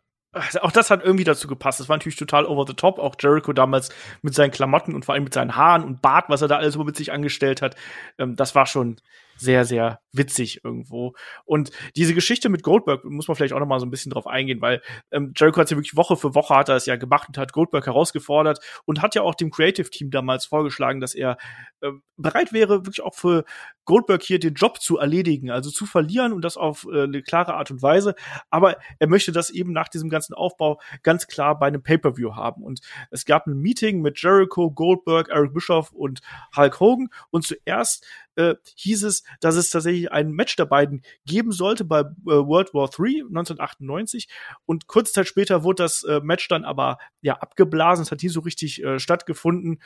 [0.61, 1.79] auch das hat irgendwie dazu gepasst.
[1.79, 2.97] Das war natürlich total over the top.
[2.97, 3.89] Auch Jericho damals
[4.23, 6.73] mit seinen Klamotten und vor allem mit seinen Haaren und Bart, was er da alles
[6.73, 7.75] so mit sich angestellt hat.
[8.17, 8.97] Ähm, das war schon
[9.37, 11.13] sehr, sehr witzig irgendwo.
[11.43, 14.27] Und diese Geschichte mit Goldberg muss man vielleicht auch noch mal so ein bisschen drauf
[14.27, 14.81] eingehen, weil
[15.11, 17.51] ähm, Jericho hat ja wirklich Woche für Woche hat er es ja gemacht und hat
[17.51, 21.37] Goldberg herausgefordert und hat ja auch dem Creative Team damals vorgeschlagen, dass er
[21.81, 23.43] äh, bereit wäre, wirklich auch für
[23.85, 27.55] Goldberg hier den Job zu erledigen, also zu verlieren und das auf äh, eine klare
[27.55, 28.15] Art und Weise.
[28.49, 32.63] Aber er möchte das eben nach diesem ganzen Aufbau ganz klar bei einem Pay-per-View haben.
[32.63, 36.21] Und es gab ein Meeting mit Jericho, Goldberg, Eric Bischoff und
[36.55, 37.09] Hulk Hogan.
[37.31, 38.05] Und zuerst
[38.35, 42.73] äh, hieß es, dass es tatsächlich ein Match der beiden geben sollte bei äh, World
[42.73, 44.27] War III 1998.
[44.65, 48.03] Und kurze Zeit später wurde das äh, Match dann aber ja abgeblasen.
[48.03, 49.81] Es hat nie so richtig äh, stattgefunden.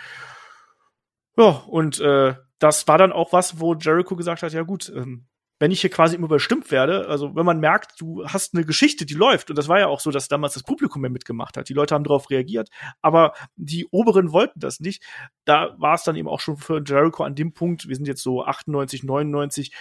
[1.38, 5.28] Ja, und äh, das war dann auch was, wo Jericho gesagt hat, ja gut, ähm,
[5.60, 9.06] wenn ich hier quasi immer überstimmt werde, also wenn man merkt, du hast eine Geschichte,
[9.06, 11.70] die läuft, und das war ja auch so, dass damals das Publikum mehr mitgemacht hat,
[11.70, 12.70] die Leute haben darauf reagiert,
[13.02, 15.04] aber die Oberen wollten das nicht.
[15.46, 18.22] Da war es dann eben auch schon für Jericho an dem Punkt, wir sind jetzt
[18.24, 19.74] so 98, 99,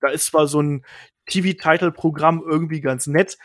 [0.00, 0.84] da ist zwar so ein
[1.26, 3.38] TV-Title-Programm irgendwie ganz nett,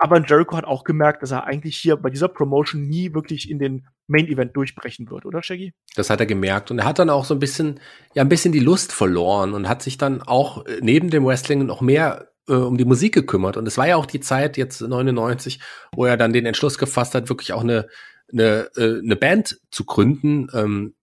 [0.00, 3.58] aber Jericho hat auch gemerkt, dass er eigentlich hier bei dieser Promotion nie wirklich in
[3.58, 5.72] den Main Event durchbrechen wird, oder Shaggy?
[5.94, 7.80] Das hat er gemerkt und er hat dann auch so ein bisschen,
[8.14, 11.66] ja, ein bisschen die Lust verloren und hat sich dann auch äh, neben dem Wrestling
[11.66, 13.56] noch mehr äh, um die Musik gekümmert.
[13.56, 15.60] Und es war ja auch die Zeit jetzt 99,
[15.94, 17.86] wo er dann den Entschluss gefasst hat, wirklich auch eine
[18.32, 20.48] eine, äh, eine Band zu gründen.
[20.54, 20.94] Ähm,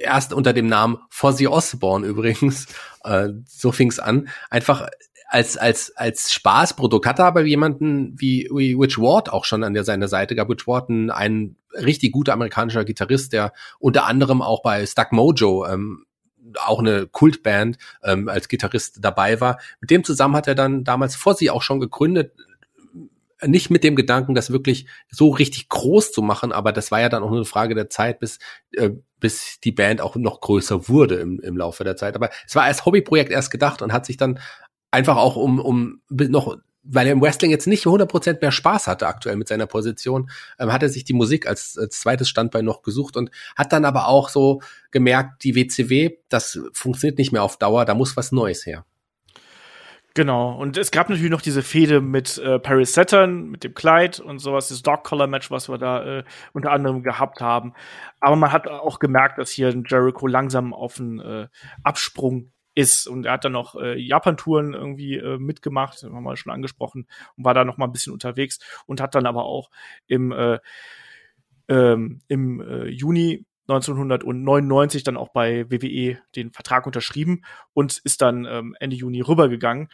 [0.00, 2.66] erst unter dem Namen Fozzy Osbourne übrigens.
[3.04, 4.28] Äh, so fing's an.
[4.50, 4.88] Einfach
[5.28, 9.84] als, als, als Spaßprodukt hatte aber jemanden wie, wie Rich Ward auch schon an der
[9.84, 10.48] seiner Seite gab.
[10.48, 15.66] Rich Ward ein, ein richtig guter amerikanischer Gitarrist, der unter anderem auch bei Stuck Mojo
[15.66, 16.06] ähm,
[16.64, 19.58] auch eine Kultband ähm, als Gitarrist dabei war.
[19.80, 22.32] Mit dem zusammen hat er dann damals vor sie auch schon gegründet,
[23.44, 27.10] nicht mit dem Gedanken, das wirklich so richtig groß zu machen, aber das war ja
[27.10, 28.38] dann auch nur eine Frage der Zeit, bis,
[28.72, 28.90] äh,
[29.20, 32.14] bis die Band auch noch größer wurde im, im Laufe der Zeit.
[32.14, 34.38] Aber es war als Hobbyprojekt erst gedacht und hat sich dann
[34.90, 36.56] einfach auch um, um noch
[36.88, 40.72] weil er im Wrestling jetzt nicht 100% mehr Spaß hatte aktuell mit seiner Position, ähm,
[40.72, 44.08] hat er sich die Musik als, als zweites Standbein noch gesucht und hat dann aber
[44.08, 44.60] auch so
[44.90, 48.84] gemerkt, die WCW, das funktioniert nicht mehr auf Dauer, da muss was Neues her.
[50.14, 54.18] Genau, und es gab natürlich noch diese Fehde mit äh, Paris Saturn, mit dem Kleid
[54.18, 57.74] und sowas, das Dog Collar Match, was wir da äh, unter anderem gehabt haben.
[58.20, 61.48] Aber man hat auch gemerkt, dass hier Jericho langsam auf einen äh,
[61.82, 63.08] Absprung ist.
[63.08, 67.08] Und er hat dann noch äh, Japan-Touren irgendwie äh, mitgemacht, haben wir mal schon angesprochen,
[67.36, 69.70] und war da noch mal ein bisschen unterwegs und hat dann aber auch
[70.06, 70.58] im, äh,
[71.68, 77.42] ähm, im äh, Juni 1999 dann auch bei WWE den Vertrag unterschrieben
[77.72, 79.88] und ist dann ähm, Ende Juni rübergegangen.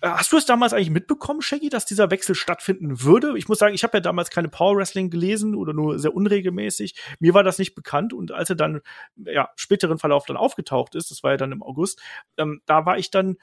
[0.00, 3.36] Äh, hast du es damals eigentlich mitbekommen, Shaggy, dass dieser Wechsel stattfinden würde?
[3.36, 6.94] Ich muss sagen, ich habe ja damals keine Power Wrestling gelesen oder nur sehr unregelmäßig.
[7.18, 8.80] Mir war das nicht bekannt und als er dann
[9.16, 12.00] ja späteren Verlauf dann aufgetaucht ist, das war ja dann im August,
[12.36, 13.36] ähm, da war ich dann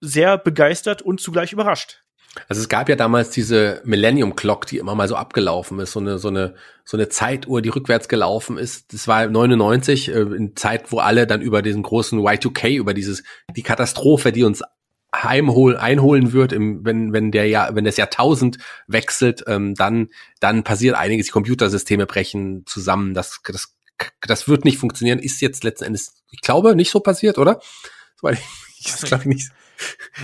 [0.00, 2.04] sehr begeistert und zugleich überrascht.
[2.46, 6.00] Also es gab ja damals diese Millennium Clock, die immer mal so abgelaufen ist, so
[6.00, 8.92] eine so eine so eine Zeituhr, die rückwärts gelaufen ist.
[8.92, 13.24] Das war 99 äh, in Zeit, wo alle dann über diesen großen Y2K, über dieses
[13.56, 14.62] die Katastrophe, die uns
[15.22, 20.08] heimholen einholen wird, im, wenn wenn der Jahr wenn das Jahrtausend wechselt, ähm, dann
[20.40, 21.26] dann passiert einiges.
[21.26, 23.14] Die Computersysteme brechen zusammen.
[23.14, 23.74] Das das
[24.20, 25.18] das wird nicht funktionieren.
[25.18, 27.60] Ist jetzt letzten Endes, ich glaube, nicht so passiert, oder?
[28.20, 28.38] Weil
[28.78, 29.50] ich, das glaube ich nicht.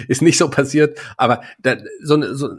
[0.09, 2.57] ist nicht so passiert, aber da, so, so,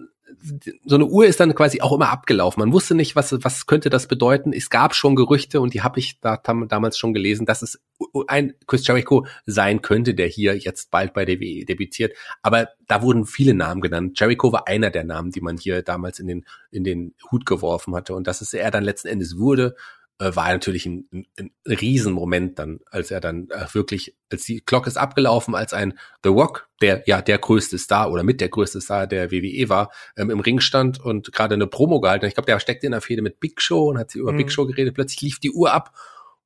[0.85, 2.61] so eine Uhr ist dann quasi auch immer abgelaufen.
[2.61, 4.53] Man wusste nicht, was, was könnte das bedeuten.
[4.53, 7.81] Es gab schon Gerüchte und die habe ich da damals schon gelesen, dass es
[8.27, 12.13] ein Chris Jericho sein könnte, der hier jetzt bald bei WWE debütiert.
[12.41, 14.19] Aber da wurden viele Namen genannt.
[14.19, 17.95] Jericho war einer der Namen, die man hier damals in den, in den Hut geworfen
[17.95, 18.13] hatte.
[18.13, 19.75] Und dass es er dann letzten Endes wurde,
[20.17, 24.87] war natürlich ein, ein, ein Riesenmoment dann, als er dann äh, wirklich, als die Glocke
[24.87, 28.79] ist abgelaufen, als ein The Rock, der ja der größte Star oder mit der größte
[28.79, 32.25] Star der WWE war, ähm, im Ring stand und gerade eine Promo gehalten.
[32.25, 34.37] Ich glaube, der steckte in der Fehde mit Big Show und hat sie über mhm.
[34.37, 34.95] Big Show geredet.
[34.95, 35.93] Plötzlich lief die Uhr ab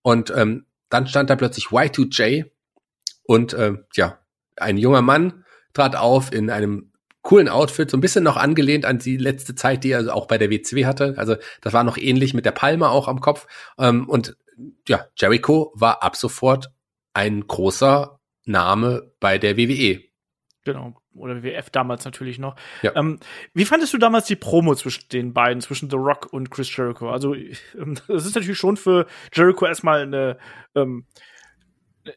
[0.01, 2.45] und ähm, dann stand da plötzlich Y2J
[3.23, 4.19] und äh, ja,
[4.55, 6.88] ein junger Mann trat auf in einem
[7.21, 10.37] coolen Outfit, so ein bisschen noch angelehnt an die letzte Zeit, die er auch bei
[10.37, 11.15] der WCW hatte.
[11.17, 13.47] Also das war noch ähnlich mit der Palme auch am Kopf.
[13.77, 14.37] Ähm, und
[14.87, 16.71] ja, Jericho war ab sofort
[17.13, 20.01] ein großer Name bei der WWE.
[20.63, 20.95] Genau.
[21.15, 22.55] Oder WWF damals natürlich noch.
[22.81, 22.95] Ja.
[22.95, 23.19] Ähm,
[23.53, 27.09] wie fandest du damals die Promo zwischen den beiden, zwischen The Rock und Chris Jericho?
[27.09, 30.37] Also, ähm, das ist natürlich schon für Jericho erstmal eine,
[30.75, 31.05] ähm,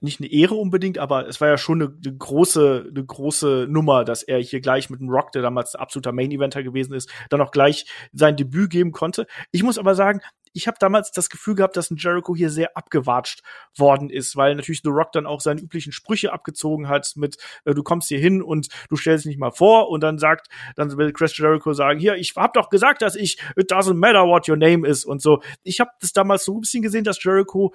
[0.01, 4.05] nicht eine Ehre unbedingt, aber es war ja schon eine, eine, große, eine große Nummer,
[4.05, 7.51] dass er hier gleich mit dem Rock, der damals absoluter Main-Eventer gewesen ist, dann auch
[7.51, 9.27] gleich sein Debüt geben konnte.
[9.51, 10.21] Ich muss aber sagen,
[10.53, 13.43] ich habe damals das Gefühl gehabt, dass ein Jericho hier sehr abgewatscht
[13.77, 17.75] worden ist, weil natürlich The Rock dann auch seine üblichen Sprüche abgezogen hat mit äh,
[17.75, 20.97] du kommst hier hin und du stellst dich nicht mal vor und dann sagt, dann
[20.97, 24.49] will Chris Jericho sagen, hier, ich hab doch gesagt, dass ich it doesn't matter what
[24.49, 25.43] your name is und so.
[25.63, 27.75] Ich habe das damals so ein bisschen gesehen, dass Jericho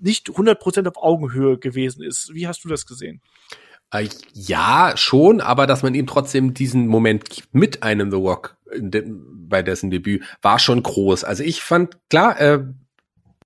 [0.00, 2.30] nicht 100% auf Augenhöhe gewesen ist.
[2.34, 3.20] Wie hast du das gesehen?
[3.92, 8.56] Äh, ja, schon, aber dass man ihm trotzdem diesen Moment gibt mit einem The Rock
[8.72, 11.24] bei dessen Debüt, war schon groß.
[11.24, 12.60] Also ich fand, klar, äh,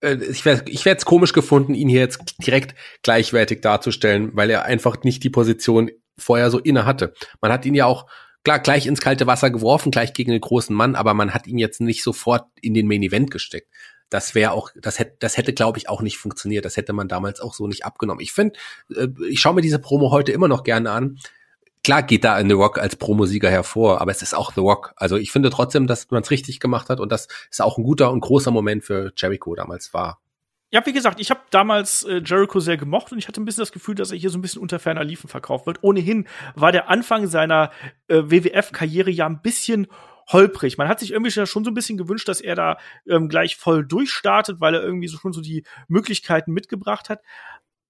[0.02, 4.64] äh ich wäre ich wär komisch gefunden, ihn hier jetzt direkt gleichwertig darzustellen, weil er
[4.64, 7.14] einfach nicht die Position vorher so inne hatte.
[7.40, 8.06] Man hat ihn ja auch
[8.44, 11.58] klar gleich ins kalte Wasser geworfen, gleich gegen den großen Mann, aber man hat ihn
[11.58, 13.68] jetzt nicht sofort in den Main Event gesteckt
[14.14, 16.64] das wäre auch, das hätte, das hätte, glaube ich, auch nicht funktioniert.
[16.64, 18.20] Das hätte man damals auch so nicht abgenommen.
[18.20, 18.56] Ich finde,
[18.94, 21.18] äh, ich schaue mir diese Promo heute immer noch gerne an.
[21.82, 24.94] Klar geht da The Rock als Promosieger hervor, aber es ist auch The Rock.
[24.96, 27.82] Also ich finde trotzdem, dass man es richtig gemacht hat und das ist auch ein
[27.82, 30.20] guter und großer Moment für Jericho damals war.
[30.70, 33.62] Ja, wie gesagt, ich habe damals äh, Jericho sehr gemocht und ich hatte ein bisschen
[33.62, 35.82] das Gefühl, dass er hier so ein bisschen unter ferner Liefen verkauft wird.
[35.82, 37.70] Ohnehin war der Anfang seiner
[38.06, 39.88] äh, WWF-Karriere ja ein bisschen
[40.28, 40.78] holprig.
[40.78, 42.78] Man hat sich irgendwie schon so ein bisschen gewünscht, dass er da
[43.08, 47.20] ähm, gleich voll durchstartet, weil er irgendwie so schon so die Möglichkeiten mitgebracht hat.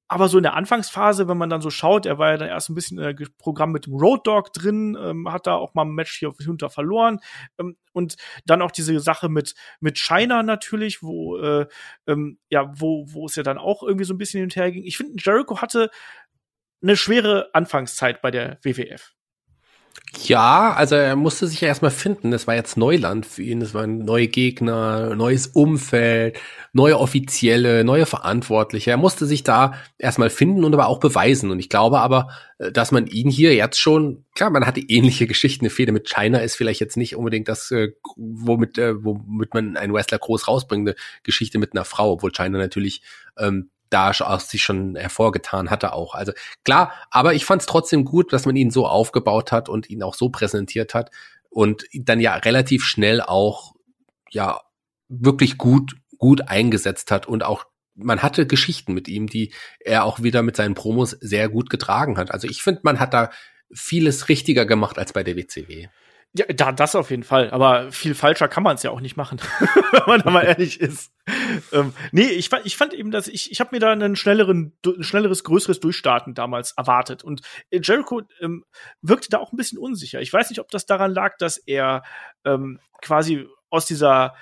[0.07, 2.69] Aber so in der Anfangsphase, wenn man dann so schaut, er war ja dann erst
[2.69, 5.95] ein bisschen im Programm mit dem Road Dog drin, ähm, hat da auch mal ein
[5.95, 7.21] Match hier hinter verloren.
[7.59, 11.67] Ähm, und dann auch diese Sache mit, mit China natürlich, wo, äh,
[12.07, 14.71] ähm, ja, wo, wo es ja dann auch irgendwie so ein bisschen hin und her
[14.71, 14.85] ging.
[14.85, 15.91] Ich finde, Jericho hatte
[16.83, 19.15] eine schwere Anfangszeit bei der WWF.
[20.23, 22.31] Ja, also er musste sich ja erstmal finden.
[22.31, 23.61] Das war jetzt Neuland für ihn.
[23.61, 26.39] Das waren neue Gegner, neues Umfeld,
[26.73, 28.91] neue Offizielle, neue Verantwortliche.
[28.91, 31.51] Er musste sich da erstmal finden und aber auch beweisen.
[31.51, 32.29] Und ich glaube aber,
[32.59, 35.65] äh, dass man ihn hier jetzt schon, klar, man hatte ähnliche Geschichten.
[35.65, 39.77] Eine Fehde mit China ist vielleicht jetzt nicht unbedingt das, äh, womit, äh, womit man
[39.77, 40.89] einen Wrestler groß rausbringt.
[40.89, 43.03] Eine Geschichte mit einer Frau, obwohl China natürlich
[43.39, 46.15] ähm, da sich schon hervorgetan hatte auch.
[46.15, 46.33] Also
[46.65, 50.03] klar, aber ich fand es trotzdem gut, dass man ihn so aufgebaut hat und ihn
[50.03, 51.11] auch so präsentiert hat
[51.49, 53.75] und dann ja relativ schnell auch
[54.31, 54.61] ja
[55.09, 60.23] wirklich gut gut eingesetzt hat und auch man hatte Geschichten mit ihm, die er auch
[60.23, 62.33] wieder mit seinen Promos sehr gut getragen hat.
[62.33, 63.31] Also ich finde, man hat da
[63.73, 65.87] vieles richtiger gemacht als bei der WCW.
[66.37, 67.51] Ja, da, das auf jeden Fall.
[67.51, 69.41] Aber viel falscher kann man es ja auch nicht machen,
[69.93, 71.13] wenn man da mal ehrlich ist.
[71.73, 75.05] Ähm, nee, ich, ich fand eben, dass ich, ich habe mir da einen schnelleren, ein
[75.05, 77.23] schnelleres, größeres Durchstarten damals erwartet.
[77.23, 78.65] Und Jericho ähm,
[79.01, 80.21] wirkte da auch ein bisschen unsicher.
[80.21, 82.03] Ich weiß nicht, ob das daran lag, dass er
[82.45, 84.35] ähm, quasi aus dieser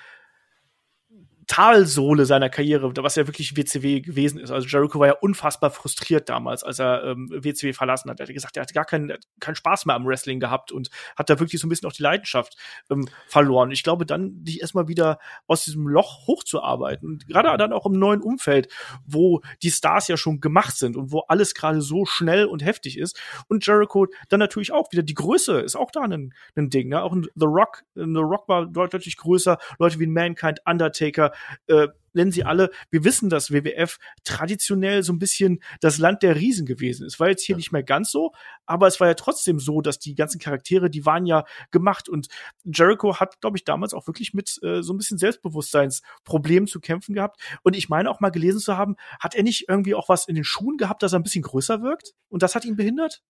[1.47, 4.51] Talsohle seiner Karriere, was ja wirklich WCW gewesen ist.
[4.51, 8.19] Also Jericho war ja unfassbar frustriert damals, als er ähm, WCW verlassen hat.
[8.19, 11.29] Er hat gesagt, er hat gar keinen, keinen Spaß mehr am Wrestling gehabt und hat
[11.29, 12.55] da wirklich so ein bisschen auch die Leidenschaft
[12.89, 13.71] ähm, verloren.
[13.71, 17.19] Ich glaube, dann dich erstmal wieder aus diesem Loch hochzuarbeiten.
[17.27, 18.67] Gerade dann auch im neuen Umfeld,
[19.05, 22.97] wo die Stars ja schon gemacht sind und wo alles gerade so schnell und heftig
[22.97, 23.19] ist.
[23.47, 26.89] Und Jericho dann natürlich auch wieder die Größe ist auch da ein, ein Ding.
[26.89, 27.01] Ne?
[27.01, 29.57] Auch ein The Rock, The Rock war deutlich größer.
[29.79, 31.32] Leute wie Mankind, Undertaker,
[31.67, 36.35] äh, nennen sie alle, wir wissen, dass WWF traditionell so ein bisschen das Land der
[36.35, 37.19] Riesen gewesen ist.
[37.19, 37.57] War jetzt hier ja.
[37.57, 38.31] nicht mehr ganz so,
[38.65, 42.27] aber es war ja trotzdem so, dass die ganzen Charaktere, die waren ja gemacht und
[42.63, 47.15] Jericho hat, glaube ich, damals auch wirklich mit äh, so ein bisschen Selbstbewusstseinsproblemen zu kämpfen
[47.15, 47.41] gehabt.
[47.63, 50.35] Und ich meine auch mal gelesen zu haben, hat er nicht irgendwie auch was in
[50.35, 52.13] den Schuhen gehabt, dass er ein bisschen größer wirkt?
[52.29, 53.21] Und das hat ihn behindert?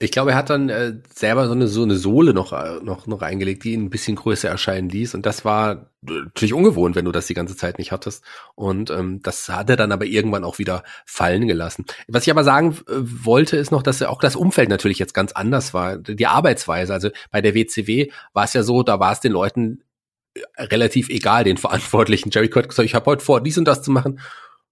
[0.00, 3.08] Ich glaube, er hat dann äh, selber so eine so eine Sohle noch äh, noch
[3.08, 7.04] noch eingelegt, die ihn ein bisschen größer erscheinen ließ und das war natürlich ungewohnt, wenn
[7.04, 8.22] du das die ganze Zeit nicht hattest
[8.54, 11.84] und ähm, das hat er dann aber irgendwann auch wieder fallen gelassen.
[12.06, 15.32] Was ich aber sagen äh, wollte, ist noch, dass auch das Umfeld natürlich jetzt ganz
[15.32, 16.92] anders war, die Arbeitsweise.
[16.92, 19.82] Also bei der WCW war es ja so, da war es den Leuten
[20.34, 22.30] äh, relativ egal, den Verantwortlichen.
[22.32, 24.20] Jerry Kurt gesagt, ich habe heute vor, dies und das zu machen.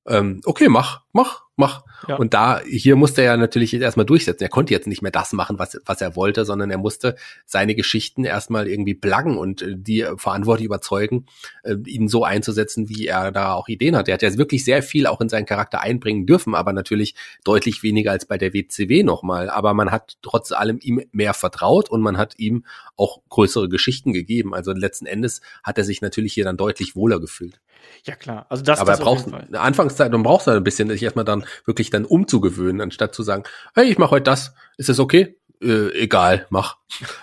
[0.07, 1.85] Ähm, okay, mach, mach mach.
[2.07, 2.17] Ja.
[2.17, 4.43] Und da, hier musste er natürlich erstmal durchsetzen.
[4.45, 7.17] Er konnte jetzt nicht mehr das machen, was, was er wollte, sondern er musste
[7.47, 11.27] seine Geschichten erstmal irgendwie pluggen und äh, die verantwortlich überzeugen,
[11.63, 14.09] äh, ihn so einzusetzen, wie er da auch Ideen hat.
[14.09, 17.15] Er hat ja wirklich sehr viel auch in seinen Charakter einbringen dürfen, aber natürlich
[17.45, 19.49] deutlich weniger als bei der WCW nochmal.
[19.49, 22.65] Aber man hat trotz allem ihm mehr vertraut und man hat ihm
[22.97, 24.55] auch größere Geschichten gegeben.
[24.55, 27.61] Also letzten Endes hat er sich natürlich hier dann deutlich wohler gefühlt.
[28.05, 28.81] Ja klar, also das.
[28.81, 32.05] Aber das er braucht eine Anfangszeit und braucht ein bisschen, sich erstmal dann wirklich dann
[32.05, 33.45] umzugewöhnen, anstatt zu sagen,
[33.75, 35.37] hey, ich mache heute das, ist das okay?
[35.63, 36.77] Äh, egal, mach.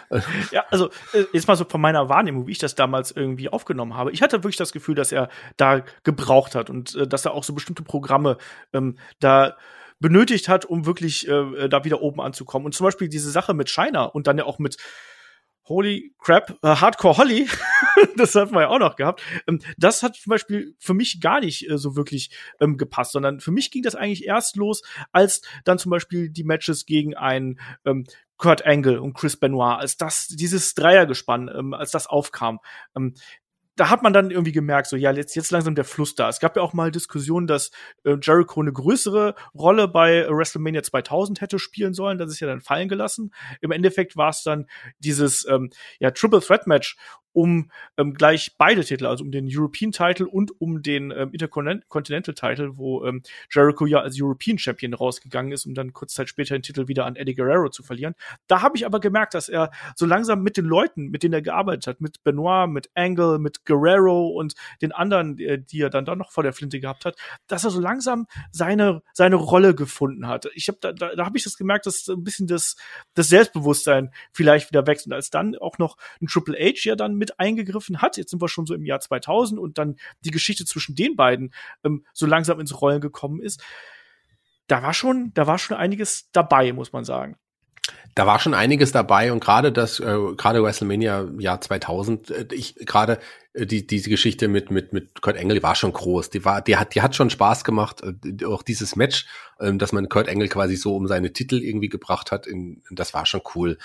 [0.51, 3.95] ja, also äh, jetzt mal so von meiner Wahrnehmung, wie ich das damals irgendwie aufgenommen
[3.95, 4.11] habe.
[4.11, 7.43] Ich hatte wirklich das Gefühl, dass er da gebraucht hat und äh, dass er auch
[7.43, 8.37] so bestimmte Programme
[8.73, 9.55] ähm, da
[9.99, 12.65] benötigt hat, um wirklich äh, da wieder oben anzukommen.
[12.65, 14.77] Und zum Beispiel diese Sache mit China und dann ja auch mit
[15.65, 17.47] Holy Crap, äh, Hardcore Holly,
[18.17, 19.21] das hat man ja auch noch gehabt.
[19.47, 23.39] Ähm, das hat zum Beispiel für mich gar nicht äh, so wirklich ähm, gepasst, sondern
[23.39, 24.81] für mich ging das eigentlich erst los,
[25.11, 28.05] als dann zum Beispiel die Matches gegen einen ähm,
[28.37, 32.59] Kurt Angle und Chris Benoit, als das, dieses Dreiergespann, ähm, als das aufkam.
[32.95, 33.13] Ähm,
[33.75, 36.29] da hat man dann irgendwie gemerkt, so ja, jetzt, jetzt langsam der Fluss da.
[36.29, 37.71] Es gab ja auch mal Diskussionen, dass
[38.03, 42.17] äh, Jericho eine größere Rolle bei WrestleMania 2000 hätte spielen sollen.
[42.17, 43.33] Das ist ja dann fallen gelassen.
[43.61, 44.67] Im Endeffekt war es dann
[44.99, 46.97] dieses ähm, ja, Triple Threat Match
[47.33, 52.33] um ähm, gleich beide Titel, also um den European Title und um den ähm, Intercontinental
[52.33, 56.57] Title, wo ähm, Jericho ja als European Champion rausgegangen ist, um dann kurz Zeit später
[56.57, 58.15] den Titel wieder an Eddie Guerrero zu verlieren.
[58.47, 61.41] Da habe ich aber gemerkt, dass er so langsam mit den Leuten, mit denen er
[61.41, 66.05] gearbeitet hat, mit Benoit, mit Angle, mit Guerrero und den anderen, äh, die er dann,
[66.05, 70.27] dann noch vor der Flinte gehabt hat, dass er so langsam seine seine Rolle gefunden
[70.27, 70.47] hat.
[70.53, 72.75] Ich habe da, da, da habe ich das gemerkt, dass ein bisschen das
[73.15, 77.15] das Selbstbewusstsein vielleicht wieder wächst und als dann auch noch ein Triple H ja dann
[77.23, 78.17] mit eingegriffen hat.
[78.17, 79.95] Jetzt sind wir schon so im Jahr 2000 und dann
[80.25, 81.53] die Geschichte zwischen den beiden
[81.85, 83.63] ähm, so langsam ins Rollen gekommen ist.
[84.67, 87.37] Da war schon, da war schon einiges dabei, muss man sagen.
[88.15, 92.75] Da war schon einiges dabei und gerade das, äh, gerade WrestleMania Jahr 2000, äh, ich
[92.75, 93.19] gerade
[93.55, 96.29] die diese Geschichte mit mit mit Kurt Engel die war schon groß.
[96.29, 98.01] Die war, die hat die hat schon Spaß gemacht.
[98.01, 99.27] Äh, auch dieses Match,
[99.59, 103.13] äh, dass man Kurt Engel quasi so um seine Titel irgendwie gebracht hat, in, das
[103.13, 103.77] war schon cool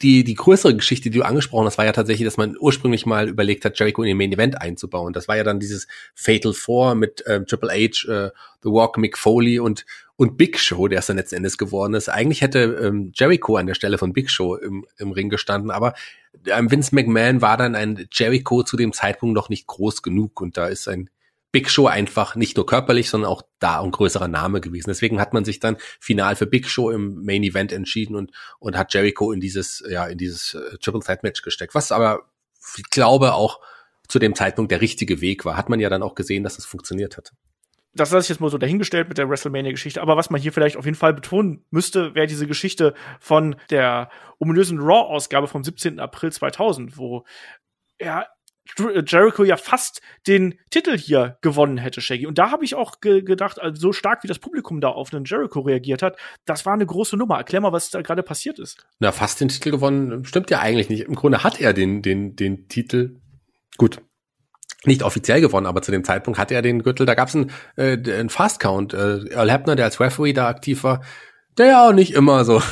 [0.00, 3.28] die, die größere Geschichte, die du angesprochen hast, war ja tatsächlich, dass man ursprünglich mal
[3.28, 5.12] überlegt hat, Jericho in den Main Event einzubauen.
[5.12, 8.30] Das war ja dann dieses Fatal Four mit äh, Triple H, äh,
[8.62, 9.84] The Walk, Mick Foley und,
[10.20, 12.10] und Big Show, der es dann letzten Endes geworden ist.
[12.10, 15.94] Eigentlich hätte ähm, Jericho an der Stelle von Big Show im, im Ring gestanden, aber
[16.44, 20.58] ähm, Vince McMahon war dann ein Jericho zu dem Zeitpunkt noch nicht groß genug und
[20.58, 21.08] da ist ein
[21.52, 24.90] Big Show einfach nicht nur körperlich, sondern auch da ein größerer Name gewesen.
[24.90, 28.76] Deswegen hat man sich dann final für Big Show im Main Event entschieden und, und
[28.76, 31.74] hat Jericho in dieses, ja, in dieses äh, Triple Threat Match gesteckt.
[31.74, 32.24] Was aber,
[32.76, 33.58] ich glaube, auch
[34.06, 35.56] zu dem Zeitpunkt der richtige Weg war.
[35.56, 37.32] Hat man ja dann auch gesehen, dass es funktioniert hat.
[37.92, 40.00] Das lasse ich jetzt mal so dahingestellt mit der WrestleMania-Geschichte.
[40.00, 44.10] Aber was man hier vielleicht auf jeden Fall betonen müsste, wäre diese Geschichte von der
[44.38, 45.98] ominösen Raw-Ausgabe vom 17.
[45.98, 47.24] April 2000, wo
[48.00, 48.26] ja
[48.78, 52.26] Jericho ja fast den Titel hier gewonnen hätte, Shaggy.
[52.26, 55.12] Und da habe ich auch ge gedacht, also so stark wie das Publikum da auf
[55.12, 57.38] einen Jericho reagiert hat, das war eine große Nummer.
[57.38, 58.86] Erklär mal, was da gerade passiert ist.
[59.00, 61.02] Na, fast den Titel gewonnen stimmt ja eigentlich nicht.
[61.02, 63.20] Im Grunde hat er den, den, den Titel.
[63.76, 64.00] Gut,
[64.84, 67.06] nicht offiziell gewonnen, aber zu dem Zeitpunkt hatte er den Gürtel.
[67.06, 68.94] Da gab es einen, äh, einen Fast Count.
[68.94, 71.02] Äh, Earl Hebner, der als Referee da aktiv war,
[71.58, 72.62] der ja auch nicht immer so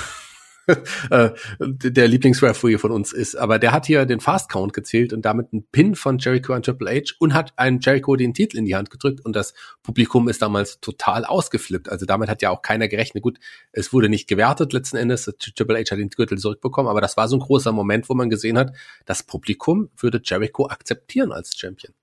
[1.11, 1.31] äh,
[1.61, 3.37] der Lieblingsreferee von uns ist.
[3.37, 6.63] Aber der hat hier den Fast Count gezählt und damit einen Pin von Jericho an
[6.63, 10.29] Triple H und hat einem Jericho den Titel in die Hand gedrückt und das Publikum
[10.29, 11.89] ist damals total ausgeflippt.
[11.89, 13.23] Also damit hat ja auch keiner gerechnet.
[13.23, 13.39] Gut,
[13.73, 15.25] es wurde nicht gewertet letzten Endes.
[15.25, 18.29] Triple H hat den Gürtel zurückbekommen, aber das war so ein großer Moment, wo man
[18.29, 18.75] gesehen hat,
[19.07, 21.95] das Publikum würde Jericho akzeptieren als Champion.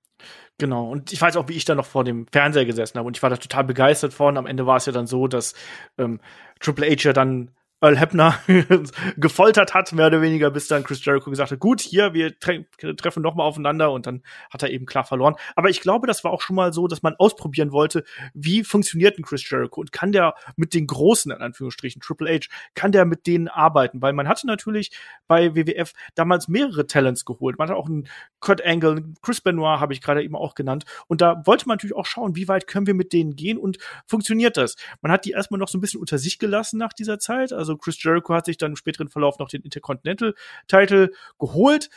[0.57, 3.17] Genau, und ich weiß auch, wie ich da noch vor dem Fernseher gesessen habe und
[3.17, 4.37] ich war da total begeistert von.
[4.37, 5.53] Am Ende war es ja dann so, dass
[5.97, 6.21] ähm,
[6.61, 7.51] Triple H ja dann
[7.85, 8.39] Earl Hebner
[9.17, 12.65] gefoltert hat, mehr oder weniger, bis dann Chris Jericho gesagt hat, gut, hier, wir tre
[12.97, 15.35] treffen noch mal aufeinander und dann hat er eben klar verloren.
[15.55, 18.03] Aber ich glaube, das war auch schon mal so, dass man ausprobieren wollte,
[18.33, 22.47] wie funktioniert ein Chris Jericho und kann der mit den Großen, in Anführungsstrichen, Triple H,
[22.73, 24.01] kann der mit denen arbeiten?
[24.01, 24.91] Weil man hatte natürlich
[25.27, 27.59] bei WWF damals mehrere Talents geholt.
[27.59, 28.07] Man hatte auch einen
[28.39, 30.85] Kurt Angle, einen Chris Benoit habe ich gerade eben auch genannt.
[31.07, 33.77] Und da wollte man natürlich auch schauen, wie weit können wir mit denen gehen und
[34.07, 34.75] funktioniert das?
[35.01, 37.53] Man hat die erstmal noch so ein bisschen unter sich gelassen nach dieser Zeit.
[37.53, 41.89] Also Chris Jericho hat sich dann im späteren Verlauf noch den Intercontinental-Title geholt.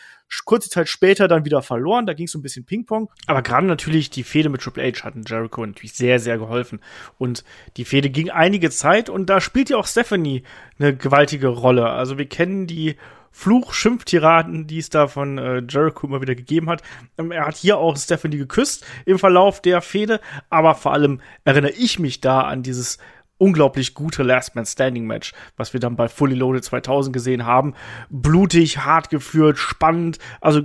[0.44, 2.06] Kurze Zeit später dann wieder verloren.
[2.06, 3.10] Da ging es so ein bisschen Ping-Pong.
[3.26, 6.80] Aber gerade natürlich die Fehde mit Triple H hatten Jericho natürlich sehr, sehr geholfen.
[7.16, 7.44] Und
[7.76, 10.42] die Fehde ging einige Zeit und da spielt ja auch Stephanie
[10.78, 11.88] eine gewaltige Rolle.
[11.88, 12.96] Also wir kennen die
[13.38, 16.82] Fluch-Schimpftiraden, die es da von äh, Jericho immer wieder gegeben hat.
[17.18, 21.72] Ähm, er hat hier auch Stephanie geküsst im Verlauf der Fehde, aber vor allem erinnere
[21.72, 22.98] ich mich da an dieses
[23.38, 27.74] unglaublich gute Last Man Standing Match, was wir dann bei Fully Loaded 2000 gesehen haben.
[28.10, 30.62] Blutig, hart geführt, spannend, also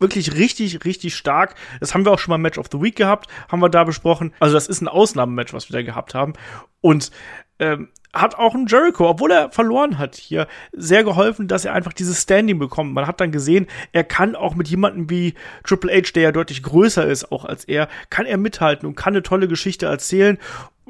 [0.00, 1.54] wirklich richtig, richtig stark.
[1.80, 4.32] Das haben wir auch schon mal Match of the Week gehabt, haben wir da besprochen.
[4.40, 6.34] Also das ist ein Ausnahmematch, was wir da gehabt haben.
[6.80, 7.10] Und
[7.58, 11.92] ähm, hat auch ein Jericho, obwohl er verloren hat hier, sehr geholfen, dass er einfach
[11.92, 12.94] dieses Standing bekommt.
[12.94, 15.34] Man hat dann gesehen, er kann auch mit jemandem wie
[15.64, 19.12] Triple H, der ja deutlich größer ist, auch als er, kann er mithalten und kann
[19.12, 20.38] eine tolle Geschichte erzählen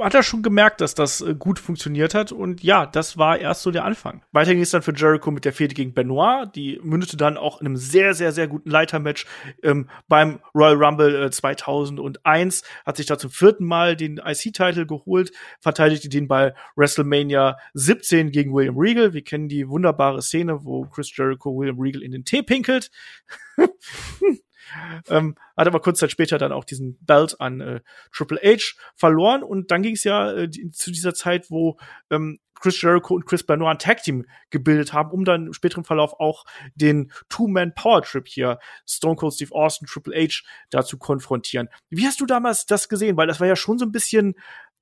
[0.01, 2.33] hat er schon gemerkt, dass das äh, gut funktioniert hat.
[2.33, 4.23] Und ja, das war erst so der Anfang.
[4.33, 6.55] Weiter ging es dann für Jericho mit der Fehde gegen Benoit.
[6.55, 9.27] Die mündete dann auch in einem sehr, sehr, sehr guten Leitermatch
[9.63, 12.63] ähm, beim Royal Rumble äh, 2001.
[12.85, 18.55] Hat sich da zum vierten Mal den IC-Titel geholt, verteidigte den bei WrestleMania 17 gegen
[18.55, 19.13] William Regal.
[19.13, 22.91] Wir kennen die wunderbare Szene, wo Chris Jericho William Regal in den Tee pinkelt.
[25.09, 27.81] ähm, hat aber kurz Zeit später dann auch diesen Belt an äh,
[28.13, 31.79] Triple H verloren und dann ging es ja äh, zu dieser Zeit, wo
[32.11, 35.85] ähm, Chris Jericho und Chris Benoit ein Tag Team gebildet haben, um dann im späteren
[35.85, 40.99] Verlauf auch den Two-Man Power Trip hier Stone Cold Steve Austin, Triple H da zu
[40.99, 41.69] konfrontieren.
[41.91, 43.17] Wie hast du damals das gesehen?
[43.17, 44.35] Weil das war ja schon so ein bisschen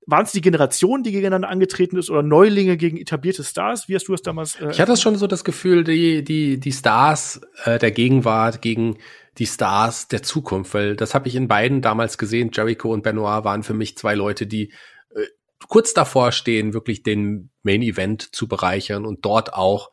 [0.07, 3.89] waren es die Generation, die gegeneinander angetreten ist, oder Neulinge gegen etablierte Stars?
[3.89, 4.55] Wie hast du das damals?
[4.57, 8.99] Äh, ich hatte schon so das Gefühl, die die die Stars äh, der Gegenwart gegen
[9.39, 12.51] die Stars der Zukunft, weil das habe ich in beiden damals gesehen.
[12.53, 14.73] Jericho und Benoit waren für mich zwei Leute, die
[15.15, 15.27] äh,
[15.69, 19.91] kurz davor stehen, wirklich den Main Event zu bereichern und dort auch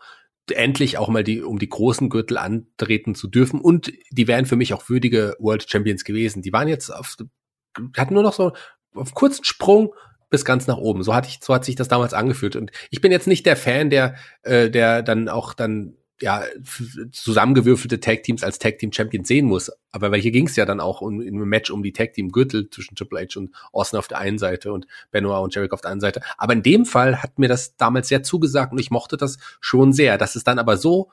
[0.51, 4.57] endlich auch mal die um die großen Gürtel antreten zu dürfen und die wären für
[4.57, 6.41] mich auch würdige World Champions gewesen.
[6.41, 7.15] Die waren jetzt auf
[7.97, 8.51] hatten nur noch so
[8.95, 9.93] auf kurzen Sprung
[10.29, 11.03] bis ganz nach oben.
[11.03, 13.55] So hatte ich so hat sich das damals angefühlt und ich bin jetzt nicht der
[13.55, 16.43] Fan, der äh, der dann auch dann ja,
[17.11, 19.71] zusammengewürfelte Tag Teams als Tag Team Champions sehen muss.
[19.91, 22.31] Aber weil hier ging es ja dann auch um, einem Match um die Tag Team
[22.31, 25.81] Gürtel zwischen Triple H und Austin auf der einen Seite und Benoit und Jericho auf
[25.81, 26.21] der anderen Seite.
[26.37, 29.91] Aber in dem Fall hat mir das damals sehr zugesagt und ich mochte das schon
[29.91, 30.17] sehr.
[30.17, 31.11] Dass es dann aber so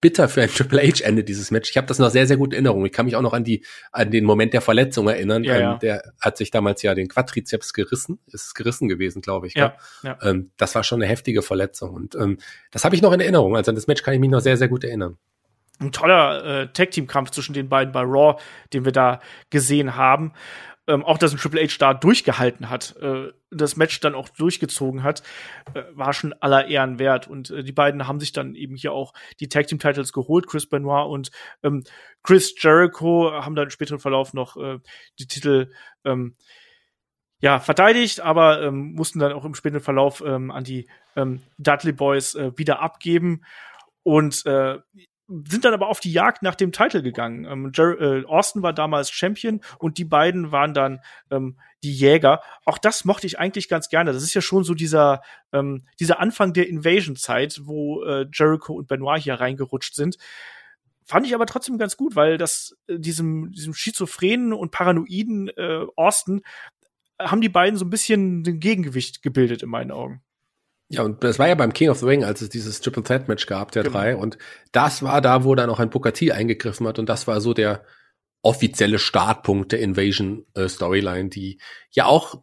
[0.00, 1.70] bitter für ein Triple H Ende dieses Match.
[1.70, 2.86] Ich habe das noch sehr sehr gut in Erinnerung.
[2.86, 5.44] Ich kann mich auch noch an die an den Moment der Verletzung erinnern.
[5.44, 5.78] Ja, ähm, ja.
[5.78, 9.54] Der hat sich damals ja den Quadrizeps gerissen, ist gerissen gewesen, glaube ich.
[9.54, 10.18] Ja, ja.
[10.22, 12.38] Ähm, das war schon eine heftige Verletzung und ähm,
[12.70, 13.56] das habe ich noch in Erinnerung.
[13.56, 15.16] Also an das Match kann ich mich noch sehr sehr gut erinnern
[15.78, 18.40] ein toller äh, Tag-Team-Kampf zwischen den beiden bei Raw,
[18.72, 19.20] den wir da
[19.50, 20.32] gesehen haben
[20.86, 25.02] ähm, auch dass ein Triple H da durchgehalten hat, äh, das Match dann auch durchgezogen
[25.02, 25.22] hat,
[25.74, 27.28] äh, war schon aller Ehren wert.
[27.28, 30.46] Und äh, die beiden haben sich dann eben hier auch die Tag Team Titles geholt,
[30.46, 31.30] Chris Benoit und
[31.62, 31.84] ähm,
[32.22, 34.78] Chris Jericho haben dann im späteren Verlauf noch äh,
[35.18, 35.70] die Titel
[36.04, 36.36] ähm,
[37.40, 41.92] ja, verteidigt, aber ähm, mussten dann auch im späteren Verlauf ähm, an die ähm, Dudley
[41.92, 43.44] Boys äh, wieder abgeben.
[44.02, 44.78] Und äh,
[45.28, 47.44] sind dann aber auf die Jagd nach dem Titel gegangen.
[47.44, 51.00] Ähm, Jer äh, Austin war damals Champion und die beiden waren dann
[51.30, 52.42] ähm, die Jäger.
[52.64, 54.12] Auch das mochte ich eigentlich ganz gerne.
[54.12, 55.22] Das ist ja schon so dieser,
[55.52, 60.16] ähm, dieser Anfang der Invasion-Zeit, wo äh, Jericho und Benoit hier reingerutscht sind.
[61.04, 65.86] Fand ich aber trotzdem ganz gut, weil das äh, diesem, diesem schizophrenen und paranoiden äh,
[65.96, 66.42] Austin
[67.18, 70.22] äh, haben die beiden so ein bisschen ein Gegengewicht gebildet in meinen Augen.
[70.88, 73.26] Ja, und das war ja beim King of the Ring, als es dieses Triple Threat
[73.28, 73.98] Match gab, der genau.
[73.98, 74.16] drei.
[74.16, 74.38] Und
[74.72, 76.98] das war da, wo dann auch ein Booker T eingegriffen hat.
[76.98, 77.84] Und das war so der
[78.42, 81.58] offizielle Startpunkt der Invasion äh, Storyline, die
[81.90, 82.42] ja auch,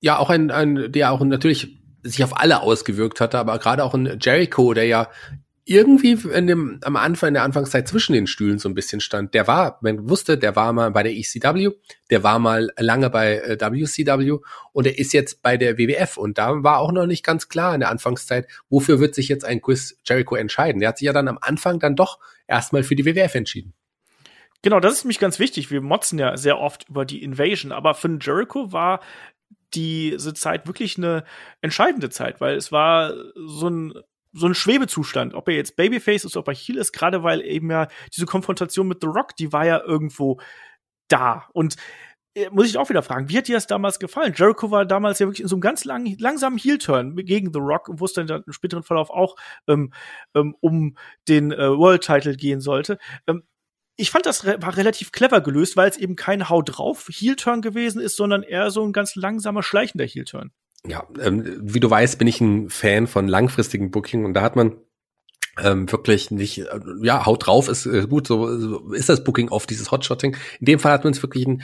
[0.00, 3.94] ja auch ein, ein, der auch natürlich sich auf alle ausgewirkt hatte, aber gerade auch
[3.94, 5.08] ein Jericho, der ja
[5.64, 9.34] irgendwie in dem, am Anfang, in der Anfangszeit zwischen den Stühlen so ein bisschen stand.
[9.34, 11.70] Der war, man wusste, der war mal bei der ECW,
[12.10, 14.38] der war mal lange bei äh, WCW
[14.72, 17.74] und er ist jetzt bei der WWF und da war auch noch nicht ganz klar
[17.74, 20.80] in der Anfangszeit, wofür wird sich jetzt ein Chris Jericho entscheiden.
[20.80, 22.18] Der hat sich ja dann am Anfang dann doch
[22.48, 23.74] erstmal für die WWF entschieden.
[24.62, 25.70] Genau, das ist mich ganz wichtig.
[25.70, 29.00] Wir motzen ja sehr oft über die Invasion, aber für Jericho war
[29.72, 31.24] diese Zeit wirklich eine
[31.60, 33.94] entscheidende Zeit, weil es war so ein
[34.32, 37.70] so ein Schwebezustand, ob er jetzt Babyface ist, ob er Heel ist, gerade weil eben
[37.70, 40.40] ja diese Konfrontation mit The Rock, die war ja irgendwo
[41.08, 41.48] da.
[41.52, 41.76] Und
[42.34, 44.34] äh, muss ich auch wieder fragen, wie hat dir das damals gefallen?
[44.36, 47.90] Jericho war damals ja wirklich in so einem ganz lang, langsamen Heel-Turn gegen The Rock,
[47.92, 49.36] wo es dann im späteren Verlauf auch
[49.68, 49.92] ähm,
[50.34, 50.96] ähm, um
[51.28, 52.98] den äh, World-Title gehen sollte.
[53.26, 53.42] Ähm,
[53.96, 57.62] ich fand das re war relativ clever gelöst, weil es eben kein Hau drauf Heel-Turn
[57.62, 60.52] gewesen ist, sondern eher so ein ganz langsamer, schleichender Heel-Turn.
[60.86, 64.56] Ja, ähm, wie du weißt, bin ich ein Fan von langfristigen Booking und da hat
[64.56, 64.76] man
[65.62, 69.48] ähm, wirklich nicht, äh, ja, haut drauf ist äh, gut, so, so ist das Booking
[69.48, 70.36] auf dieses Hotshotting.
[70.60, 71.62] In dem Fall hat man es wirklich ein,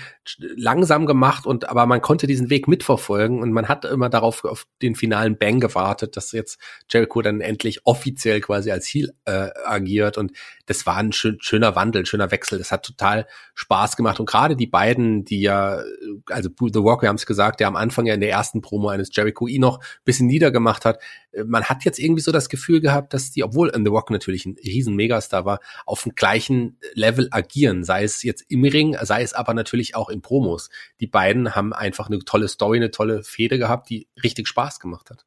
[0.56, 4.66] langsam gemacht und aber man konnte diesen Weg mitverfolgen und man hat immer darauf auf
[4.82, 6.58] den finalen Bang gewartet, dass jetzt
[6.90, 10.32] Jericho dann endlich offiziell quasi als Heel äh, agiert und
[10.66, 12.58] das war ein schön, schöner Wandel, schöner Wechsel.
[12.58, 15.80] Das hat total Spaß gemacht und gerade die beiden, die ja,
[16.28, 18.88] also The Walk, wir haben es gesagt, der am Anfang ja in der ersten Promo
[18.88, 21.00] eines Jericho ihn noch bisschen niedergemacht hat,
[21.32, 24.44] äh, man hat jetzt irgendwie so das Gefühl gehabt, dass die, obwohl The Rock natürlich
[24.46, 29.22] ein riesen Megastar war, auf dem gleichen Level agieren, sei es jetzt im Ring, sei
[29.22, 30.68] es aber natürlich auch in Promos.
[31.00, 35.10] Die beiden haben einfach eine tolle Story, eine tolle Fehde gehabt, die richtig Spaß gemacht
[35.10, 35.24] hat.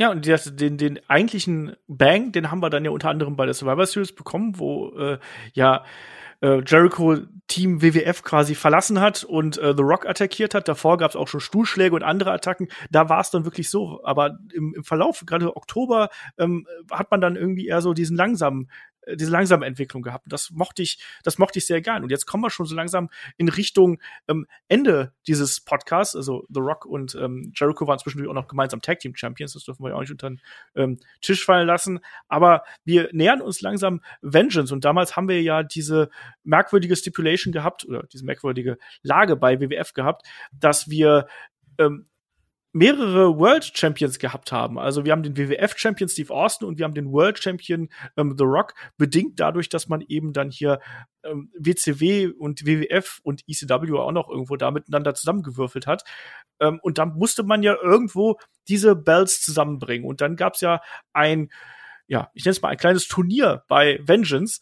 [0.00, 3.44] Ja, und das, den, den eigentlichen Bang, den haben wir dann ja unter anderem bei
[3.44, 5.18] der Survivor Series bekommen, wo äh,
[5.52, 5.84] ja
[6.40, 7.18] äh, Jericho
[7.48, 10.68] Team WWF quasi verlassen hat und äh, The Rock attackiert hat.
[10.68, 12.68] Davor gab es auch schon Stuhlschläge und andere Attacken.
[12.90, 14.00] Da war es dann wirklich so.
[14.02, 16.08] Aber im, im Verlauf, gerade Oktober,
[16.38, 18.70] ähm, hat man dann irgendwie eher so diesen langsamen
[19.16, 20.26] diese langsame Entwicklung gehabt.
[20.26, 22.02] Und das mochte ich, das mochte ich sehr gern.
[22.02, 26.16] Und jetzt kommen wir schon so langsam in Richtung ähm, Ende dieses Podcasts.
[26.16, 29.52] Also The Rock und ähm, Jericho waren zwischendurch auch noch gemeinsam Tag Team Champions.
[29.52, 30.40] Das dürfen wir ja auch nicht unter den
[30.74, 32.00] ähm, Tisch fallen lassen.
[32.28, 34.72] Aber wir nähern uns langsam Vengeance.
[34.72, 36.10] Und damals haben wir ja diese
[36.44, 41.26] merkwürdige Stipulation gehabt oder diese merkwürdige Lage bei WWF gehabt, dass wir
[41.78, 42.06] ähm,
[42.72, 44.78] mehrere World Champions gehabt haben.
[44.78, 48.36] Also wir haben den WWF Champion Steve Austin und wir haben den World Champion ähm,
[48.38, 50.80] The Rock, bedingt dadurch, dass man eben dann hier
[51.24, 56.04] ähm, WCW und WWF und ECW auch noch irgendwo da miteinander zusammengewürfelt hat.
[56.60, 58.38] Ähm, und dann musste man ja irgendwo
[58.68, 60.06] diese Bells zusammenbringen.
[60.06, 60.80] Und dann gab's ja
[61.12, 61.50] ein,
[62.06, 64.60] ja, ich nenne es mal ein kleines Turnier bei Vengeance,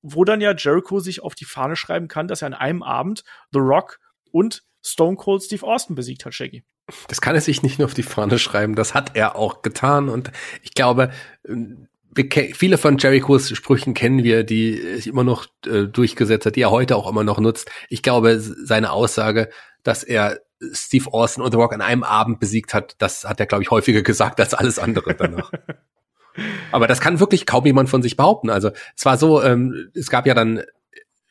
[0.00, 3.24] wo dann ja Jericho sich auf die Fahne schreiben kann, dass er an einem Abend
[3.52, 3.98] The Rock
[4.30, 6.62] und Stone Cold Steve Austin besiegt hat, Shaggy.
[7.08, 10.08] Das kann er sich nicht nur auf die Fahne schreiben, das hat er auch getan.
[10.08, 10.30] Und
[10.62, 11.10] ich glaube,
[12.54, 16.70] viele von Jerichos Sprüchen kennen wir, die sich immer noch äh, durchgesetzt hat, die er
[16.70, 17.70] heute auch immer noch nutzt.
[17.88, 19.50] Ich glaube, seine Aussage,
[19.82, 20.40] dass er
[20.72, 23.70] Steve Austin und The Rock an einem Abend besiegt hat, das hat er, glaube ich,
[23.70, 25.50] häufiger gesagt als alles andere danach.
[26.70, 28.50] Aber das kann wirklich kaum jemand von sich behaupten.
[28.50, 30.62] Also es war so, ähm, es gab ja dann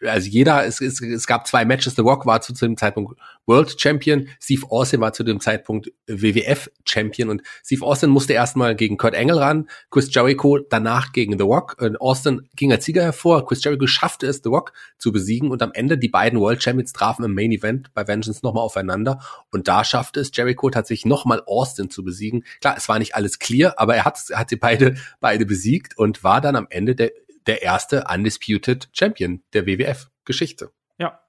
[0.07, 1.95] also jeder, es, es, es gab zwei Matches.
[1.95, 5.91] The Rock war zu, zu dem Zeitpunkt World Champion, Steve Austin war zu dem Zeitpunkt
[6.07, 11.38] WWF Champion und Steve Austin musste erstmal gegen Kurt Angle ran, Chris Jericho danach gegen
[11.38, 11.77] The Rock.
[11.80, 15.61] Und Austin ging als Sieger hervor, Chris Jericho schaffte es, The Rock zu besiegen und
[15.61, 19.19] am Ende die beiden World Champions trafen im Main Event bei Vengeance nochmal aufeinander
[19.52, 22.44] und da schaffte es Jericho tatsächlich nochmal Austin zu besiegen.
[22.61, 26.23] Klar, es war nicht alles clear, aber er hat, hat sie beide, beide besiegt und
[26.23, 27.11] war dann am Ende der
[27.47, 30.72] der erste Undisputed Champion der WWF-Geschichte.
[30.97, 31.19] Ja.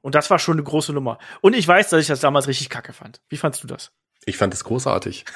[0.00, 1.18] Und das war schon eine große Nummer.
[1.40, 3.20] Und ich weiß, dass ich das damals richtig kacke fand.
[3.28, 3.92] Wie fandst du das?
[4.24, 5.24] Ich fand das großartig.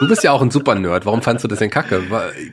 [0.00, 1.06] Du bist ja auch ein Super-Nerd.
[1.06, 2.02] Warum fandst du das denn kacke?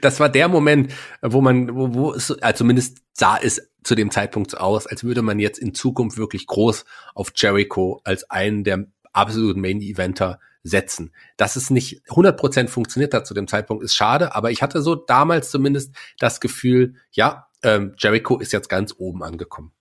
[0.01, 0.93] Das war der Moment,
[1.23, 5.23] wo man, wo, wo es, also zumindest sah es zu dem Zeitpunkt aus, als würde
[5.23, 6.85] man jetzt in Zukunft wirklich groß
[7.15, 11.13] auf Jericho als einen der absoluten Main-Eventer setzen.
[11.37, 14.95] Dass es nicht 100% funktioniert hat zu dem Zeitpunkt, ist schade, aber ich hatte so
[14.95, 19.71] damals zumindest das Gefühl, ja, ähm, Jericho ist jetzt ganz oben angekommen.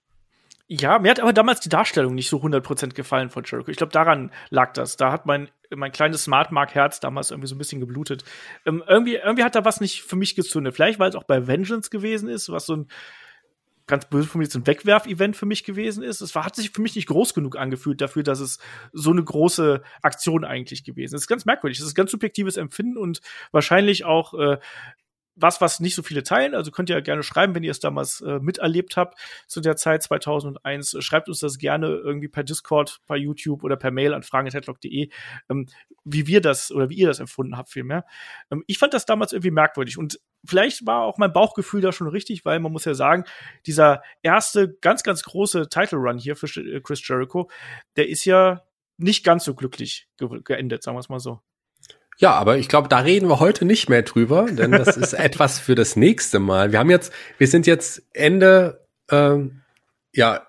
[0.71, 3.71] Ja, mir hat aber damals die Darstellung nicht so 100% gefallen von Jericho.
[3.71, 4.99] Ich glaube, daran lag das.
[4.99, 8.23] Da hat mein, mein kleines Smart Mark Herz damals irgendwie so ein bisschen geblutet.
[8.67, 10.75] Ähm, irgendwie, irgendwie hat da was nicht für mich gezündet.
[10.75, 12.89] Vielleicht, weil es auch bei Vengeance gewesen ist, was so ein
[13.89, 16.21] ganz böse mir so ein Wegwerf-Event für mich gewesen ist.
[16.21, 18.59] Es war, hat sich für mich nicht groß genug angefühlt dafür, dass es
[18.93, 21.13] so eine große Aktion eigentlich gewesen ist.
[21.13, 21.79] Das ist ganz merkwürdig.
[21.79, 23.21] Das ist ganz subjektives Empfinden und
[23.51, 24.59] wahrscheinlich auch äh,
[25.41, 26.55] was, was nicht so viele teilen.
[26.55, 29.77] Also könnt ihr ja gerne schreiben, wenn ihr es damals äh, miterlebt habt zu der
[29.77, 30.97] Zeit 2001.
[31.01, 35.11] Schreibt uns das gerne irgendwie per Discord, bei YouTube oder per Mail an fragen.headlock.de,
[35.49, 35.67] ähm,
[36.05, 38.05] wie wir das oder wie ihr das empfunden habt vielmehr.
[38.51, 42.09] Ähm, ich fand das damals irgendwie merkwürdig und vielleicht war auch mein Bauchgefühl da schon
[42.09, 43.25] richtig, weil man muss ja sagen,
[43.67, 47.51] dieser erste ganz, ganz große Title Run hier für äh, Chris Jericho,
[47.97, 48.65] der ist ja
[48.97, 51.41] nicht ganz so glücklich ge geendet, sagen wir es mal so.
[52.21, 55.61] Ja, aber ich glaube, da reden wir heute nicht mehr drüber, denn das ist etwas
[55.61, 56.73] für das nächste Mal.
[56.73, 59.63] Wir haben jetzt, wir sind jetzt Ende, ähm,
[60.13, 60.43] ja,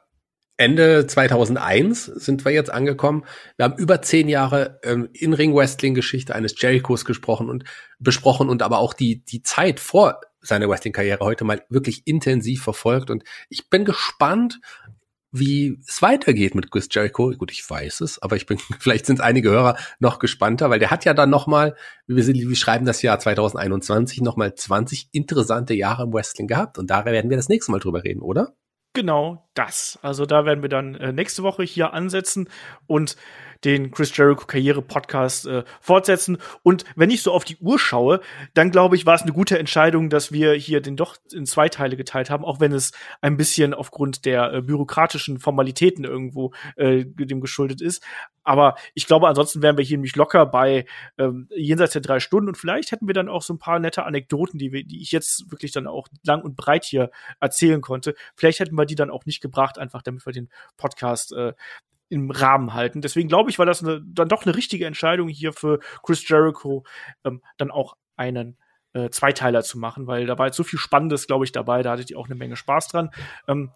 [0.58, 3.24] Ende 2001 sind wir jetzt angekommen.
[3.56, 7.64] Wir haben über zehn Jahre ähm, In-Ring-Wrestling-Geschichte eines Jerichos gesprochen und
[8.00, 13.10] besprochen und aber auch die, die Zeit vor seiner Wrestling-Karriere heute mal wirklich intensiv verfolgt.
[13.10, 14.60] Und ich bin gespannt,
[15.31, 17.31] wie es weitergeht mit Chris Jericho.
[17.31, 20.91] Gut, ich weiß es, aber ich bin, vielleicht sind einige Hörer noch gespannter, weil der
[20.91, 21.76] hat ja dann nochmal,
[22.07, 26.77] wir, wir schreiben das Jahr 2021, nochmal 20 interessante Jahre im Wrestling gehabt.
[26.77, 28.53] Und da werden wir das nächste Mal drüber reden, oder?
[28.93, 29.99] Genau das.
[30.01, 32.49] Also da werden wir dann äh, nächste Woche hier ansetzen
[32.88, 33.18] und
[33.64, 36.38] den Chris Jericho Karriere Podcast äh, fortsetzen.
[36.64, 38.22] Und wenn ich so auf die Uhr schaue,
[38.53, 41.69] dann glaube ich, war es eine gute Entscheidung, dass wir hier den doch in zwei
[41.69, 42.91] Teile geteilt haben, auch wenn es
[43.22, 48.03] ein bisschen aufgrund der äh, bürokratischen Formalitäten irgendwo äh, dem geschuldet ist.
[48.44, 50.86] Aber ich glaube, ansonsten wären wir hier nämlich locker bei
[51.18, 54.06] ähm, jenseits der drei Stunden und vielleicht hätten wir dann auch so ein paar nette
[54.06, 58.15] Anekdoten, die, wir, die ich jetzt wirklich dann auch lang und breit hier erzählen konnte.
[58.36, 61.53] Vielleicht hätten wir die dann auch nicht gebracht, einfach damit wir den Podcast äh,
[62.10, 63.02] im Rahmen halten.
[63.02, 66.84] Deswegen glaube ich, war das eine, dann doch eine richtige Entscheidung hier für Chris Jericho,
[67.23, 68.57] ähm, dann auch einen
[68.94, 71.84] äh, Zweiteiler zu machen, weil da war jetzt so viel Spannendes, glaube ich, dabei.
[71.84, 73.11] Da hattet ihr auch eine Menge Spaß dran.
[73.48, 73.72] Ähm,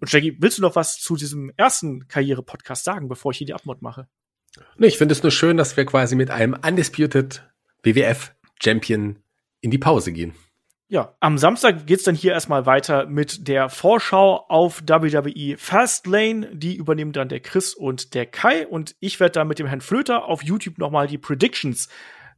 [0.00, 3.54] und Shaggy, willst du noch was zu diesem ersten Karriere-Podcast sagen, bevor ich hier die
[3.54, 4.08] Abmod mache?
[4.76, 7.48] Nee, ich finde es nur schön, dass wir quasi mit einem Undisputed
[7.82, 9.18] WWF Champion
[9.60, 10.34] in die Pause gehen.
[10.92, 16.54] Ja, am Samstag geht's dann hier erstmal weiter mit der Vorschau auf WWE Fastlane.
[16.54, 18.66] Die übernehmen dann der Chris und der Kai.
[18.66, 21.88] Und ich werde dann mit dem Herrn Flöter auf YouTube nochmal die Predictions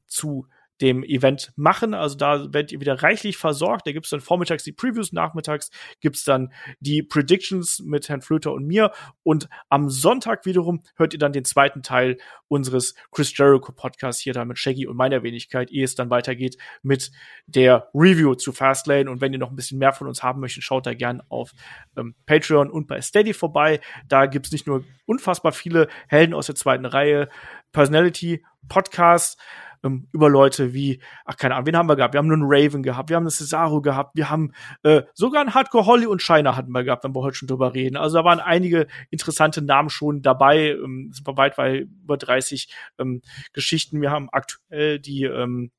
[0.06, 0.46] zu
[0.84, 1.94] dem Event machen.
[1.94, 3.86] Also da werdet ihr wieder reichlich versorgt.
[3.86, 5.70] Da gibt's dann vormittags die Previews, nachmittags
[6.00, 8.92] gibt's dann die Predictions mit Herrn Flöter und mir.
[9.22, 14.34] Und am Sonntag wiederum hört ihr dann den zweiten Teil unseres Chris Jericho Podcasts hier
[14.34, 17.10] da mit Shaggy und meiner Wenigkeit, ehe es dann weitergeht mit
[17.46, 19.10] der Review zu Fastlane.
[19.10, 21.52] Und wenn ihr noch ein bisschen mehr von uns haben möchtet, schaut da gern auf
[21.96, 23.80] ähm, Patreon und bei Steady vorbei.
[24.06, 27.30] Da gibt's nicht nur unfassbar viele Helden aus der zweiten Reihe,
[27.72, 29.38] Personality, Podcasts,
[29.84, 32.14] ähm, über Leute wie, ach keine Ahnung, wen haben wir gehabt?
[32.14, 34.52] Wir haben einen Raven gehabt, wir haben einen Cesaro gehabt, wir haben
[34.82, 37.74] äh, sogar einen Hardcore Holly und Shiner hatten wir gehabt, wenn wir heute schon drüber
[37.74, 37.96] reden.
[37.96, 42.68] Also da waren einige interessante Namen schon dabei, ähm, sind wir weit bei über 30
[42.98, 44.00] ähm, Geschichten.
[44.00, 45.70] Wir haben aktuell die ähm,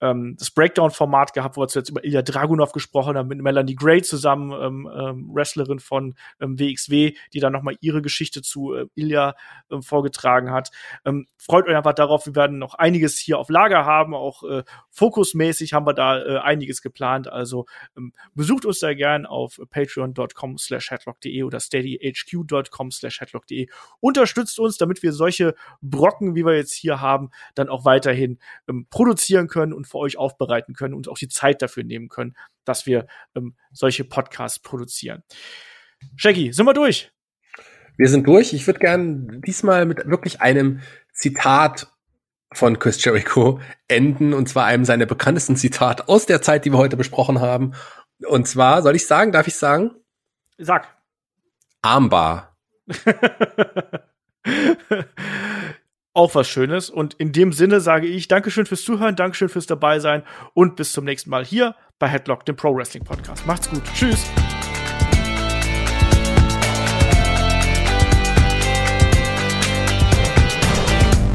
[0.00, 4.02] ähm, das Breakdown-Format gehabt, wo wir zuletzt über Ilya Dragunov gesprochen haben, mit Melanie Gray
[4.02, 9.34] zusammen, ähm, ähm, Wrestlerin von ähm, WXW, die dann nochmal ihre Geschichte zu äh, Ilya
[9.70, 10.70] äh, vorgetragen hat.
[11.04, 14.64] Ähm, freut euch einfach darauf, wir werden noch einiges hier auf Lager haben, auch äh,
[14.90, 17.66] fokusmäßig haben wir da äh, einiges geplant, also
[17.96, 23.68] ähm, besucht uns da gern auf patreon.com slash headlock.de oder steadyhq.com slash headlock.de.
[24.00, 28.38] Unterstützt uns, damit wir solche Brocken, wie wir jetzt hier haben, dann auch weiterhin
[28.68, 32.36] ähm, produzieren können und für euch aufbereiten können und auch die Zeit dafür nehmen können,
[32.64, 35.22] dass wir ähm, solche Podcasts produzieren.
[36.16, 37.12] Shaggy, sind wir durch?
[37.96, 38.52] Wir sind durch.
[38.52, 40.80] Ich würde gern diesmal mit wirklich einem
[41.12, 41.88] Zitat
[42.52, 46.78] von Chris Jericho enden, und zwar einem seiner bekanntesten Zitat aus der Zeit, die wir
[46.78, 47.72] heute besprochen haben.
[48.26, 49.92] Und zwar, soll ich sagen, darf ich sagen?
[50.58, 50.88] Sag.
[51.82, 52.56] Armbar.
[56.14, 56.88] auch was Schönes.
[56.88, 60.22] Und in dem Sinne sage ich Dankeschön fürs Zuhören, Dankeschön fürs dabei sein
[60.54, 63.46] und bis zum nächsten Mal hier bei Headlock, dem Pro Wrestling Podcast.
[63.46, 63.82] Macht's gut.
[63.94, 64.24] Tschüss.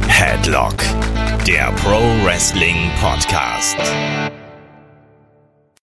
[0.08, 0.76] Headlock,
[1.48, 3.78] der Pro Wrestling Podcast.